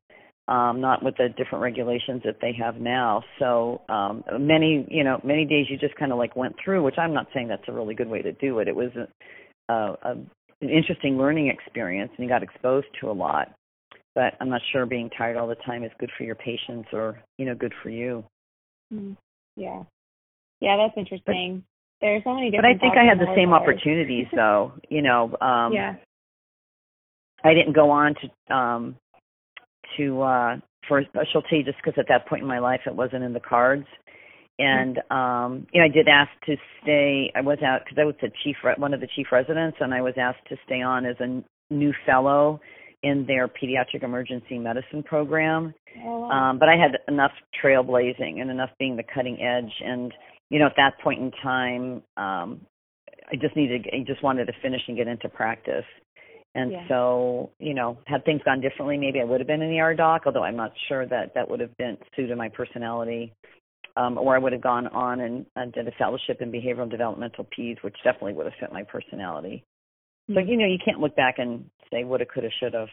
Um, 0.49 0.81
not 0.81 1.05
with 1.05 1.17
the 1.17 1.29
different 1.37 1.63
regulations 1.63 2.23
that 2.25 2.39
they 2.43 2.53
have 2.61 2.75
now. 2.81 3.23
So 3.39 3.83
um, 3.89 4.25
many, 4.41 4.85
you 4.91 5.05
know, 5.05 5.21
many 5.23 5.45
days 5.45 5.67
you 5.71 5.79
just 5.79 5.95
kind 5.95 6.11
of 6.11 6.19
like 6.19 6.35
went 6.35 6.57
through, 6.65 6.83
which 6.83 6.99
I'm 6.99 7.15
not 7.15 7.29
saying 7.33 7.47
that's 7.47 7.69
a 7.69 7.73
really 7.73 7.95
good 7.95 8.09
way 8.09 8.21
to 8.21 8.33
do 8.33 8.59
it. 8.59 8.67
It 8.67 8.75
was 8.75 8.91
a, 8.97 9.73
a, 9.73 9.97
a 10.03 10.11
an 10.63 10.69
interesting 10.69 11.17
learning 11.17 11.47
experience, 11.49 12.11
and 12.17 12.25
you 12.25 12.29
got 12.29 12.43
exposed 12.43 12.89
to 13.01 13.11
a 13.11 13.13
lot 13.13 13.55
but 14.21 14.35
I'm 14.39 14.51
not 14.51 14.61
sure 14.71 14.85
being 14.85 15.09
tired 15.17 15.39
all 15.39 15.49
the 15.49 15.55
time 15.55 15.83
is 15.83 15.91
good 15.99 16.11
for 16.19 16.25
your 16.25 16.35
patients 16.35 16.91
or 16.93 17.19
you 17.39 17.47
know 17.47 17.55
good 17.55 17.73
for 17.83 17.89
you. 17.89 18.23
Mm, 18.93 19.17
yeah, 19.57 19.83
yeah, 20.61 20.77
that's 20.77 20.93
interesting. 20.99 21.65
But, 22.01 22.07
There's 22.07 22.25
so 22.25 22.35
many 22.35 22.51
different. 22.51 22.81
But 22.81 22.87
I 22.87 22.91
think 22.91 22.99
I 22.99 23.09
had 23.09 23.19
the 23.19 23.33
same 23.35 23.55
opportunities, 23.55 24.27
though. 24.35 24.73
You 24.91 25.01
know, 25.01 25.35
um, 25.41 25.73
yeah. 25.73 25.95
I 27.43 27.55
didn't 27.55 27.75
go 27.75 27.91
on 27.91 28.15
to 28.15 28.55
um 28.55 28.97
to 29.97 30.21
uh 30.21 30.57
for 30.87 30.99
a 30.99 31.07
specialty 31.07 31.63
just 31.63 31.79
because 31.83 31.99
at 31.99 32.05
that 32.09 32.29
point 32.29 32.43
in 32.43 32.49
my 32.49 32.59
life 32.59 32.81
it 32.87 32.95
wasn't 32.95 33.25
in 33.25 33.33
the 33.33 33.41
cards. 33.41 33.87
And 34.59 34.99
um 35.11 35.67
you 35.73 35.81
know, 35.81 35.87
I 35.87 35.89
did 35.89 36.09
ask 36.09 36.31
to 36.45 36.57
stay. 36.83 37.33
I 37.35 37.41
was 37.41 37.57
out 37.65 37.85
because 37.85 37.97
I 37.99 38.05
was 38.05 38.17
the 38.21 38.31
chief, 38.45 38.57
one 38.77 38.93
of 38.93 39.01
the 39.01 39.09
chief 39.17 39.29
residents, 39.33 39.79
and 39.81 39.95
I 39.95 40.03
was 40.03 40.13
asked 40.19 40.47
to 40.51 40.57
stay 40.67 40.83
on 40.83 41.07
as 41.07 41.17
a 41.21 41.43
new 41.73 41.95
fellow 42.05 42.61
in 43.03 43.25
their 43.27 43.49
pediatric 43.49 44.03
emergency 44.03 44.59
medicine 44.59 45.03
program. 45.03 45.75
Oh, 46.05 46.21
wow. 46.21 46.31
um, 46.31 46.59
but 46.59 46.69
I 46.69 46.77
had 46.77 46.99
enough 47.09 47.33
trailblazing 47.63 48.41
and 48.41 48.51
enough 48.51 48.71
being 48.79 48.97
the 48.97 49.03
cutting 49.15 49.41
edge. 49.41 49.73
And, 49.85 50.13
you 50.51 50.59
know, 50.59 50.67
at 50.67 50.77
that 50.77 50.99
point 51.03 51.21
in 51.21 51.31
time, 51.43 52.03
um, 52.17 52.61
I 53.33 53.37
just 53.41 53.57
needed, 53.57 53.87
I 53.93 54.05
just 54.07 54.23
wanted 54.23 54.47
to 54.47 54.53
finish 54.63 54.83
and 54.87 54.97
get 54.97 55.09
into 55.09 55.29
practice. 55.29 55.85
And 56.55 56.73
yeah. 56.73 56.89
so, 56.89 57.51
you 57.59 57.75
know, 57.75 57.97
had 58.07 58.25
things 58.25 58.43
gone 58.45 58.61
differently, 58.61 58.97
maybe 58.97 59.21
I 59.21 59.25
would 59.25 59.41
have 59.41 59.47
been 59.47 59.63
an 59.63 59.73
ER 59.73 59.95
doc, 59.95 60.23
although 60.27 60.43
I'm 60.43 60.57
not 60.57 60.73
sure 60.89 61.07
that 61.07 61.33
that 61.35 61.49
would 61.49 61.61
have 61.61 61.77
been 61.77 61.97
suited 62.17 62.37
my 62.37 62.49
personality. 62.49 63.33
Um, 63.97 64.19
or 64.19 64.37
I 64.37 64.39
would 64.39 64.53
have 64.53 64.63
gone 64.63 64.87
on 64.89 65.21
and, 65.21 65.47
and 65.57 65.73
did 65.73 65.89
a 65.89 65.93
fellowship 65.93 66.41
in 66.41 66.53
behavioral 66.53 66.83
and 66.83 66.91
developmental 66.91 67.47
peds, 67.57 67.83
which 67.83 67.97
definitely 68.05 68.35
would 68.35 68.47
have 68.47 68.55
fit 68.61 68.73
my 68.73 68.85
personality. 68.85 69.65
Mm-hmm. 70.29 70.35
So, 70.35 70.41
you 70.41 70.57
know, 70.57 70.67
you 70.67 70.79
can't 70.85 71.01
look 71.01 71.17
back 71.17 71.37
and 71.39 71.65
say 71.93 72.05
woulda, 72.05 72.27
coulda, 72.27 72.49
should 72.61 72.75
have. 72.75 72.89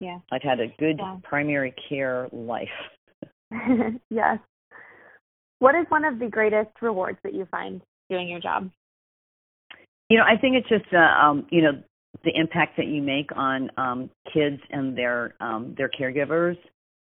Yeah. 0.00 0.18
I've 0.32 0.42
had 0.42 0.60
a 0.60 0.68
good 0.78 0.96
yeah. 0.98 1.18
primary 1.22 1.74
care 1.88 2.28
life. 2.32 2.68
yes. 4.10 4.38
What 5.58 5.74
is 5.74 5.86
one 5.88 6.04
of 6.04 6.18
the 6.18 6.28
greatest 6.28 6.70
rewards 6.80 7.18
that 7.22 7.34
you 7.34 7.46
find 7.50 7.82
doing 8.08 8.28
your 8.28 8.40
job? 8.40 8.70
You 10.08 10.18
know, 10.18 10.24
I 10.24 10.40
think 10.40 10.56
it's 10.56 10.68
just 10.68 10.92
uh, 10.92 10.98
um, 10.98 11.46
you 11.50 11.62
know, 11.62 11.72
the 12.24 12.32
impact 12.34 12.76
that 12.76 12.86
you 12.86 13.02
make 13.02 13.30
on 13.36 13.70
um 13.76 14.10
kids 14.32 14.60
and 14.70 14.96
their 14.96 15.34
um 15.40 15.74
their 15.76 15.88
caregivers, 15.88 16.56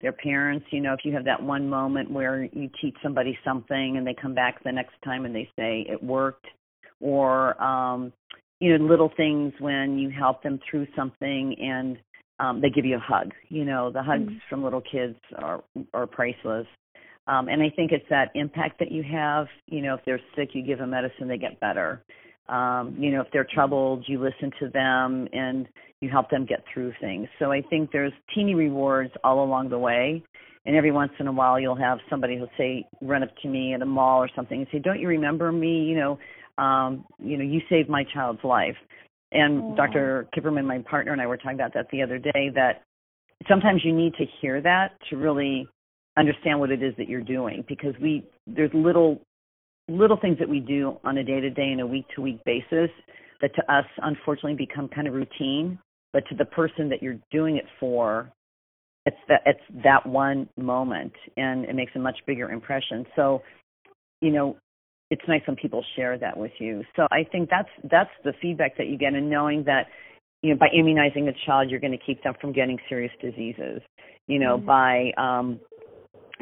their 0.00 0.12
parents, 0.12 0.66
you 0.70 0.80
know, 0.80 0.92
if 0.92 1.00
you 1.04 1.12
have 1.12 1.24
that 1.24 1.42
one 1.42 1.68
moment 1.68 2.10
where 2.10 2.44
you 2.44 2.70
teach 2.80 2.94
somebody 3.02 3.36
something 3.44 3.96
and 3.96 4.06
they 4.06 4.14
come 4.14 4.34
back 4.34 4.62
the 4.64 4.72
next 4.72 4.94
time 5.04 5.24
and 5.24 5.34
they 5.34 5.48
say 5.56 5.84
it 5.88 6.02
worked 6.02 6.46
or 7.00 7.60
um 7.62 8.12
you 8.62 8.78
know 8.78 8.84
little 8.84 9.10
things 9.16 9.52
when 9.58 9.98
you 9.98 10.08
help 10.08 10.40
them 10.44 10.60
through 10.70 10.86
something 10.94 11.56
and 11.58 11.98
um 12.38 12.60
they 12.60 12.70
give 12.70 12.84
you 12.84 12.96
a 12.96 13.00
hug 13.00 13.32
you 13.48 13.64
know 13.64 13.90
the 13.90 14.02
hugs 14.02 14.22
mm-hmm. 14.22 14.36
from 14.48 14.62
little 14.62 14.80
kids 14.80 15.16
are 15.36 15.64
are 15.92 16.06
priceless. 16.06 16.66
Um 17.26 17.48
and 17.48 17.60
i 17.60 17.70
think 17.74 17.90
it's 17.90 18.08
that 18.08 18.30
impact 18.36 18.78
that 18.78 18.92
you 18.92 19.02
have 19.02 19.48
you 19.66 19.82
know 19.82 19.94
if 19.94 20.00
they're 20.06 20.20
sick 20.36 20.50
you 20.52 20.62
give 20.62 20.78
them 20.78 20.90
medicine 20.90 21.26
they 21.26 21.38
get 21.38 21.58
better. 21.58 22.04
Um 22.48 22.96
you 22.98 23.10
know 23.10 23.20
if 23.20 23.26
they're 23.32 23.48
troubled 23.52 24.04
you 24.06 24.20
listen 24.20 24.52
to 24.60 24.68
them 24.68 25.26
and 25.32 25.66
you 26.00 26.08
help 26.08 26.30
them 26.30 26.46
get 26.46 26.62
through 26.72 26.92
things. 27.00 27.26
So 27.40 27.50
i 27.50 27.62
think 27.68 27.90
there's 27.90 28.12
teeny 28.32 28.54
rewards 28.54 29.12
all 29.24 29.44
along 29.44 29.70
the 29.70 29.78
way. 29.78 30.22
And 30.64 30.76
every 30.76 30.92
once 30.92 31.10
in 31.18 31.26
a 31.26 31.32
while 31.32 31.58
you'll 31.58 31.74
have 31.88 31.98
somebody 32.08 32.38
who'll 32.38 32.56
say 32.56 32.86
run 33.00 33.24
up 33.24 33.30
to 33.42 33.48
me 33.48 33.74
at 33.74 33.82
a 33.82 33.86
mall 33.86 34.22
or 34.22 34.30
something 34.36 34.58
and 34.60 34.68
say 34.70 34.78
don't 34.78 35.00
you 35.00 35.08
remember 35.08 35.50
me? 35.50 35.82
You 35.82 35.96
know 35.96 36.18
um, 36.58 37.04
you 37.18 37.36
know, 37.36 37.44
you 37.44 37.60
saved 37.68 37.88
my 37.88 38.04
child's 38.04 38.44
life. 38.44 38.76
And 39.32 39.62
Oh. 39.62 39.74
Dr. 39.76 40.28
Kipperman, 40.34 40.66
my 40.66 40.80
partner, 40.80 41.12
and 41.12 41.20
I 41.20 41.26
were 41.26 41.36
talking 41.38 41.54
about 41.54 41.72
that 41.74 41.88
the 41.90 42.02
other 42.02 42.18
day. 42.18 42.50
That 42.54 42.82
sometimes 43.48 43.84
you 43.84 43.92
need 43.92 44.14
to 44.14 44.26
hear 44.40 44.60
that 44.60 44.92
to 45.08 45.16
really 45.16 45.66
understand 46.18 46.60
what 46.60 46.70
it 46.70 46.82
is 46.82 46.94
that 46.96 47.08
you're 47.08 47.22
doing, 47.22 47.64
because 47.66 47.94
we 48.00 48.24
there's 48.46 48.72
little 48.74 49.20
little 49.88 50.16
things 50.18 50.38
that 50.38 50.48
we 50.48 50.60
do 50.60 50.98
on 51.04 51.18
a 51.18 51.24
day 51.24 51.40
to 51.40 51.50
day 51.50 51.70
and 51.72 51.80
a 51.80 51.86
week 51.86 52.06
to 52.14 52.20
week 52.20 52.40
basis 52.44 52.90
that 53.40 53.54
to 53.54 53.72
us 53.72 53.86
unfortunately 54.02 54.54
become 54.54 54.88
kind 54.88 55.08
of 55.08 55.14
routine, 55.14 55.78
but 56.12 56.22
to 56.28 56.34
the 56.36 56.44
person 56.44 56.88
that 56.88 57.02
you're 57.02 57.18
doing 57.30 57.56
it 57.56 57.64
for, 57.80 58.30
it's 59.06 59.16
that 59.28 59.40
it's 59.46 59.82
that 59.82 60.06
one 60.06 60.48
moment, 60.56 61.12
and 61.36 61.64
it 61.64 61.74
makes 61.74 61.92
a 61.96 61.98
much 61.98 62.18
bigger 62.26 62.50
impression. 62.50 63.04
So, 63.16 63.42
you 64.20 64.30
know, 64.30 64.56
it's 65.12 65.28
nice 65.28 65.42
when 65.46 65.56
people 65.56 65.84
share 65.94 66.16
that 66.16 66.38
with 66.38 66.52
you. 66.58 66.82
So 66.96 67.06
I 67.12 67.24
think 67.30 67.50
that's 67.50 67.68
that's 67.90 68.10
the 68.24 68.32
feedback 68.40 68.78
that 68.78 68.86
you 68.86 68.96
get, 68.96 69.12
and 69.12 69.28
knowing 69.28 69.62
that 69.64 69.88
you 70.42 70.50
know 70.50 70.58
by 70.58 70.68
immunizing 70.74 71.28
a 71.28 71.34
child, 71.44 71.70
you're 71.70 71.80
going 71.80 71.92
to 71.92 72.04
keep 72.04 72.22
them 72.24 72.32
from 72.40 72.52
getting 72.52 72.78
serious 72.88 73.12
diseases. 73.20 73.82
You 74.26 74.38
know, 74.38 74.56
Mhm. 74.56 74.64
by 74.64 75.12
um, 75.18 75.60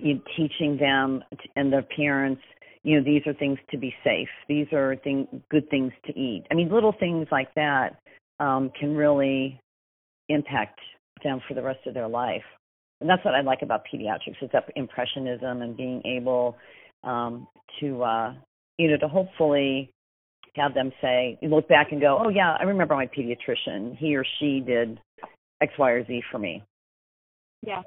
you 0.00 0.22
teaching 0.37 0.76
them 0.76 1.24
and 1.56 1.72
their 1.72 1.83
parents, 1.83 2.42
you 2.85 2.96
know, 2.96 3.02
these 3.04 3.26
are 3.26 3.35
things 3.35 3.59
to 3.72 3.76
be 3.76 3.92
safe. 4.04 4.28
These 4.48 4.72
are 4.72 4.94
thing 4.96 5.42
good 5.50 5.68
things 5.68 5.92
to 6.06 6.16
eat. 6.16 6.44
I 6.50 6.54
mean, 6.54 6.70
little 6.70 6.92
things 6.92 7.26
like 7.33 7.52
that 7.54 7.96
um, 8.38 8.70
can 8.78 8.94
really 8.94 9.61
impact 10.28 10.78
them 11.24 11.40
for 11.48 11.54
the 11.54 11.62
rest 11.62 11.80
of 11.87 11.94
their 11.94 12.09
life. 12.09 12.44
And 13.00 13.11
that's 13.11 13.24
what 13.24 13.35
I 13.35 13.40
like 13.40 13.62
about 13.62 13.83
pediatrics 13.92 14.42
is 14.42 14.50
that 14.52 14.70
impressionism 14.76 15.62
and 15.62 15.76
being 15.76 16.02
able 16.04 16.56
um, 17.02 17.48
to, 17.80 18.02
uh, 18.04 18.35
you 18.80 18.90
know, 18.90 18.96
to 18.96 19.08
hopefully 19.08 19.90
have 20.56 20.72
them 20.72 20.90
say, 21.02 21.38
look 21.42 21.68
back 21.68 21.92
and 21.92 22.00
go, 22.00 22.18
oh 22.24 22.30
yeah, 22.30 22.56
I 22.58 22.64
remember 22.64 22.94
my 22.94 23.06
pediatrician. 23.06 23.96
He 23.96 24.16
or 24.16 24.24
she 24.38 24.60
did 24.60 24.98
X, 25.60 25.72
Y, 25.78 25.90
or 25.90 26.06
Z 26.06 26.22
for 26.32 26.38
me. 26.38 26.62
Yeah. 27.62 27.82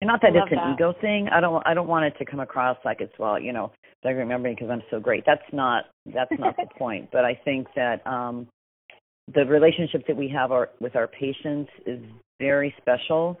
And 0.00 0.08
not 0.08 0.20
that 0.22 0.34
it's 0.34 0.50
an 0.50 0.56
that. 0.56 0.74
ego 0.74 0.94
thing. 1.00 1.28
I 1.30 1.40
don't. 1.40 1.62
I 1.66 1.74
don't 1.74 1.88
want 1.88 2.06
it 2.06 2.14
to 2.18 2.24
come 2.24 2.40
across 2.40 2.78
like 2.84 3.00
it's 3.00 3.12
well, 3.18 3.38
you 3.38 3.52
know, 3.52 3.70
they 4.02 4.14
remember 4.14 4.48
me 4.48 4.54
because 4.54 4.70
I'm 4.70 4.82
so 4.90 4.98
great. 4.98 5.24
That's 5.26 5.42
not. 5.52 5.86
That's 6.06 6.30
not 6.38 6.56
the 6.56 6.66
point. 6.78 7.10
But 7.12 7.26
I 7.26 7.38
think 7.44 7.66
that 7.76 8.06
um, 8.06 8.46
the 9.34 9.44
relationship 9.44 10.06
that 10.06 10.16
we 10.16 10.28
have 10.28 10.52
our, 10.52 10.70
with 10.80 10.96
our 10.96 11.06
patients 11.06 11.70
is 11.84 12.00
very 12.38 12.74
special, 12.80 13.38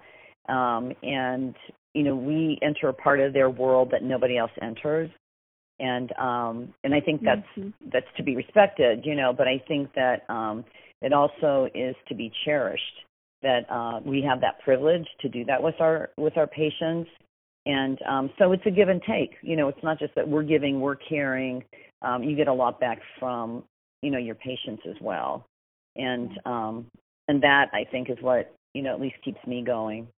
um, 0.50 0.92
and 1.02 1.54
you 1.94 2.02
know, 2.02 2.14
we 2.14 2.58
enter 2.62 2.88
a 2.88 2.92
part 2.92 3.20
of 3.20 3.32
their 3.32 3.48
world 3.48 3.88
that 3.92 4.02
nobody 4.02 4.36
else 4.36 4.52
enters, 4.60 5.10
and 5.80 6.12
um, 6.18 6.74
and 6.84 6.94
I 6.94 7.00
think 7.00 7.22
that's 7.22 7.46
Mhm. 7.56 7.72
that's 7.92 8.06
to 8.16 8.22
be 8.22 8.36
respected, 8.36 9.04
you 9.04 9.14
know. 9.14 9.32
But 9.32 9.48
I 9.48 9.58
think 9.66 9.92
that 9.94 10.28
um, 10.28 10.64
it 11.00 11.12
also 11.12 11.68
is 11.74 11.96
to 12.08 12.14
be 12.14 12.30
cherished 12.44 13.04
that 13.42 13.64
uh, 13.70 14.00
we 14.04 14.22
have 14.22 14.40
that 14.42 14.60
privilege 14.60 15.08
to 15.20 15.28
do 15.28 15.44
that 15.46 15.62
with 15.62 15.80
our 15.80 16.10
with 16.16 16.36
our 16.36 16.46
patients, 16.46 17.10
and 17.66 18.00
um, 18.02 18.30
so 18.38 18.52
it's 18.52 18.66
a 18.66 18.70
give 18.70 18.88
and 18.88 19.02
take. 19.02 19.36
You 19.42 19.56
know, 19.56 19.68
it's 19.68 19.82
not 19.82 19.98
just 19.98 20.14
that 20.14 20.28
we're 20.28 20.42
giving, 20.42 20.80
we're 20.80 20.96
caring. 20.96 21.64
Um, 22.02 22.22
you 22.22 22.36
get 22.36 22.48
a 22.48 22.52
lot 22.52 22.78
back 22.78 23.00
from 23.18 23.64
you 24.02 24.10
know 24.10 24.18
your 24.18 24.34
patients 24.36 24.82
as 24.86 24.96
well, 25.00 25.46
and 25.96 26.38
um, 26.44 26.86
and 27.28 27.42
that 27.42 27.70
I 27.72 27.84
think 27.84 28.10
is 28.10 28.18
what 28.20 28.54
you 28.74 28.82
know 28.82 28.92
at 28.92 29.00
least 29.00 29.16
keeps 29.24 29.44
me 29.46 29.62
going. 29.62 30.08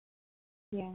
Yeah. 0.72 0.92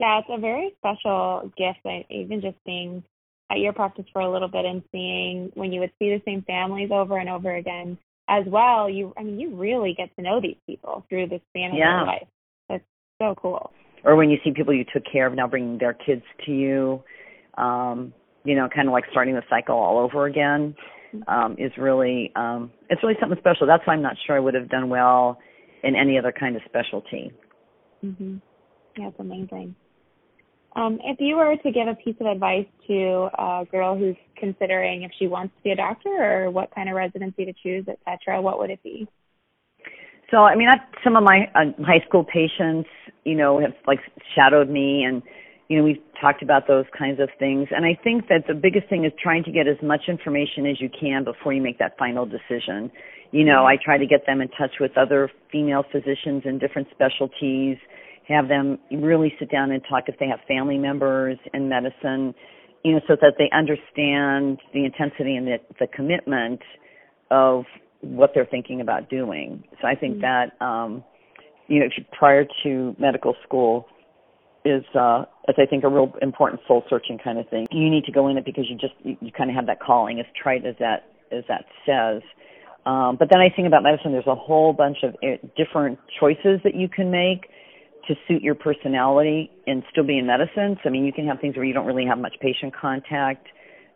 Yeah, 0.00 0.20
it's 0.20 0.28
a 0.30 0.38
very 0.38 0.76
special 0.78 1.50
gift. 1.56 1.80
I, 1.84 2.04
even 2.08 2.40
just 2.40 2.56
being 2.64 3.02
at 3.50 3.58
your 3.58 3.72
practice 3.72 4.04
for 4.12 4.20
a 4.20 4.30
little 4.30 4.48
bit 4.48 4.64
and 4.64 4.82
seeing 4.92 5.50
when 5.54 5.72
you 5.72 5.80
would 5.80 5.92
see 5.98 6.10
the 6.10 6.22
same 6.24 6.42
families 6.42 6.90
over 6.92 7.18
and 7.18 7.28
over 7.28 7.54
again 7.54 7.98
as 8.28 8.44
well, 8.46 8.90
you 8.90 9.12
I 9.16 9.22
mean 9.22 9.40
you 9.40 9.56
really 9.56 9.94
get 9.96 10.14
to 10.16 10.22
know 10.22 10.40
these 10.40 10.56
people 10.66 11.04
through 11.08 11.28
this 11.28 11.40
span 11.50 11.70
of 11.70 11.78
Yeah. 11.78 12.02
life. 12.02 12.28
That's 12.68 12.84
so 13.20 13.34
cool. 13.36 13.72
Or 14.04 14.16
when 14.16 14.30
you 14.30 14.38
see 14.44 14.52
people 14.52 14.74
you 14.74 14.84
took 14.92 15.04
care 15.10 15.26
of 15.26 15.34
now 15.34 15.46
bringing 15.46 15.78
their 15.78 15.94
kids 15.94 16.22
to 16.46 16.52
you, 16.52 17.02
um, 17.56 18.12
you 18.44 18.54
know, 18.54 18.68
kind 18.68 18.86
of 18.86 18.92
like 18.92 19.04
starting 19.10 19.34
the 19.34 19.42
cycle 19.50 19.76
all 19.76 19.98
over 19.98 20.26
again, 20.26 20.76
um, 21.26 21.56
is 21.58 21.72
really 21.78 22.32
um, 22.36 22.70
it's 22.90 23.02
really 23.02 23.16
something 23.18 23.38
special. 23.38 23.66
That's 23.66 23.86
why 23.86 23.94
I'm 23.94 24.02
not 24.02 24.16
sure 24.26 24.36
I 24.36 24.40
would 24.40 24.54
have 24.54 24.68
done 24.68 24.88
well 24.88 25.38
in 25.82 25.96
any 25.96 26.18
other 26.18 26.32
kind 26.32 26.54
of 26.54 26.62
specialty. 26.66 27.32
Mhm. 28.04 28.40
Yeah, 28.96 29.08
it's 29.08 29.18
amazing. 29.18 29.74
Um, 30.76 30.98
if 31.02 31.18
you 31.18 31.36
were 31.36 31.56
to 31.56 31.72
give 31.72 31.88
a 31.88 31.94
piece 31.94 32.16
of 32.20 32.26
advice 32.26 32.66
to 32.86 33.28
a 33.36 33.64
girl 33.70 33.96
who's 33.96 34.16
considering 34.36 35.02
if 35.02 35.10
she 35.18 35.26
wants 35.26 35.54
to 35.56 35.62
be 35.62 35.70
a 35.70 35.76
doctor 35.76 36.10
or 36.10 36.50
what 36.50 36.72
kind 36.74 36.88
of 36.88 36.94
residency 36.94 37.44
to 37.44 37.52
choose, 37.62 37.84
et 37.88 37.98
cetera, 38.04 38.40
what 38.40 38.58
would 38.58 38.70
it 38.70 38.82
be? 38.82 39.08
So, 40.30 40.38
I 40.38 40.54
mean, 40.54 40.68
I've, 40.68 40.80
some 41.02 41.16
of 41.16 41.24
my 41.24 41.50
uh, 41.54 41.72
high 41.84 42.04
school 42.06 42.22
patients, 42.22 42.88
you 43.24 43.34
know, 43.34 43.60
have 43.60 43.72
like 43.86 44.00
shadowed 44.36 44.68
me, 44.68 45.02
and 45.02 45.22
you 45.68 45.78
know, 45.78 45.84
we've 45.84 46.02
talked 46.20 46.42
about 46.42 46.66
those 46.68 46.84
kinds 46.96 47.18
of 47.18 47.30
things. 47.38 47.68
And 47.70 47.84
I 47.84 47.98
think 48.04 48.28
that 48.28 48.46
the 48.46 48.54
biggest 48.54 48.88
thing 48.88 49.04
is 49.04 49.12
trying 49.22 49.44
to 49.44 49.52
get 49.52 49.66
as 49.66 49.76
much 49.82 50.02
information 50.06 50.66
as 50.66 50.80
you 50.80 50.90
can 50.90 51.24
before 51.24 51.52
you 51.52 51.62
make 51.62 51.78
that 51.78 51.96
final 51.98 52.26
decision. 52.26 52.90
You 53.30 53.44
know, 53.44 53.64
I 53.66 53.76
try 53.82 53.98
to 53.98 54.06
get 54.06 54.26
them 54.26 54.40
in 54.40 54.48
touch 54.48 54.72
with 54.80 54.96
other 54.96 55.30
female 55.50 55.84
physicians 55.90 56.42
in 56.44 56.58
different 56.58 56.88
specialties, 56.90 57.76
have 58.28 58.48
them 58.48 58.78
really 58.92 59.32
sit 59.38 59.50
down 59.50 59.70
and 59.70 59.82
talk 59.88 60.04
if 60.06 60.18
they 60.18 60.26
have 60.26 60.40
family 60.46 60.78
members 60.78 61.38
in 61.54 61.68
medicine, 61.68 62.34
you 62.84 62.92
know, 62.92 63.00
so 63.08 63.16
that 63.20 63.34
they 63.38 63.50
understand 63.56 64.58
the 64.72 64.84
intensity 64.84 65.36
and 65.36 65.46
the, 65.46 65.56
the 65.80 65.86
commitment 65.86 66.60
of 67.30 67.64
what 68.00 68.30
they're 68.34 68.46
thinking 68.46 68.80
about 68.80 69.10
doing. 69.10 69.64
So 69.80 69.88
I 69.88 69.94
think 69.94 70.20
that 70.20 70.60
um 70.64 71.02
you 71.66 71.80
know 71.80 71.86
if 71.86 71.92
you- 71.98 72.04
prior 72.16 72.46
to 72.62 72.96
medical 72.98 73.34
school 73.44 73.86
is 74.64 74.84
uh 74.94 75.24
is 75.48 75.56
I 75.58 75.66
think 75.66 75.84
a 75.84 75.88
real 75.88 76.12
important 76.22 76.60
soul 76.68 76.84
searching 76.88 77.18
kind 77.18 77.38
of 77.38 77.48
thing. 77.48 77.66
You 77.72 77.90
need 77.90 78.04
to 78.04 78.12
go 78.12 78.28
in 78.28 78.36
it 78.38 78.44
because 78.44 78.66
you 78.70 78.76
just 78.76 78.94
you, 79.02 79.16
you 79.20 79.32
kind 79.32 79.50
of 79.50 79.56
have 79.56 79.66
that 79.66 79.80
calling 79.80 80.20
as 80.20 80.26
trite 80.40 80.64
as 80.64 80.76
that 80.78 81.10
as 81.32 81.44
that 81.48 81.64
says. 81.84 82.22
Um 82.86 83.16
but 83.18 83.28
then 83.30 83.40
I 83.40 83.48
think 83.54 83.66
about 83.66 83.82
medicine 83.82 84.12
there's 84.12 84.26
a 84.26 84.34
whole 84.34 84.72
bunch 84.72 84.98
of 85.02 85.14
uh, 85.22 85.36
different 85.56 85.98
choices 86.20 86.60
that 86.64 86.74
you 86.76 86.88
can 86.88 87.10
make 87.10 87.50
to 88.08 88.14
suit 88.26 88.42
your 88.42 88.54
personality 88.54 89.50
and 89.66 89.82
still 89.90 90.04
be 90.04 90.18
in 90.18 90.26
medicine. 90.26 90.76
So 90.82 90.88
I 90.88 90.90
mean 90.90 91.04
you 91.04 91.12
can 91.12 91.26
have 91.26 91.40
things 91.40 91.56
where 91.56 91.64
you 91.64 91.74
don't 91.74 91.86
really 91.86 92.06
have 92.06 92.18
much 92.18 92.34
patient 92.40 92.74
contact. 92.74 93.46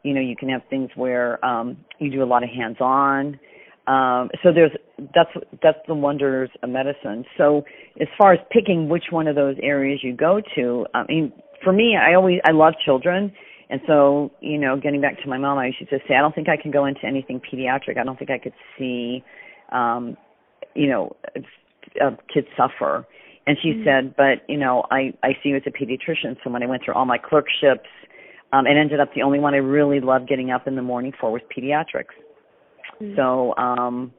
You 0.03 0.14
know, 0.14 0.20
you 0.20 0.37
can 0.37 0.48
have 0.48 0.62
things 0.70 0.90
where 0.94 1.44
um 1.44 1.79
you 1.98 2.11
do 2.11 2.22
a 2.22 2.27
lot 2.27 2.42
of 2.42 2.51
hands 2.51 2.77
on 2.81 3.38
um, 3.87 4.31
so 4.42 4.53
there's 4.55 4.70
that's 5.14 5.31
that's 5.62 5.79
the 5.88 5.94
wonders 5.94 6.51
of 6.62 6.70
medicine. 6.70 7.25
So 7.37 7.64
as 8.01 8.07
far 8.16 8.33
as 8.33 8.38
picking 8.51 8.88
which 8.88 9.05
one 9.11 9.27
of 9.27 9.35
those 9.35 9.57
areas 9.61 10.01
you 10.05 10.14
go 10.14 10.40
to, 10.55 10.87
I 10.94 11.05
mean, 11.09 11.33
for 11.64 11.72
me, 11.72 11.96
I 11.96 12.14
always 12.14 12.38
I 12.46 12.53
love 12.53 12.75
children, 12.85 13.33
and 13.70 13.81
so 13.88 14.31
you 14.40 14.59
know, 14.59 14.77
getting 14.81 15.01
back 15.01 15.20
to 15.22 15.29
my 15.29 15.37
mom, 15.37 15.59
I 15.59 15.66
used 15.66 15.81
to 15.81 15.98
say 16.07 16.14
I 16.14 16.20
don't 16.20 16.35
think 16.35 16.48
I 16.48 16.61
can 16.61 16.70
go 16.70 16.87
into 16.87 17.05
anything 17.05 17.40
pediatric. 17.40 17.98
I 17.98 18.05
don't 18.05 18.16
think 18.16 18.31
I 18.31 18.38
could 18.38 18.55
see, 18.79 19.25
um, 19.72 20.16
you 20.75 20.88
know, 20.88 21.16
uh, 22.01 22.11
kids 22.33 22.46
suffer. 22.57 23.05
And 23.47 23.59
she 23.61 23.73
Mhm. 23.73 23.85
said, 23.85 24.17
but 24.17 24.49
you 24.49 24.57
know, 24.57 24.85
I 24.91 25.13
I 25.23 25.37
see 25.43 25.51
you 25.51 25.57
as 25.57 25.67
a 25.67 25.71
pediatrician. 25.71 26.37
So 26.43 26.51
when 26.51 26.63
I 26.63 26.67
went 26.67 26.85
through 26.85 26.95
all 26.95 27.07
my 27.07 27.19
clerkships, 27.19 27.89
um, 28.53 28.67
it 28.67 28.77
ended 28.77 29.01
up 29.01 29.13
the 29.15 29.23
only 29.23 29.41
one 29.41 29.55
I 29.55 29.59
really 29.59 30.01
loved 30.01 30.29
getting 30.29 30.51
up 30.51 30.67
in 30.69 30.77
the 30.77 30.83
morning 30.83 31.13
for 31.19 31.33
was 31.33 31.43
pediatrics. 31.57 32.15
Mm. 33.01 33.17
So, 33.17 33.55
um, 33.57 34.13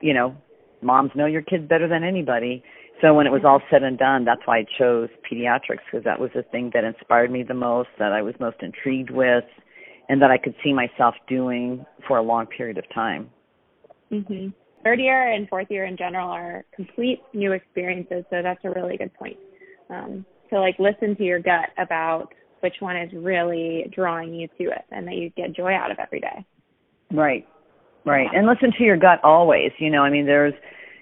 you 0.00 0.14
know, 0.14 0.36
moms 0.82 1.10
know 1.14 1.26
your 1.26 1.42
kids 1.42 1.66
better 1.66 1.88
than 1.88 2.04
anybody. 2.04 2.62
So 3.02 3.12
when 3.12 3.26
it 3.26 3.30
was 3.30 3.44
all 3.44 3.60
said 3.70 3.82
and 3.82 3.98
done, 3.98 4.24
that's 4.24 4.40
why 4.46 4.58
I 4.58 4.66
chose 4.78 5.08
pediatrics 5.30 5.84
because 5.90 6.04
that 6.04 6.18
was 6.18 6.30
the 6.34 6.42
thing 6.44 6.70
that 6.72 6.84
inspired 6.84 7.30
me 7.30 7.42
the 7.42 7.54
most, 7.54 7.88
that 7.98 8.12
I 8.12 8.22
was 8.22 8.34
most 8.40 8.56
intrigued 8.62 9.10
with, 9.10 9.44
and 10.08 10.22
that 10.22 10.30
I 10.30 10.38
could 10.38 10.54
see 10.64 10.72
myself 10.72 11.14
doing 11.28 11.84
for 12.06 12.16
a 12.16 12.22
long 12.22 12.46
period 12.46 12.78
of 12.78 12.84
time. 12.94 13.30
hmm 14.10 14.48
Third 14.86 15.00
year 15.00 15.32
and 15.32 15.48
fourth 15.48 15.66
year 15.68 15.84
in 15.84 15.96
general 15.96 16.28
are 16.28 16.64
complete 16.72 17.20
new 17.34 17.50
experiences, 17.50 18.22
so 18.30 18.40
that's 18.40 18.60
a 18.62 18.70
really 18.70 18.96
good 18.96 19.12
point. 19.14 19.36
Um, 19.90 20.24
to 20.50 20.60
like 20.60 20.76
listen 20.78 21.16
to 21.16 21.24
your 21.24 21.40
gut 21.40 21.70
about 21.76 22.28
which 22.60 22.74
one 22.78 22.96
is 22.96 23.10
really 23.12 23.90
drawing 23.92 24.32
you 24.32 24.46
to 24.58 24.70
it, 24.70 24.84
and 24.92 25.08
that 25.08 25.14
you 25.14 25.30
get 25.30 25.56
joy 25.56 25.72
out 25.72 25.90
of 25.90 25.98
every 25.98 26.20
day. 26.20 26.46
Right. 27.12 27.48
Right. 28.04 28.28
And 28.32 28.46
listen 28.46 28.70
to 28.78 28.84
your 28.84 28.96
gut 28.96 29.18
always. 29.24 29.72
You 29.80 29.90
know, 29.90 30.02
I 30.02 30.10
mean, 30.10 30.24
there's, 30.24 30.54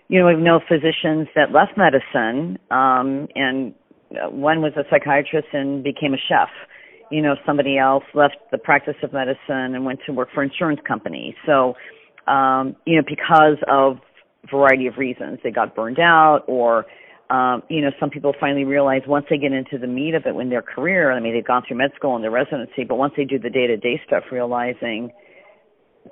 you 0.09 0.19
know, 0.19 0.29
we 0.29 0.37
know 0.37 0.61
physicians 0.67 1.29
that 1.35 1.53
left 1.53 1.77
medicine, 1.77 2.59
um, 2.71 3.29
and 3.35 3.75
one 4.33 4.63
was 4.63 4.73
a 4.79 4.85
psychiatrist 4.89 5.49
and 5.53 5.85
became 5.85 6.15
a 6.15 6.23
chef. 6.27 6.49
You 7.11 7.21
know, 7.21 7.35
somebody 7.45 7.77
else 7.77 8.05
left 8.15 8.37
the 8.51 8.57
practice 8.57 8.97
of 9.03 9.13
medicine 9.13 9.75
and 9.75 9.85
went 9.85 10.01
to 10.07 10.13
work 10.15 10.31
for 10.33 10.43
insurance 10.43 10.81
companies. 10.89 11.35
So, 11.45 11.75
um, 12.27 12.77
you 12.87 12.97
know, 12.97 13.03
because 13.07 13.59
of 13.69 13.99
variety 14.51 14.87
of 14.87 14.97
reasons, 14.97 15.39
they 15.43 15.51
got 15.51 15.75
burned 15.75 15.99
out 15.99 16.43
or, 16.47 16.87
um, 17.31 17.63
you 17.69 17.81
know, 17.81 17.91
some 17.99 18.11
people 18.11 18.35
finally 18.39 18.65
realize 18.65 19.03
once 19.07 19.27
they 19.31 19.39
get 19.39 19.53
into 19.53 19.79
the 19.79 19.87
meat 19.87 20.15
of 20.15 20.25
it 20.27 20.37
in 20.37 20.51
their 20.51 20.63
career, 20.63 21.13
I 21.13 21.21
mean, 21.21 21.35
they've 21.35 21.47
gone 21.47 21.63
through 21.67 21.79
med 21.79 21.93
school 21.97 22.15
and 22.15 22.23
their 22.23 22.31
residency, 22.31 22.85
but 22.85 22.97
once 22.97 23.15
they 23.17 23.25
do 23.25 23.39
the 23.39 23.51
day 23.51 23.67
to 23.67 23.77
day 23.77 24.01
stuff, 24.07 24.25
realizing 24.31 25.11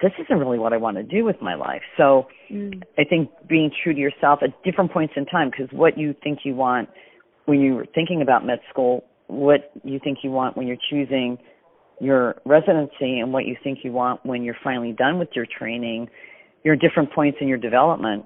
this 0.01 0.13
isn't 0.19 0.39
really 0.39 0.59
what 0.59 0.73
I 0.73 0.79
want 0.79 0.97
to 0.97 1.03
do 1.03 1.25
with 1.25 1.37
my 1.43 1.55
life. 1.55 1.83
So 1.99 2.27
mm. 2.51 2.83
I 2.99 3.05
think 3.05 3.31
being 3.47 3.71
true 3.83 3.93
to 3.93 4.01
yourself 4.01 4.41
at 4.43 4.51
different 4.65 4.91
points 4.91 5.15
in 5.17 5.27
time, 5.27 5.51
because 5.51 5.69
what 5.73 5.99
you 5.99 6.15
think 6.25 6.41
you 6.45 6.55
want 6.55 6.89
when 7.45 7.61
you're 7.61 7.87
thinking 7.95 8.23
about 8.23 8.47
med 8.47 8.61
school, 8.71 9.05
what 9.27 9.73
you 9.85 10.01
think 10.03 10.19
you 10.23 10.31
want 10.31 10.57
when 10.57 10.67
you're 10.67 10.79
choosing 10.91 11.39
your 12.01 12.37
residency, 12.45 13.21
and 13.21 13.33
what 13.33 13.47
you 13.47 13.57
think 13.63 13.81
you 13.83 13.93
want 13.93 14.25
when 14.25 14.43
you're 14.43 14.57
finally 14.63 14.93
done 14.93 15.19
with 15.19 15.29
your 15.35 15.47
training, 15.47 16.09
you're 16.65 16.75
at 16.75 16.81
different 16.81 17.13
points 17.13 17.39
in 17.41 17.49
your 17.49 17.59
development. 17.59 18.25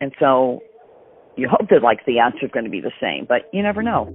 And 0.00 0.12
so 0.18 0.60
you 1.36 1.48
hope 1.48 1.68
that 1.70 1.82
like 1.82 2.04
the 2.06 2.18
answer 2.18 2.44
is 2.44 2.50
going 2.52 2.64
to 2.64 2.70
be 2.70 2.80
the 2.80 2.92
same, 3.00 3.26
but 3.28 3.48
you 3.52 3.62
never 3.62 3.82
know. 3.82 4.14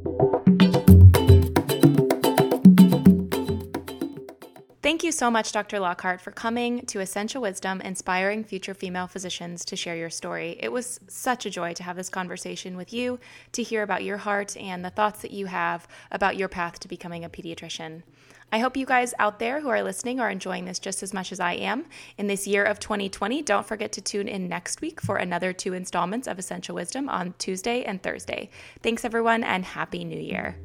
Thank 4.83 5.01
you 5.01 5.13
so 5.13 5.31
much, 5.31 5.53
Dr. 5.53 5.79
Lockhart, 5.79 6.19
for 6.19 6.31
coming 6.31 6.85
to 6.87 6.99
Essential 6.99 7.41
Wisdom, 7.41 7.79
inspiring 7.79 8.43
future 8.43 8.73
female 8.73 9.07
physicians 9.07 9.63
to 9.63 9.77
share 9.77 9.95
your 9.95 10.09
story. 10.09 10.57
It 10.59 10.73
was 10.73 10.99
such 11.07 11.45
a 11.45 11.49
joy 11.49 11.73
to 11.75 11.83
have 11.83 11.95
this 11.95 12.09
conversation 12.09 12.75
with 12.75 12.91
you, 12.91 13.17
to 13.53 13.63
hear 13.63 13.81
about 13.81 14.03
your 14.03 14.17
heart 14.17 14.57
and 14.57 14.83
the 14.83 14.89
thoughts 14.89 15.21
that 15.21 15.31
you 15.31 15.45
have 15.45 15.87
about 16.11 16.35
your 16.35 16.49
path 16.49 16.81
to 16.81 16.89
becoming 16.89 17.23
a 17.23 17.29
pediatrician. 17.29 18.03
I 18.51 18.59
hope 18.59 18.75
you 18.75 18.85
guys 18.85 19.13
out 19.19 19.39
there 19.39 19.61
who 19.61 19.69
are 19.69 19.81
listening 19.81 20.19
are 20.19 20.29
enjoying 20.29 20.65
this 20.65 20.79
just 20.79 21.01
as 21.01 21.13
much 21.13 21.31
as 21.31 21.39
I 21.39 21.53
am. 21.53 21.85
In 22.17 22.27
this 22.27 22.45
year 22.45 22.65
of 22.65 22.77
2020, 22.81 23.41
don't 23.41 23.65
forget 23.65 23.93
to 23.93 24.01
tune 24.01 24.27
in 24.27 24.49
next 24.49 24.81
week 24.81 24.99
for 24.99 25.15
another 25.15 25.53
two 25.53 25.71
installments 25.71 26.27
of 26.27 26.37
Essential 26.37 26.75
Wisdom 26.75 27.07
on 27.07 27.35
Tuesday 27.37 27.85
and 27.85 28.03
Thursday. 28.03 28.49
Thanks, 28.81 29.05
everyone, 29.05 29.45
and 29.45 29.63
Happy 29.63 30.03
New 30.03 30.19
Year. 30.19 30.57